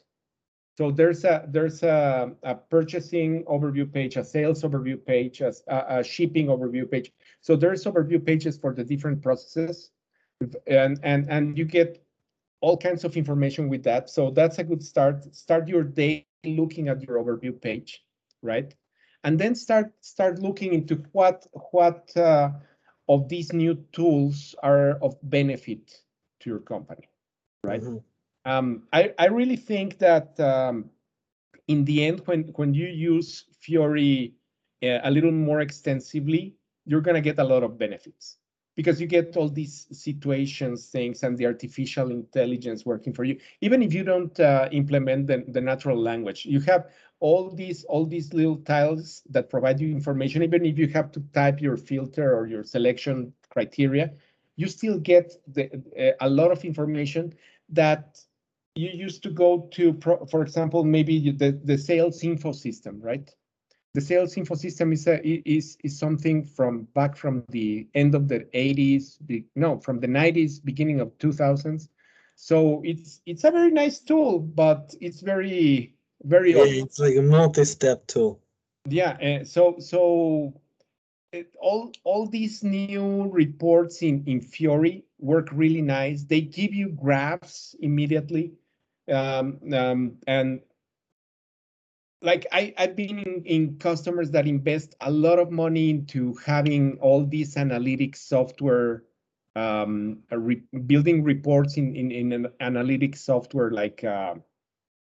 So 0.78 0.92
there's 0.92 1.24
a 1.24 1.44
there's 1.48 1.82
a, 1.82 2.30
a 2.44 2.54
purchasing 2.54 3.42
overview 3.46 3.92
page, 3.92 4.16
a 4.16 4.22
sales 4.22 4.62
overview 4.62 5.04
page, 5.04 5.40
a, 5.40 5.52
a 5.66 6.04
shipping 6.04 6.46
overview 6.46 6.88
page. 6.88 7.10
So 7.40 7.56
there's 7.56 7.82
overview 7.82 8.24
pages 8.24 8.56
for 8.56 8.72
the 8.72 8.84
different 8.84 9.20
processes, 9.20 9.90
and 10.68 11.00
and 11.02 11.28
and 11.28 11.58
you 11.58 11.64
get 11.64 12.00
all 12.60 12.76
kinds 12.76 13.02
of 13.02 13.16
information 13.16 13.68
with 13.68 13.82
that. 13.82 14.08
So 14.08 14.30
that's 14.30 14.60
a 14.60 14.62
good 14.62 14.84
start. 14.84 15.34
Start 15.34 15.66
your 15.66 15.82
day 15.82 16.28
looking 16.46 16.86
at 16.86 17.02
your 17.02 17.18
overview 17.18 17.60
page, 17.60 18.04
right? 18.40 18.72
And 19.24 19.36
then 19.36 19.56
start 19.56 19.90
start 20.00 20.38
looking 20.38 20.74
into 20.74 21.02
what 21.10 21.44
what 21.72 22.16
uh, 22.16 22.50
of 23.08 23.28
these 23.28 23.52
new 23.52 23.74
tools 23.90 24.54
are 24.62 24.90
of 25.02 25.16
benefit 25.24 26.04
to 26.38 26.50
your 26.50 26.60
company, 26.60 27.08
right? 27.64 27.82
Mm 27.82 27.88
-hmm. 27.88 28.07
Um, 28.48 28.84
I, 28.92 29.12
I 29.18 29.26
really 29.26 29.56
think 29.56 29.98
that 29.98 30.38
um, 30.40 30.90
in 31.66 31.84
the 31.84 32.06
end, 32.06 32.22
when, 32.24 32.44
when 32.56 32.72
you 32.72 32.86
use 32.86 33.44
Fiori 33.60 34.32
uh, 34.82 35.00
a 35.04 35.10
little 35.10 35.32
more 35.32 35.60
extensively, 35.60 36.54
you're 36.86 37.02
going 37.02 37.14
to 37.14 37.20
get 37.20 37.38
a 37.38 37.44
lot 37.44 37.62
of 37.62 37.78
benefits 37.78 38.38
because 38.74 39.00
you 39.00 39.06
get 39.06 39.36
all 39.36 39.48
these 39.48 39.86
situations 39.90 40.86
things 40.86 41.24
and 41.24 41.36
the 41.36 41.44
artificial 41.44 42.10
intelligence 42.10 42.86
working 42.86 43.12
for 43.12 43.24
you. 43.24 43.36
Even 43.60 43.82
if 43.82 43.92
you 43.92 44.02
don't 44.02 44.38
uh, 44.40 44.68
implement 44.72 45.26
the, 45.26 45.44
the 45.48 45.60
natural 45.60 46.00
language 46.00 46.46
you 46.46 46.60
have 46.60 46.86
all 47.20 47.50
these 47.50 47.84
all 47.84 48.06
these 48.06 48.32
little 48.32 48.56
tiles 48.56 49.22
that 49.28 49.50
provide 49.50 49.80
you 49.80 49.90
information. 49.90 50.42
Even 50.42 50.64
if 50.64 50.78
you 50.78 50.86
have 50.88 51.10
to 51.12 51.20
type 51.34 51.60
your 51.60 51.76
filter 51.76 52.34
or 52.34 52.46
your 52.46 52.64
selection 52.64 53.32
criteria 53.50 54.12
you 54.56 54.68
still 54.68 54.98
get 54.98 55.34
the, 55.48 55.64
uh, 55.98 56.26
a 56.26 56.28
lot 56.28 56.50
of 56.50 56.64
information 56.64 57.34
that 57.68 58.20
you 58.78 58.90
used 58.90 59.24
to 59.24 59.30
go 59.30 59.68
to 59.72 59.92
pro, 59.92 60.24
for 60.26 60.42
example 60.42 60.84
maybe 60.84 61.32
the, 61.32 61.60
the 61.64 61.76
sales 61.76 62.22
info 62.22 62.52
system 62.52 63.00
right? 63.00 63.28
The 63.94 64.00
sales 64.00 64.36
info 64.36 64.54
system 64.54 64.92
is 64.92 65.08
a, 65.08 65.16
is 65.26 65.76
is 65.82 65.98
something 65.98 66.44
from 66.44 66.86
back 66.94 67.16
from 67.16 67.44
the 67.48 67.88
end 67.94 68.14
of 68.14 68.28
the 68.28 68.40
80s 68.54 69.18
no 69.56 69.80
from 69.80 69.98
the 69.98 70.06
90s 70.06 70.64
beginning 70.64 71.00
of 71.00 71.08
2000s 71.18 71.88
so 72.36 72.80
it's 72.84 73.20
it's 73.26 73.42
a 73.42 73.50
very 73.50 73.72
nice 73.72 73.98
tool 73.98 74.38
but 74.38 74.94
it's 75.00 75.20
very 75.20 75.96
very 76.22 76.52
yeah, 76.52 76.82
it's 76.82 77.00
like 77.00 77.16
a 77.16 77.22
multi-step 77.22 78.06
tool. 78.06 78.40
Yeah 78.86 79.16
uh, 79.28 79.44
so 79.44 79.76
so 79.80 80.54
it, 81.32 81.52
all 81.60 81.90
all 82.04 82.28
these 82.28 82.62
new 82.62 83.28
reports 83.32 84.02
in 84.02 84.22
in 84.26 84.40
fiori 84.40 85.04
work 85.18 85.48
really 85.52 85.82
nice. 85.82 86.22
They 86.22 86.42
give 86.42 86.72
you 86.72 86.90
graphs 86.90 87.74
immediately 87.80 88.52
um, 89.10 89.58
um, 89.72 90.16
and 90.26 90.60
like 92.22 92.46
I, 92.52 92.74
I've 92.76 92.96
been 92.96 93.18
in, 93.18 93.42
in 93.44 93.78
customers 93.78 94.30
that 94.32 94.46
invest 94.46 94.94
a 95.00 95.10
lot 95.10 95.38
of 95.38 95.50
money 95.50 95.90
into 95.90 96.34
having 96.44 96.98
all 97.00 97.24
these 97.24 97.54
analytics 97.54 98.16
software, 98.16 99.04
um, 99.54 100.18
re 100.30 100.62
building 100.86 101.22
reports 101.22 101.76
in, 101.76 101.94
in, 101.94 102.10
in 102.10 102.32
an 102.32 102.48
analytics 102.60 103.18
software 103.18 103.70
like, 103.70 104.02
uh, 104.02 104.34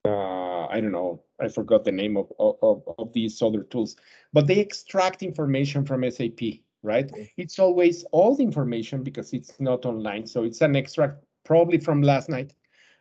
uh, 0.05 0.66
I 0.66 0.80
don't 0.80 0.92
know, 0.92 1.22
I 1.40 1.48
forgot 1.48 1.84
the 1.84 1.92
name 1.92 2.16
of, 2.16 2.32
of, 2.38 2.82
of 2.98 3.12
these 3.12 3.40
other 3.40 3.62
tools, 3.62 3.96
but 4.32 4.46
they 4.46 4.59
extract 4.59 5.22
information 5.22 5.84
from 5.84 6.09
SAP, 6.11 6.40
right? 6.82 7.11
It's 7.36 7.59
always 7.59 8.05
all 8.11 8.34
the 8.36 8.42
information 8.42 9.02
because 9.02 9.32
it's 9.32 9.59
not 9.61 9.86
online. 9.86 10.26
So 10.26 10.44
it's 10.44 10.61
an 10.61 10.76
extract 10.76 11.24
probably 11.44 11.78
from 11.78 12.02
last 12.02 12.28
night. 12.28 12.55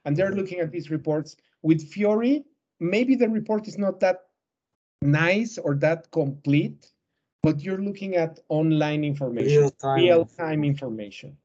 And 0.05 0.15
they're 0.15 0.33
looking 0.33 0.59
at 0.59 0.71
these 0.71 0.89
reports. 0.89 1.35
With 1.61 1.81
Fiori. 1.91 2.45
maybe 2.79 3.15
the 3.15 3.29
report 3.29 3.67
is 3.67 3.77
not 3.77 3.99
that 4.01 4.17
nice 5.01 5.57
or 5.57 5.75
that 5.75 6.11
complete, 6.11 6.91
but 7.41 7.61
you're 7.61 7.81
looking 7.81 8.15
at 8.15 8.39
online 8.49 9.03
information, 9.03 9.61
real-time 9.61 10.03
real 10.03 10.25
time 10.25 10.63
information, 10.63 11.37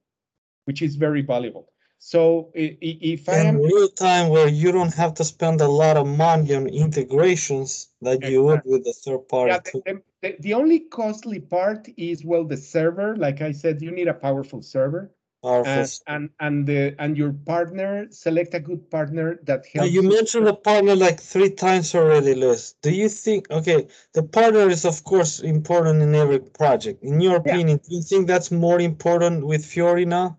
which 0.65 0.83
is 0.83 0.97
very 0.97 1.23
valuable. 1.23 1.69
So 2.01 2.51
if 2.55 3.29
I 3.29 3.39
am 3.39 3.57
real 3.57 3.89
time 3.89 4.29
where 4.29 4.49
you 4.49 4.71
don't 4.71 4.95
have 4.95 5.15
to 5.15 5.25
spend 5.25 5.61
a 5.61 5.67
lot 5.67 5.97
of 5.97 6.07
money 6.07 6.55
on 6.55 6.69
integrations 6.69 7.89
that 8.03 8.23
you 8.31 8.45
would 8.45 8.63
with 8.65 8.85
the 8.85 8.93
third 8.93 9.29
party. 9.29 9.53
Yeah, 9.53 9.81
the, 9.85 10.03
the, 10.23 10.37
the, 10.39 10.55
only 10.55 10.81
costly 10.81 11.41
part 11.41 11.89
is 11.97 12.25
well 12.25 12.45
the 12.45 12.57
server. 12.57 13.17
Like 13.17 13.41
I 13.41 13.51
said, 13.51 13.83
you 13.83 13.91
need 13.91 14.07
a 14.07 14.15
powerful 14.15 14.63
server. 14.63 15.11
And, 15.49 16.01
and 16.07 16.31
and 16.41 16.67
the 16.67 16.95
and 16.99 17.17
your 17.17 17.33
partner 17.33 18.07
select 18.11 18.55
a 18.55 18.61
good 18.61 18.91
partner 18.91 19.39
that 19.45 19.65
helps. 19.67 19.91
You 19.91 20.03
mentioned 20.03 20.47
the 20.47 20.55
partner 20.55 20.95
like 20.95 21.21
three 21.21 21.51
times 21.51 21.95
already, 21.95 22.35
Luis. 22.35 22.75
Do 22.83 22.91
you 22.91 23.09
think 23.09 23.51
okay? 23.51 23.89
The 24.13 24.23
partner 24.23 24.69
is 24.69 24.85
of 24.85 25.03
course 25.05 25.41
important 25.41 26.03
in 26.03 26.15
every 26.15 26.41
project. 26.41 27.03
In 27.03 27.21
your 27.21 27.41
yeah. 27.45 27.53
opinion, 27.53 27.79
do 27.79 27.95
you 27.97 28.03
think 28.03 28.27
that's 28.27 28.51
more 28.51 28.81
important 28.81 29.47
with 29.47 29.65
Fiori 29.65 30.05
now? 30.05 30.39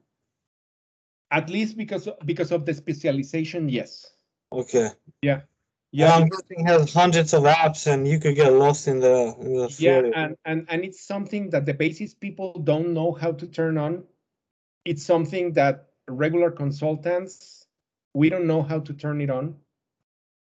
At 1.31 1.49
least 1.49 1.75
because 1.75 2.07
because 2.25 2.51
of 2.51 2.65
the 2.65 2.73
specialization, 2.73 3.67
yes. 3.67 4.05
Okay. 4.51 4.89
Yeah. 5.21 5.41
Yeah, 5.91 6.15
I'm 6.15 6.27
guessing 6.27 6.67
has 6.67 6.93
hundreds 6.93 7.33
of 7.33 7.45
apps, 7.45 7.91
and 7.91 8.07
you 8.07 8.19
could 8.19 8.35
get 8.35 8.53
lost 8.53 8.87
in 8.87 8.99
the, 8.99 9.35
in 9.39 9.55
the 9.55 9.75
yeah, 9.79 10.03
and, 10.15 10.37
and 10.45 10.67
and 10.69 10.83
it's 10.83 11.01
something 11.01 11.49
that 11.49 11.65
the 11.65 11.73
basis 11.73 12.13
people 12.13 12.59
don't 12.59 12.93
know 12.93 13.11
how 13.11 13.31
to 13.31 13.47
turn 13.47 13.75
on 13.79 14.03
it's 14.85 15.05
something 15.05 15.53
that 15.53 15.89
regular 16.07 16.51
consultants, 16.51 17.65
we 18.13 18.29
don't 18.29 18.47
know 18.47 18.61
how 18.61 18.79
to 18.79 18.93
turn 18.93 19.21
it 19.21 19.29
on. 19.29 19.55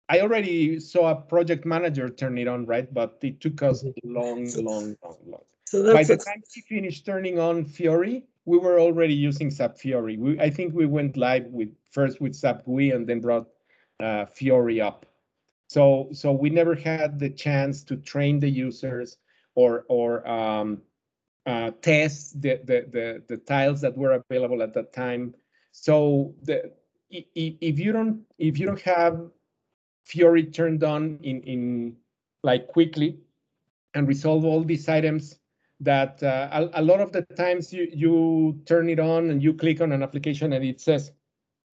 I 0.08 0.20
already 0.20 0.80
saw 0.80 1.10
a 1.10 1.14
project 1.14 1.64
manager 1.64 2.08
turn 2.08 2.36
it 2.38 2.48
on, 2.48 2.66
right? 2.66 2.92
But 2.92 3.18
it 3.22 3.40
took 3.40 3.62
us 3.62 3.82
mm-hmm. 3.82 4.14
long, 4.14 4.50
long, 4.56 4.96
long, 5.02 5.16
long. 5.26 5.42
So 5.66 5.92
By 5.92 6.02
the 6.02 6.16
time 6.16 6.42
we 6.56 6.62
finished 6.62 7.06
turning 7.06 7.38
on 7.38 7.64
Fiori, 7.64 8.24
we 8.44 8.58
were 8.58 8.80
already 8.80 9.14
using 9.14 9.52
SAP 9.52 9.78
Fiori. 9.78 10.16
We, 10.16 10.40
I 10.40 10.50
think 10.50 10.74
we 10.74 10.86
went 10.86 11.16
live 11.16 11.46
with 11.46 11.68
first 11.92 12.20
with 12.20 12.34
SAP 12.34 12.64
GUI 12.64 12.90
and 12.90 13.06
then 13.06 13.20
brought 13.20 13.46
uh, 14.00 14.26
Fiori 14.26 14.80
up. 14.80 15.06
So, 15.68 16.08
so 16.12 16.32
we 16.32 16.50
never 16.50 16.74
had 16.74 17.20
the 17.20 17.30
chance 17.30 17.84
to 17.84 17.96
train 17.96 18.40
the 18.40 18.50
users 18.50 19.18
or 19.54 19.84
or 19.88 20.28
um, 20.28 20.82
uh, 21.46 21.70
test 21.82 22.40
the, 22.40 22.60
the, 22.64 22.86
the, 22.90 23.22
the 23.28 23.36
tiles 23.38 23.80
that 23.80 23.96
were 23.96 24.12
available 24.12 24.62
at 24.62 24.74
that 24.74 24.92
time. 24.92 25.34
So 25.72 26.34
the, 26.42 26.72
if 27.10 27.78
you 27.78 27.92
don't 27.92 28.22
if 28.38 28.58
you 28.58 28.66
don't 28.66 28.80
have 28.82 29.30
Fiori 30.04 30.44
turned 30.44 30.84
on 30.84 31.18
in 31.22 31.42
in 31.42 31.96
like 32.42 32.68
quickly 32.68 33.18
and 33.94 34.06
resolve 34.06 34.44
all 34.44 34.62
these 34.62 34.88
items 34.88 35.38
that 35.80 36.22
uh, 36.22 36.48
a, 36.52 36.80
a, 36.80 36.82
lot 36.82 37.00
of 37.00 37.12
the 37.12 37.22
times 37.36 37.72
you 37.72 37.88
you 37.92 38.60
turn 38.66 38.88
it 38.88 39.00
on 39.00 39.30
and 39.30 39.42
you 39.42 39.52
click 39.52 39.80
on 39.80 39.92
an 39.92 40.02
application 40.02 40.52
and 40.52 40.64
it 40.64 40.80
says 40.80 41.10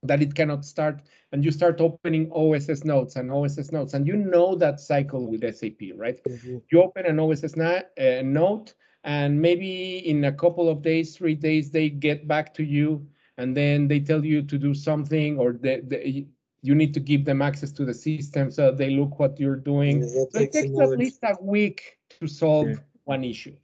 that 0.04 0.22
it 0.22 0.36
cannot 0.36 0.64
start 0.64 1.02
and 1.32 1.44
you 1.44 1.52
start 1.52 1.82
opening 1.82 2.32
OSS 2.32 2.86
notes 2.86 3.16
and 3.16 3.32
OSS 3.32 3.72
notes 3.72 3.94
and 3.94 4.08
you 4.08 4.16
know 4.16 4.56
that 4.56 4.80
cycle 4.80 5.28
with 5.28 5.42
SAP, 5.42 5.92
right? 5.96 6.22
Mm 6.24 6.38
-hmm. 6.38 6.62
You 6.72 6.84
open 6.84 7.06
an 7.06 7.20
OSS 7.20 7.58
uh, 7.58 8.22
note 8.24 8.76
and 9.06 9.40
maybe 9.40 10.00
in 10.00 10.26
a 10.26 10.32
couple 10.32 10.68
of 10.68 10.82
days, 10.82 11.16
three 11.16 11.36
days, 11.36 11.70
they 11.70 11.90
get 11.90 12.28
back 12.28 12.54
to 12.56 12.64
you 12.64 13.08
and 13.38 13.56
then 13.56 13.88
they 13.88 14.00
tell 14.00 14.26
you 14.26 14.42
to 14.42 14.58
do 14.58 14.74
something 14.74 15.38
or 15.38 15.54
they, 15.54 15.82
they, 15.82 16.26
you 16.64 16.74
need 16.74 16.92
to 16.96 17.00
give 17.00 17.24
them 17.24 17.42
access 17.42 17.72
to 17.74 17.86
the 17.86 17.94
system 17.94 18.50
so 18.50 18.72
they 18.72 18.90
look 18.90 19.20
what 19.20 19.40
you're 19.40 19.56
doing. 19.56 20.02
Yeah, 20.02 20.24
so 20.32 20.40
it 20.40 20.52
takes 20.52 20.80
at 20.80 20.98
least 20.98 21.20
a 21.24 21.36
week 21.40 22.00
to 22.20 22.28
solve 22.28 22.70
yeah. 22.70 22.76
one 23.04 23.24
issue, 23.24 23.56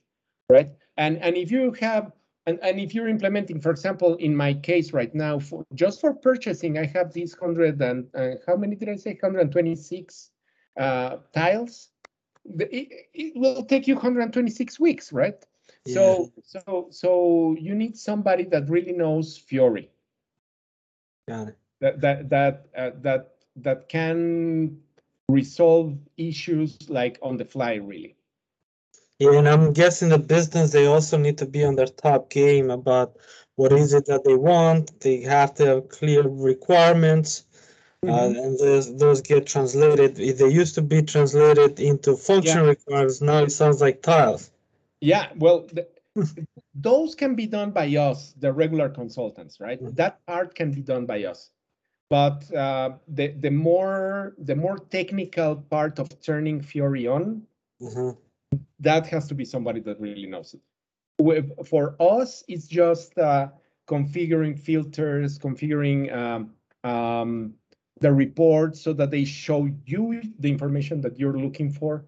right? 0.48 0.70
And 0.98 1.18
and 1.18 1.36
if 1.36 1.50
you 1.52 1.72
have 1.80 2.12
and, 2.46 2.60
and 2.62 2.80
if 2.80 2.94
you're 2.94 3.08
implementing, 3.08 3.60
for 3.62 3.72
example, 3.72 4.16
in 4.16 4.36
my 4.36 4.54
case 4.54 4.94
right 4.94 5.14
now, 5.16 5.40
for 5.40 5.66
just 5.74 6.02
for 6.02 6.14
purchasing, 6.14 6.78
I 6.78 6.86
have 6.86 7.14
these 7.14 7.34
hundred 7.34 7.82
and 7.82 8.08
uh, 8.14 8.36
how 8.46 8.56
many 8.56 8.76
did 8.76 8.90
I 8.90 8.96
say? 8.96 9.12
126 9.12 10.30
uh, 10.80 11.18
tiles 11.34 11.91
it, 12.46 13.08
it 13.14 13.34
will 13.36 13.64
take 13.66 13.88
you 13.88 13.96
126 13.96 14.80
weeks, 14.80 15.14
right? 15.14 15.46
Yeah. 15.86 15.94
So 15.94 16.32
so 16.44 16.88
so 16.92 17.56
you 17.60 17.76
need 17.76 17.98
somebody 17.98 18.44
that 18.46 18.70
really 18.70 18.94
knows 18.94 19.38
Fiori. 19.38 19.90
Got 21.28 21.50
it. 21.50 21.58
That 21.80 22.02
that 22.02 22.30
that 22.30 22.68
uh, 22.76 22.92
that 23.02 23.34
that 23.58 23.90
can 23.90 24.80
resolve 25.30 25.98
issues 26.18 26.78
like 26.90 27.18
on 27.22 27.38
the 27.38 27.46
fly, 27.46 27.76
really. 27.76 28.16
Yeah, 29.20 29.38
and 29.38 29.48
I'm 29.48 29.72
guessing 29.72 30.10
the 30.10 30.18
business 30.18 30.72
they 30.72 30.88
also 30.88 31.18
need 31.18 31.38
to 31.38 31.46
be 31.46 31.64
on 31.64 31.76
their 31.76 31.86
top 31.86 32.30
game 32.32 32.72
about 32.72 33.18
what 33.56 33.72
is 33.72 33.94
it 33.94 34.06
that 34.08 34.24
they 34.24 34.36
want. 34.36 35.00
They 35.00 35.22
have 35.22 35.54
to 35.56 35.66
have 35.66 35.90
clear 35.90 36.28
requirements 36.28 37.46
Mm-hmm. 38.04 38.14
Uh, 38.16 38.44
and 38.44 38.58
those, 38.60 38.98
those 38.98 39.22
get 39.22 39.46
translated. 39.46 40.16
They 40.16 40.50
used 40.50 40.74
to 40.76 40.82
be 40.82 41.04
translated 41.04 41.80
into 41.80 42.18
function 42.18 42.64
yeah. 42.64 42.70
requirements. 42.70 43.22
Now 43.22 43.44
it 43.44 43.52
sounds 43.52 43.80
like 43.80 44.02
tiles. 44.02 44.52
Yeah, 45.02 45.30
well, 45.36 45.68
the, 45.74 45.88
those 46.74 47.14
can 47.16 47.36
be 47.36 47.46
done 47.46 47.72
by 47.72 47.88
us, 47.96 48.34
the 48.40 48.52
regular 48.52 48.90
consultants, 48.90 49.60
right? 49.60 49.82
Mhm. 49.82 49.96
That 49.96 50.26
part 50.26 50.56
can 50.56 50.72
be 50.72 50.82
done 50.82 51.06
by 51.06 51.26
us. 51.26 51.52
But 52.10 52.52
uh, 52.54 52.98
the 53.08 53.28
the 53.40 53.52
more 53.52 54.34
the 54.38 54.56
more 54.56 54.78
technical 54.78 55.56
part 55.56 55.98
of 55.98 56.10
turning 56.22 56.60
Fiori 56.62 57.08
on, 57.08 57.44
Mhm. 57.82 58.18
that 58.80 59.08
has 59.08 59.28
to 59.28 59.36
be 59.36 59.46
somebody 59.46 59.80
that 59.82 60.00
really 60.00 60.26
knows 60.26 60.54
it. 60.54 60.62
With, 61.20 61.52
for 61.68 61.96
us, 62.02 62.44
it's 62.50 62.68
just 62.68 63.18
uh, 63.18 63.50
configuring 63.88 64.60
filters, 64.60 65.40
configuring 65.40 66.12
um, 66.14 66.54
um, 66.84 67.54
the 68.02 68.12
report 68.12 68.76
so 68.76 68.92
that 68.94 69.12
they 69.12 69.24
show 69.24 69.70
you 69.86 70.22
the 70.40 70.50
information 70.50 71.00
that 71.02 71.18
you're 71.18 71.38
looking 71.38 71.72
for. 71.72 72.04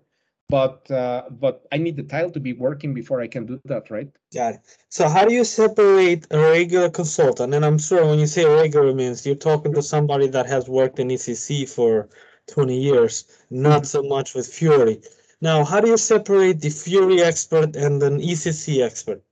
But 0.50 0.90
uh, 0.92 1.24
but 1.32 1.66
I 1.72 1.78
need 1.78 1.96
the 1.96 2.04
tile 2.04 2.30
to 2.32 2.40
be 2.40 2.54
working 2.54 2.94
before 2.94 3.22
I 3.22 3.28
can 3.28 3.46
do 3.46 3.60
that, 3.66 3.90
right? 3.90 4.10
Got 4.34 4.56
it. 4.56 4.78
So 4.90 5.08
how 5.08 5.26
do 5.26 5.34
you 5.34 5.46
separate 5.46 6.28
a 6.32 6.38
regular 6.38 6.90
consultant? 6.90 7.54
And 7.54 7.66
I'm 7.66 7.80
sure 7.80 8.06
when 8.06 8.20
you 8.20 8.28
say 8.28 8.46
regular 8.46 8.94
means 8.94 9.26
you're 9.26 9.36
talking 9.36 9.74
to 9.74 9.82
somebody 9.82 10.28
that 10.28 10.46
has 10.48 10.68
worked 10.68 11.00
in 11.00 11.08
ECC 11.08 11.68
for 11.68 12.10
20 12.48 12.78
years, 12.78 13.26
not 13.50 13.88
so 13.88 14.04
much 14.04 14.36
with 14.36 14.46
Fiori. 14.46 15.02
Now, 15.42 15.64
how 15.64 15.80
do 15.80 15.90
you 15.90 15.98
separate 15.98 16.62
the 16.62 16.70
Fiori 16.70 17.22
expert 17.22 17.76
and 17.76 18.04
an 18.04 18.20
ECC 18.20 18.84
expert? 18.84 19.24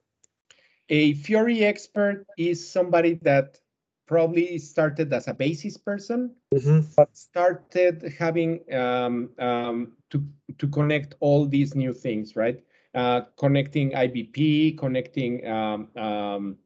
A 0.90 1.14
Fiori 1.14 1.64
expert 1.64 2.26
is 2.38 2.68
somebody 2.68 3.14
that 3.22 3.61
probably 4.12 4.60
started 4.60 5.14
as 5.14 5.30
a 5.30 5.34
basis 5.34 5.78
person, 5.78 6.36
hmm 6.54 6.82
but 6.98 7.10
started 7.16 8.14
having 8.20 8.60
um, 8.74 9.30
um, 9.40 9.94
to 10.10 10.18
to 10.58 10.68
connect 10.68 11.16
all 11.22 11.48
these 11.48 11.74
new 11.76 11.94
things, 11.94 12.36
right? 12.36 12.60
Uh, 12.94 13.22
connecting 13.38 13.92
IBP, 13.92 14.78
connecting 14.78 15.48
um, 15.48 15.88
um, 15.96 16.58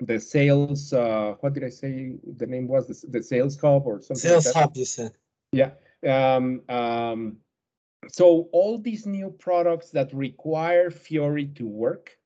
the 0.00 0.18
sales. 0.18 0.92
Uh, 0.92 1.36
what 1.40 1.52
did 1.54 1.62
I 1.62 1.68
say? 1.68 2.16
The 2.40 2.48
name 2.54 2.66
was 2.66 2.88
the, 2.88 2.96
the 3.14 3.22
sales 3.22 3.54
hub 3.60 3.86
or 3.86 4.02
something. 4.02 4.30
Sales 4.30 4.46
like 4.46 4.54
that. 4.54 4.60
hub, 4.60 4.76
you 4.76 4.84
said. 4.84 5.12
Yeah. 5.52 5.70
Um, 6.04 6.62
um, 6.68 7.36
so 8.08 8.48
all 8.50 8.76
these 8.76 9.06
new 9.06 9.30
products 9.30 9.90
that 9.90 10.12
require 10.12 10.90
Fiori 10.90 11.46
to 11.58 11.64
work 11.64 12.18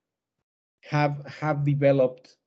have 0.80 1.14
have 1.26 1.62
developed 1.62 2.38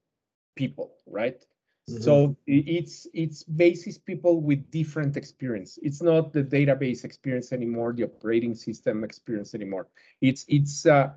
people, 0.56 0.96
right? 1.06 1.46
Mhm. 1.90 2.02
So 2.04 2.38
it's 2.48 3.08
it's 3.14 3.44
basis 3.44 3.98
people 3.98 4.42
with 4.42 4.70
different 4.72 5.18
experience. 5.18 5.80
It's 5.82 6.02
not 6.02 6.34
the 6.34 6.44
database 6.44 7.04
experience 7.04 7.52
anymore, 7.52 7.94
the 7.94 8.06
operating 8.06 8.56
system 8.56 9.04
experience 9.04 9.54
anymore. 9.56 9.88
It's 10.22 10.46
it's 10.48 10.86
uh, 10.86 11.14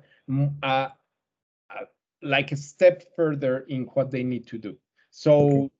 uh, 0.63 0.89
uh, 1.69 1.85
like 2.21 2.51
a 2.51 2.57
step 2.57 3.03
further 3.15 3.59
in 3.69 3.83
what 3.93 4.11
they 4.11 4.23
need 4.23 4.47
to 4.47 4.57
do. 4.57 4.77
So 5.11 5.71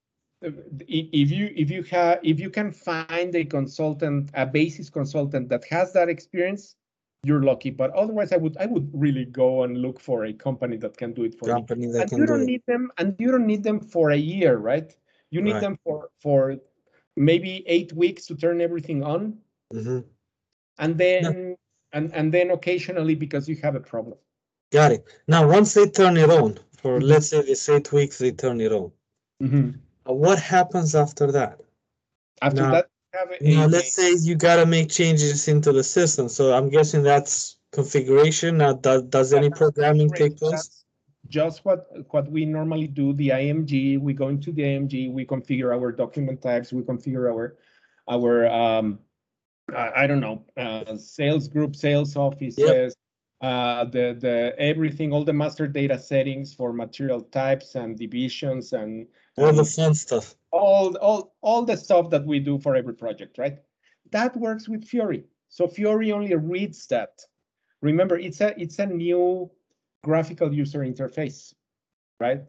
i- 0.44 1.10
if 1.14 1.32
you 1.32 1.50
if 1.56 1.70
you 1.72 1.84
have 1.84 2.20
if 2.24 2.40
you 2.40 2.50
can 2.50 2.72
find 2.72 3.36
a 3.36 3.46
consultant, 3.46 4.30
a 4.34 4.46
basis 4.46 4.90
consultant 4.90 5.50
that 5.50 5.66
has 5.66 5.94
that 5.94 6.10
experience, 6.10 6.76
you're 7.24 7.42
lucky. 7.44 7.70
But 7.70 7.92
otherwise, 7.92 8.32
I 8.32 8.38
would 8.38 8.56
I 8.58 8.66
would 8.66 8.90
really 8.94 9.26
go 9.26 9.64
and 9.64 9.78
look 9.78 10.00
for 10.00 10.26
a 10.26 10.34
company 10.34 10.78
that 10.78 10.98
can 10.98 11.14
do 11.14 11.24
it 11.24 11.36
for 11.40 11.46
me 11.48 11.54
Company 11.54 11.88
that 11.88 12.12
and 12.12 12.12
you 12.12 12.18
do 12.26 12.26
don't 12.26 12.42
it. 12.44 12.46
need 12.46 12.64
them 12.68 12.92
and 12.98 13.16
you 13.18 13.32
don't 13.32 13.48
need 13.48 13.64
them 13.64 13.80
for 13.80 14.12
a 14.12 14.16
year 14.18 14.58
right 14.58 14.96
you 15.32 15.42
need 15.42 15.54
Right. 15.54 15.62
them 15.62 15.80
for 15.84 16.10
for 16.22 16.58
maybe 17.16 17.64
eight 17.68 17.94
weeks 17.94 18.26
to 18.28 18.36
turn 18.36 18.62
everything 18.62 19.04
on 19.04 19.38
hmm 19.72 20.00
and 20.80 20.98
then 20.98 21.56
and 21.94 22.14
and 22.14 22.34
then 22.34 22.52
occasionally 22.52 23.16
because 23.16 23.48
you 23.50 23.56
have 23.64 23.76
a 23.76 23.80
problem 23.94 24.18
Got 24.72 24.92
it. 24.92 25.04
Now, 25.28 25.48
once 25.48 25.76
they 25.76 25.88
turn 25.88 26.18
it 26.18 26.32
on, 26.32 26.58
for 26.82 26.98
Mhm. 27.00 27.04
let's 27.04 27.28
say 27.28 27.44
this 27.44 27.70
eight 27.70 27.94
weeks, 27.94 28.18
they 28.18 28.32
turn 28.32 28.60
it 28.60 28.72
on. 28.72 28.92
Uh, 29.44 30.14
What 30.24 30.40
happens 30.40 30.96
after 30.96 31.32
that? 31.32 31.62
after 32.42 32.62
Now- 32.64 32.72
that 32.72 32.86
you 32.90 32.93
have 33.14 33.32
a, 33.32 33.44
Now, 33.44 33.66
a- 33.66 33.68
let's 33.68 33.94
say 33.94 34.14
you 34.14 34.36
gotta 34.36 34.66
make 34.66 34.90
changes 34.90 35.48
into 35.48 35.72
the 35.72 35.84
system, 35.84 36.30
so 36.30 36.54
I'm 36.54 36.70
guessing 36.70 37.04
that's 37.04 37.58
configuration. 37.72 38.58
Now, 38.58 38.74
does, 38.74 39.04
does 39.04 39.34
any 39.34 39.50
programming 39.50 40.12
take 40.12 40.38
place? 40.38 40.52
That's 40.52 40.84
just 41.30 41.64
what 41.66 41.88
what 42.12 42.30
we 42.30 42.46
normally 42.46 42.86
do 42.86 43.14
the 43.14 43.30
img 43.30 44.00
we 44.00 44.14
go 44.14 44.28
into 44.28 44.52
the 44.52 44.62
img 44.62 45.12
we 45.12 45.26
configure 45.26 45.74
our 45.74 45.92
document 45.92 46.42
types 46.42 46.74
we 46.74 46.82
configure 46.84 47.32
our 47.32 47.56
our 48.10 48.46
um 48.48 49.00
i, 49.74 50.04
I 50.04 50.08
don't 50.08 50.20
know 50.20 50.44
uh, 50.58 50.98
sales 50.98 51.48
group 51.48 51.78
sales 51.78 52.18
offices 52.18 52.94
uh 53.44 53.84
the 53.86 54.16
the 54.20 54.56
everything 54.58 55.12
all 55.14 55.26
the 55.26 55.34
master 55.34 55.68
data 55.68 56.00
settings 56.00 56.54
for 56.54 56.72
material 56.74 57.22
types 57.22 57.76
and 57.76 57.98
divisions 57.98 58.74
and 58.74 59.06
All 59.38 59.52
the 59.54 59.66
fun 59.66 59.94
stuff. 59.94 60.36
all 60.52 60.96
all 60.98 61.36
all 61.42 61.66
the 61.66 61.76
stuff 61.78 62.10
that 62.12 62.26
we 62.26 62.40
do 62.40 62.58
for 62.58 62.76
every 62.76 62.96
project 62.96 63.38
right? 63.38 63.58
That 64.12 64.36
works 64.38 64.70
with 64.70 64.86
fiori. 64.86 65.26
So 65.50 65.68
fiori 65.68 66.12
only 66.12 66.34
reads 66.36 66.88
that. 66.88 67.22
Remember 67.82 68.18
it's 68.18 68.40
a 68.42 68.60
it's 68.60 68.80
a 68.80 68.86
new 68.86 69.52
graphical 70.04 70.54
user 70.54 70.80
interface 70.80 71.54
right? 72.20 72.42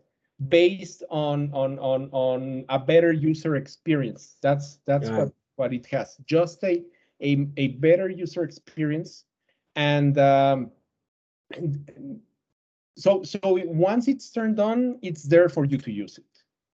Based 0.49 1.03
on 1.11 1.51
on 1.53 1.79
on 1.81 2.09
on 2.13 2.65
a 2.69 2.79
better 2.79 3.13
user 3.13 3.57
experience. 3.57 4.37
That's 4.43 4.79
that's 4.87 5.11
Got 5.11 5.19
what 5.19 5.33
what 5.57 5.73
it 5.73 5.87
has. 5.87 6.17
Just 6.27 6.63
a 6.65 6.85
a, 7.21 7.49
a 7.57 7.69
better 7.83 8.09
user 8.09 8.45
experience 8.45 9.25
and 9.77 10.19
um 10.19 10.71
so 12.97 13.23
so 13.23 13.39
once 13.43 14.09
it's 14.09 14.31
turned 14.31 14.61
on 14.61 14.99
it's 15.03 15.25
there 15.25 15.49
for 15.49 15.65
you 15.65 15.79
to 15.79 15.91
use 15.91 16.19
it 16.19 16.35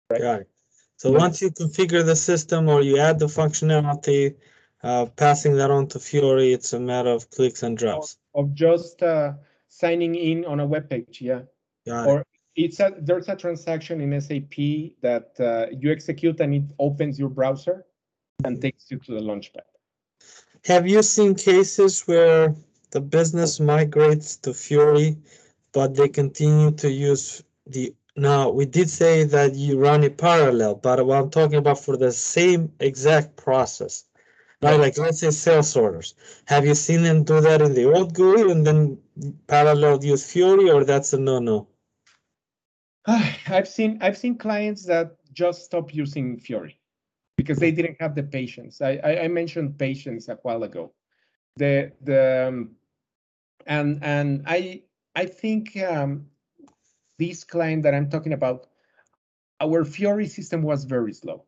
Right. 0.09 0.41
It. 0.41 0.49
So 0.97 1.11
once 1.11 1.41
you 1.41 1.51
configure 1.51 2.05
the 2.05 2.15
system 2.15 2.69
or 2.69 2.82
you 2.82 2.97
add 2.99 3.19
the 3.19 3.26
functionality, 3.26 4.36
uh, 4.84 5.07
passing 5.17 5.55
that 5.57 5.69
on 5.69 5.88
to 5.88 5.99
Fiori, 5.99 6.53
it's 6.53 6.73
a 6.73 6.80
matter 6.80 7.09
of 7.09 7.30
clicks 7.32 7.63
and 7.63 7.78
drops. 7.78 8.17
of 8.34 8.53
just 8.53 9.01
uh, 9.03 9.34
signing 9.67 10.15
in 10.15 10.45
on 10.45 10.59
a 10.59 10.65
web 10.65 10.89
page 10.89 11.21
yeah 11.21 11.41
Got 11.86 12.03
it. 12.03 12.09
or 12.09 12.26
it's 12.55 12.80
a 12.80 12.93
there's 12.99 13.28
a 13.28 13.36
transaction 13.36 13.99
in 13.99 14.19
SAP 14.21 14.55
that 15.01 15.32
uh, 15.39 15.65
you 15.71 15.91
execute 15.91 16.39
and 16.39 16.53
it 16.53 16.63
opens 16.80 17.19
your 17.19 17.30
browser 17.30 17.86
and 18.45 18.61
takes 18.61 18.89
you 18.89 18.99
to 18.99 19.13
the 19.13 19.19
launchpad. 19.19 19.67
Have 20.65 20.88
you 20.88 21.01
seen 21.03 21.36
cases 21.36 22.01
where 22.07 22.55
the 22.95 23.01
business 23.01 23.59
migrates 23.59 24.37
to 24.37 24.53
Fiori, 24.53 25.17
but 25.73 25.95
they 25.95 26.07
continue 26.07 26.71
to 26.71 26.89
use 26.89 27.43
the, 27.67 27.93
now, 28.15 28.49
we 28.49 28.65
did 28.65 28.89
say 28.89 29.25
that 29.25 29.53
you 29.53 29.77
run 29.77 30.05
it 30.05 30.17
parallel, 30.17 30.75
but 30.75 31.05
what 31.05 31.19
I'm 31.19 31.29
talking 31.29 31.57
about 31.57 31.77
for 31.77 31.97
the 31.97 32.13
same 32.13 32.71
exact 32.79 33.35
process. 33.35 34.05
Right, 34.61 34.79
like 34.79 34.97
let's 34.97 35.19
say 35.19 35.31
sales 35.31 35.75
orders. 35.75 36.15
Have 36.45 36.65
you 36.65 36.73
seen 36.73 37.03
them 37.03 37.25
do 37.25 37.41
that 37.41 37.61
in 37.61 37.73
the 37.73 37.83
old 37.83 38.13
GUI 38.13 38.49
and 38.49 38.65
then 38.65 38.97
parallel 39.47 40.01
use 40.01 40.31
Fiori, 40.31 40.69
or 40.69 40.85
that's 40.85 41.11
a 41.11 41.19
no-no? 41.19 41.67
I've 43.05 43.67
seen 43.67 43.99
I've 44.01 44.17
seen 44.17 44.37
clients 44.37 44.85
that 44.85 45.17
just 45.33 45.65
stop 45.65 45.93
using 45.93 46.39
Fiori 46.39 46.79
because 47.35 47.59
they 47.59 47.71
didn't 47.71 47.97
have 47.99 48.15
the 48.15 48.23
patience. 48.23 48.81
I 48.81 48.93
I, 49.03 49.23
I 49.25 49.27
mentioned 49.27 49.77
patience 49.77 50.29
a 50.29 50.35
while 50.43 50.63
ago. 50.63 50.93
The 51.57 51.91
the 52.01 52.47
um, 52.47 52.75
and 53.66 54.03
and 54.03 54.43
I 54.45 54.84
I 55.16 55.26
think 55.26 55.78
um, 55.82 56.28
this 57.18 57.43
client 57.43 57.84
that 57.84 57.93
I'm 57.93 58.09
talking 58.09 58.34
about, 58.34 58.68
our 59.61 59.86
Fiori 59.86 60.28
system 60.28 60.61
was 60.61 60.84
very 60.86 61.13
slow. 61.13 61.45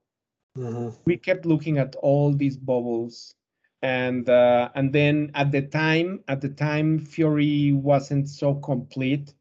Mhm. 0.58 0.98
we 1.06 1.18
kept 1.18 1.46
looking 1.46 1.78
at 1.78 1.96
all 1.98 2.34
these 2.34 2.58
bubbles 2.58 3.36
and 3.84 4.28
uh, 4.28 4.70
and 4.74 4.92
then 4.92 5.30
at 5.36 5.52
the 5.52 5.62
time 5.62 6.24
at 6.28 6.42
the 6.42 6.50
time 6.50 6.98
Fiori 6.98 7.74
wasn't 7.74 8.28
so 8.28 8.56
complete. 8.56 9.36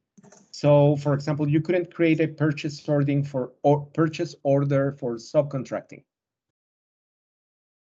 So 0.50 0.96
for 0.96 1.14
example, 1.14 1.48
you 1.48 1.60
couldn't 1.62 1.94
create 1.94 2.20
a 2.20 2.28
purchase 2.28 2.78
sorting 2.82 3.24
for 3.24 3.52
or 3.62 3.86
purchase 3.86 4.34
order 4.42 4.92
for 4.92 5.14
subcontracting. 5.16 6.04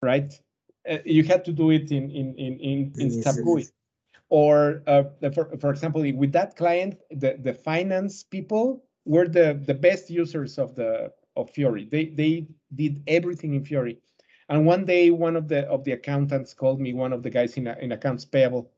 Right? 0.02 0.34
Uh, 0.90 0.98
you 1.06 1.24
had 1.24 1.46
to 1.46 1.52
do 1.52 1.70
it 1.70 1.92
in 1.92 2.10
in 2.10 2.34
in 2.36 2.60
in, 2.60 2.94
in 2.98 3.12
In 3.12 3.22
SAP 3.22 3.36
ECC. 3.36 3.44
GUI. 3.44 3.68
Or 4.30 4.84
uh, 4.88 5.04
for, 5.34 5.58
for 5.60 5.72
example, 5.72 6.02
with 6.14 6.32
that 6.34 6.56
client, 6.56 7.00
the, 7.10 7.38
the 7.42 7.54
finance 7.54 8.24
people 8.24 8.84
were 9.06 9.28
the, 9.28 9.60
the 9.66 9.74
best 9.74 10.10
users 10.10 10.58
of 10.58 10.76
the 10.76 11.12
of 11.36 11.50
Fiori. 11.52 11.86
They 11.86 12.06
they 12.06 12.48
did 12.76 13.02
everything 13.08 13.56
in 13.56 13.64
Fiori. 13.66 13.98
And 14.50 14.66
one 14.66 14.86
day, 14.86 15.10
one 15.12 15.36
of 15.36 15.48
the 15.48 15.68
of 15.68 15.84
the 15.84 15.94
accountants 15.94 16.54
called 16.54 16.80
me, 16.80 16.94
one 16.94 17.14
of 17.14 17.24
the 17.24 17.30
guys 17.30 17.58
in 17.58 17.68
in 17.68 17.92
accounts 17.92 18.26
payable. 18.26 18.72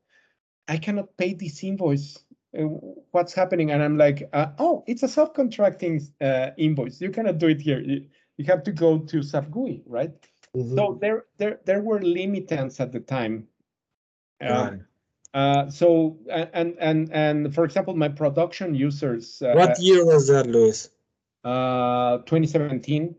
I 0.68 0.76
cannot 0.78 1.16
pay 1.16 1.34
this 1.34 1.62
invoice. 1.64 2.18
Uh, 2.56 2.68
What's 3.10 3.34
happening? 3.34 3.72
And 3.72 3.82
I'm 3.82 3.98
like, 3.98 4.28
uh, 4.32 4.52
oh, 4.58 4.84
it's 4.86 5.02
a 5.02 5.06
subcontracting 5.06 6.08
uh, 6.20 6.50
invoice. 6.56 7.00
You 7.00 7.10
cannot 7.10 7.38
do 7.38 7.48
it 7.48 7.60
here. 7.60 7.80
You, 7.80 8.06
you 8.36 8.44
have 8.46 8.62
to 8.64 8.72
go 8.72 8.98
to 8.98 9.22
SAP 9.22 9.50
GUI, 9.50 9.82
right? 9.86 10.12
Mhm. 10.56 10.76
So 10.76 10.98
there 11.00 11.24
there 11.38 11.60
there 11.64 11.82
were 11.82 12.00
limitants 12.00 12.80
at 12.80 12.92
the 12.92 13.00
time. 13.00 13.48
Um. 14.40 14.86
Uh, 15.34 15.70
so 15.70 16.18
and 16.30 16.76
and 16.78 17.10
and 17.12 17.54
for 17.54 17.64
example, 17.64 17.94
my 17.94 18.08
production 18.08 18.74
users. 18.74 19.40
Uh, 19.40 19.52
what 19.54 19.78
year 19.80 20.04
was 20.04 20.28
that, 20.28 20.46
Luis? 20.46 20.90
Uh, 21.44 22.18
2017. 22.18 23.16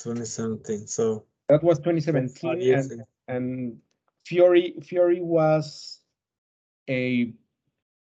2017. 0.00 0.86
So 0.88 1.24
that 1.48 1.62
was 1.62 1.78
2017, 1.78 2.74
and, 2.74 3.02
and 3.28 3.78
Fury 4.24 4.74
Fiori 4.82 5.20
was 5.20 6.00
a 6.88 7.32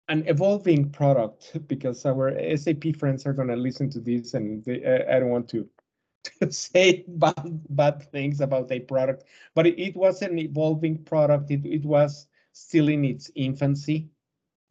an 0.07 0.23
evolving 0.27 0.89
product 0.89 1.55
because 1.67 2.05
our 2.05 2.33
SAP 2.57 2.95
friends 2.97 3.25
are 3.25 3.33
going 3.33 3.49
to 3.49 3.55
listen 3.55 3.89
to 3.91 3.99
this, 3.99 4.33
and 4.33 4.63
they, 4.63 4.83
I 5.09 5.19
don't 5.19 5.29
want 5.29 5.49
to 5.49 5.67
to 6.41 6.51
say 6.51 7.03
bad 7.07 7.61
bad 7.69 8.09
things 8.11 8.39
about 8.39 8.71
a 8.71 8.79
product, 8.79 9.25
but 9.53 9.67
it, 9.67 9.79
it 9.79 9.95
was 9.95 10.21
an 10.21 10.39
evolving 10.39 11.03
product. 11.03 11.51
It 11.51 11.65
it 11.65 11.83
was 11.83 12.27
still 12.59 12.89
in 12.89 13.05
its 13.05 13.31
infancy, 13.35 14.09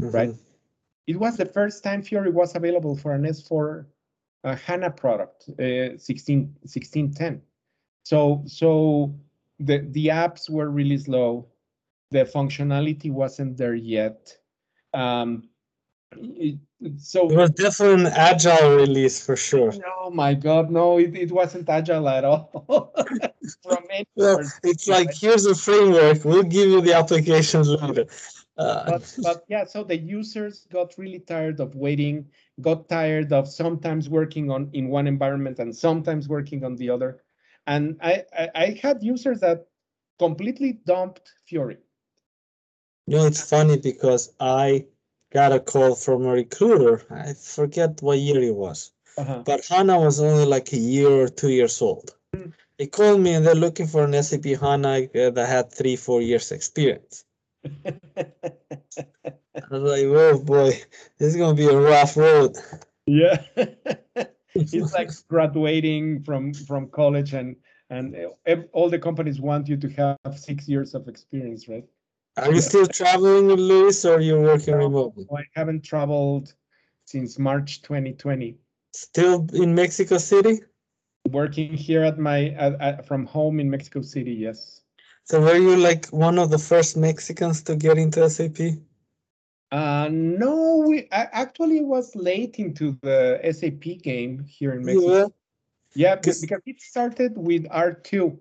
mm-hmm. 0.00 0.10
right? 0.10 0.34
It 1.06 1.18
was 1.18 1.36
the 1.36 1.46
first 1.46 1.82
time 1.82 2.02
Fiori 2.02 2.30
was 2.30 2.54
available 2.54 2.96
for 2.96 3.12
an 3.12 3.22
S4 3.22 3.86
uh, 4.44 4.56
HANA 4.56 4.90
product, 4.90 5.48
uh, 5.58 5.96
16, 5.96 6.54
1610. 6.62 7.42
So, 8.04 8.42
so 8.46 9.14
the, 9.58 9.78
the 9.90 10.08
apps 10.08 10.48
were 10.50 10.70
really 10.70 10.98
slow. 10.98 11.48
The 12.10 12.24
functionality 12.24 13.10
wasn't 13.10 13.56
there 13.56 13.74
yet. 13.74 14.36
Um, 14.94 15.48
so 16.96 17.30
it 17.30 17.36
was 17.36 17.50
definitely 17.50 18.06
an 18.06 18.12
agile 18.14 18.76
release 18.76 19.24
for 19.24 19.36
sure. 19.36 19.72
Oh 20.00 20.10
my 20.10 20.34
god, 20.34 20.70
no, 20.70 20.98
it, 20.98 21.14
it 21.16 21.32
wasn't 21.32 21.68
agile 21.68 22.08
at 22.08 22.24
all. 22.24 22.94
From 23.62 23.84
well, 24.16 24.40
it's 24.62 24.88
like 24.88 25.14
here's 25.14 25.46
a 25.46 25.54
framework, 25.54 26.24
we'll 26.24 26.42
give 26.42 26.68
you 26.68 26.80
the 26.80 26.94
applications 26.94 27.68
later. 27.68 28.06
Uh, 28.56 28.84
but, 28.86 29.16
but 29.22 29.44
yeah, 29.48 29.64
so 29.64 29.84
the 29.84 29.96
users 29.96 30.66
got 30.72 30.98
really 30.98 31.20
tired 31.20 31.60
of 31.60 31.76
waiting, 31.76 32.26
got 32.60 32.88
tired 32.88 33.32
of 33.32 33.46
sometimes 33.46 34.08
working 34.08 34.50
on 34.50 34.68
in 34.72 34.88
one 34.88 35.06
environment 35.06 35.60
and 35.60 35.74
sometimes 35.74 36.28
working 36.28 36.64
on 36.64 36.74
the 36.74 36.90
other. 36.90 37.22
And 37.68 37.96
I, 38.02 38.24
I, 38.36 38.50
I 38.54 38.80
had 38.82 39.02
users 39.02 39.40
that 39.40 39.66
completely 40.18 40.80
dumped 40.84 41.34
Fiori. 41.46 41.78
You 43.06 43.18
know, 43.18 43.26
it's 43.26 43.48
funny 43.48 43.78
because 43.78 44.34
I 44.40 44.86
got 45.32 45.52
a 45.52 45.60
call 45.60 45.94
from 45.94 46.26
a 46.26 46.32
recruiter. 46.32 47.02
I 47.10 47.34
forget 47.34 48.00
what 48.02 48.18
year 48.18 48.42
it 48.42 48.54
was, 48.54 48.92
uh-huh. 49.16 49.42
but 49.44 49.64
HANA 49.66 49.98
was 49.98 50.20
only 50.20 50.46
like 50.46 50.72
a 50.72 50.78
year 50.78 51.10
or 51.10 51.28
two 51.28 51.50
years 51.50 51.80
old. 51.82 52.14
Mm-hmm. 52.34 52.50
They 52.78 52.86
called 52.86 53.20
me 53.20 53.34
and 53.34 53.44
they're 53.44 53.54
looking 53.54 53.86
for 53.88 54.04
an 54.04 54.22
SAP 54.22 54.44
HANA 54.44 55.08
that 55.12 55.48
had 55.48 55.72
three, 55.72 55.96
four 55.96 56.22
years 56.22 56.52
experience. 56.52 57.24
I 57.86 59.76
was 59.76 59.82
like, 59.82 60.04
"Oh 60.04 60.38
boy, 60.38 60.70
this 61.18 61.34
is 61.34 61.36
gonna 61.36 61.54
be 61.54 61.66
a 61.66 61.76
rough 61.76 62.16
road." 62.16 62.56
Yeah, 63.06 63.42
it's 64.54 64.94
like 64.94 65.10
graduating 65.28 66.22
from 66.22 66.54
from 66.54 66.88
college, 66.88 67.34
and 67.34 67.56
and 67.90 68.14
all 68.72 68.88
the 68.88 68.98
companies 68.98 69.40
want 69.40 69.66
you 69.66 69.76
to 69.76 69.88
have 69.90 70.38
six 70.38 70.68
years 70.68 70.94
of 70.94 71.08
experience, 71.08 71.68
right? 71.68 71.84
Are 72.38 72.52
you 72.52 72.60
still 72.60 72.86
traveling 72.86 73.46
with 73.46 73.58
Luis 73.58 74.04
or 74.04 74.20
you're 74.20 74.40
working 74.40 74.78
no, 74.78 74.86
remotely? 74.86 75.26
I 75.36 75.42
haven't 75.54 75.82
traveled 75.82 76.54
since 77.04 77.38
March 77.38 77.82
2020. 77.82 78.56
Still 78.92 79.46
in 79.52 79.74
Mexico 79.74 80.18
City? 80.18 80.60
Working 81.30 81.72
here 81.72 82.02
at 82.04 82.18
my 82.18 82.50
at, 82.50 82.80
at, 82.80 83.06
from 83.06 83.26
home 83.26 83.60
in 83.60 83.68
Mexico 83.70 84.02
City, 84.02 84.32
yes. 84.32 84.82
So 85.24 85.40
were 85.40 85.56
you 85.56 85.76
like 85.76 86.06
one 86.06 86.38
of 86.38 86.50
the 86.50 86.58
first 86.58 86.96
Mexicans 86.96 87.62
to 87.64 87.76
get 87.76 87.98
into 87.98 88.28
SAP? 88.30 88.78
Uh, 89.70 90.08
no, 90.10 90.84
we 90.86 91.08
I 91.12 91.28
actually 91.32 91.82
was 91.82 92.16
late 92.16 92.58
into 92.58 92.96
the 93.02 93.40
SAP 93.52 94.02
game 94.02 94.44
here 94.48 94.72
in 94.72 94.84
Mexico. 94.84 95.34
Yeah, 95.94 96.14
yeah 96.14 96.14
because 96.14 96.42
it 96.44 96.80
started 96.80 97.36
with 97.36 97.64
R2. 97.64 98.38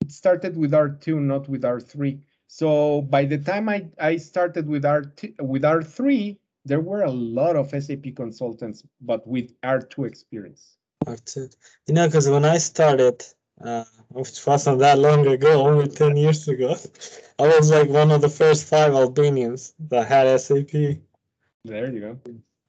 It 0.00 0.12
started 0.12 0.56
with 0.56 0.70
R2, 0.70 1.18
not 1.18 1.48
with 1.48 1.62
R3. 1.62 2.20
So 2.52 3.02
by 3.02 3.26
the 3.26 3.38
time 3.38 3.68
I, 3.68 3.86
I 4.00 4.16
started 4.16 4.66
with 4.66 4.84
R 4.84 5.04
with 5.38 5.62
R3, 5.62 6.36
there 6.64 6.80
were 6.80 7.04
a 7.04 7.10
lot 7.10 7.54
of 7.54 7.70
SAP 7.70 8.16
consultants, 8.16 8.82
but 9.00 9.24
with 9.24 9.54
R2 9.60 10.08
experience. 10.08 10.76
R2. 11.06 11.54
You 11.86 11.94
know, 11.94 12.08
because 12.08 12.28
when 12.28 12.44
I 12.44 12.58
started, 12.58 13.24
uh, 13.64 13.84
which 14.08 14.44
wasn't 14.44 14.80
that 14.80 14.98
long 14.98 15.28
ago, 15.28 15.64
only 15.64 15.86
10 15.86 16.16
years 16.16 16.48
ago, 16.48 16.76
I 17.38 17.46
was 17.46 17.70
like 17.70 17.88
one 17.88 18.10
of 18.10 18.20
the 18.20 18.28
first 18.28 18.66
five 18.66 18.94
Albanians 18.94 19.72
that 19.88 20.08
had 20.08 20.40
SAP. 20.40 20.72
There 21.64 21.88
you 21.92 22.00
go. 22.00 22.18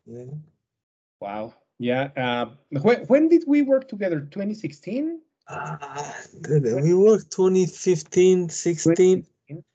Yeah. 0.06 0.26
Wow. 1.20 1.56
Yeah. 1.80 2.10
Uh, 2.16 2.46
when, 2.82 3.00
when 3.08 3.30
did 3.30 3.46
we 3.48 3.64
work 3.64 3.88
together? 3.88 4.20
2016? 4.20 5.22
Uh, 5.48 6.14
we 6.84 6.94
worked 6.94 7.32
2015, 7.32 8.48
16. 8.48 9.26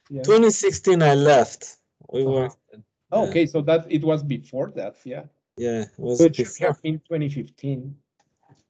Yeah. 0.09 0.23
2016, 0.23 1.03
I 1.03 1.15
left. 1.15 1.77
We 2.13 2.23
uh-huh. 2.23 2.31
were. 2.31 2.51
Oh, 3.13 3.29
okay, 3.29 3.47
so 3.47 3.61
that 3.63 3.87
it 3.89 4.03
was 4.03 4.23
before 4.23 4.73
that, 4.77 4.97
yeah. 5.05 5.25
Yeah, 5.57 5.83
it 5.83 5.91
was 5.97 6.21
it 6.21 6.37
before. 6.37 6.79
in 6.83 6.99
2015. 6.99 7.97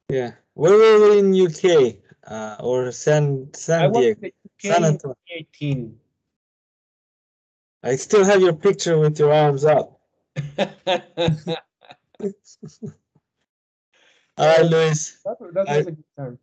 Yeah, 0.08 0.32
where 0.54 0.76
were 0.76 1.10
we 1.10 1.18
in 1.18 1.34
UK 1.34 1.96
uh, 2.26 2.56
or 2.60 2.92
San 2.92 3.48
San 3.54 3.92
Diego? 3.92 4.30
San 4.58 4.84
Antonio. 4.84 5.16
2018. 5.28 5.98
I 7.82 7.96
still 7.96 8.24
have 8.24 8.40
your 8.40 8.52
picture 8.52 8.98
with 8.98 9.18
your 9.18 9.32
arms 9.32 9.64
up. 9.64 10.00
All 14.38 14.46
right, 14.46 14.66
Luis. 14.66 15.22
That, 15.24 15.36
that 15.54 15.66
was 15.66 15.68
I, 15.68 15.76
a 15.76 15.82
good 15.84 16.04
time. 16.16 16.38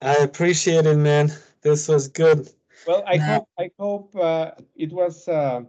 I 0.00 0.14
appreciate 0.16 0.86
it, 0.86 0.96
man. 0.96 1.32
This 1.62 1.88
was 1.88 2.08
good. 2.08 2.48
Well, 2.86 3.02
I 3.06 3.16
hope 3.16 3.48
I 3.58 3.70
hope 3.78 4.16
uh, 4.16 4.52
it 4.76 4.92
was 4.92 5.28
uh, 5.28 5.62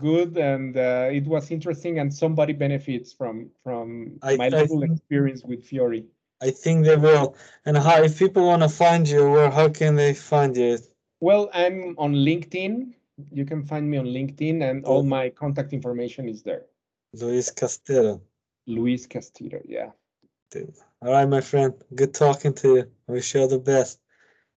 good 0.00 0.36
and 0.38 0.76
uh, 0.76 1.08
it 1.12 1.26
was 1.26 1.50
interesting, 1.50 1.98
and 1.98 2.12
somebody 2.12 2.52
benefits 2.52 3.12
from 3.12 3.50
from 3.62 4.18
I, 4.22 4.36
my 4.36 4.46
I 4.46 4.48
little 4.48 4.80
think, 4.80 4.92
experience 4.92 5.42
with 5.44 5.64
Fiori. 5.64 6.06
I 6.42 6.50
think 6.50 6.84
they 6.84 6.96
will. 6.96 7.36
And 7.66 7.76
how 7.76 8.02
if 8.02 8.18
people 8.18 8.46
want 8.46 8.62
to 8.62 8.68
find 8.68 9.08
you, 9.08 9.30
where 9.30 9.50
how 9.50 9.68
can 9.68 9.94
they 9.96 10.14
find 10.14 10.56
you? 10.56 10.78
Well, 11.20 11.50
I'm 11.52 11.94
on 11.98 12.14
LinkedIn. 12.14 12.94
You 13.30 13.44
can 13.44 13.62
find 13.62 13.90
me 13.90 13.98
on 13.98 14.06
LinkedIn, 14.06 14.62
and 14.62 14.84
all 14.86 15.02
my 15.02 15.28
contact 15.28 15.72
information 15.74 16.28
is 16.28 16.42
there. 16.42 16.64
Luis 17.12 17.50
Castillo. 17.50 18.22
Luis 18.66 19.06
Castillo, 19.06 19.60
yeah. 19.66 19.90
All 21.02 21.12
right, 21.12 21.28
my 21.28 21.40
friend. 21.40 21.74
Good 21.94 22.14
talking 22.14 22.54
to 22.54 22.68
you. 22.76 22.90
I 23.08 23.12
wish 23.12 23.34
you 23.34 23.42
all 23.42 23.48
the 23.48 23.58
best. 23.58 23.99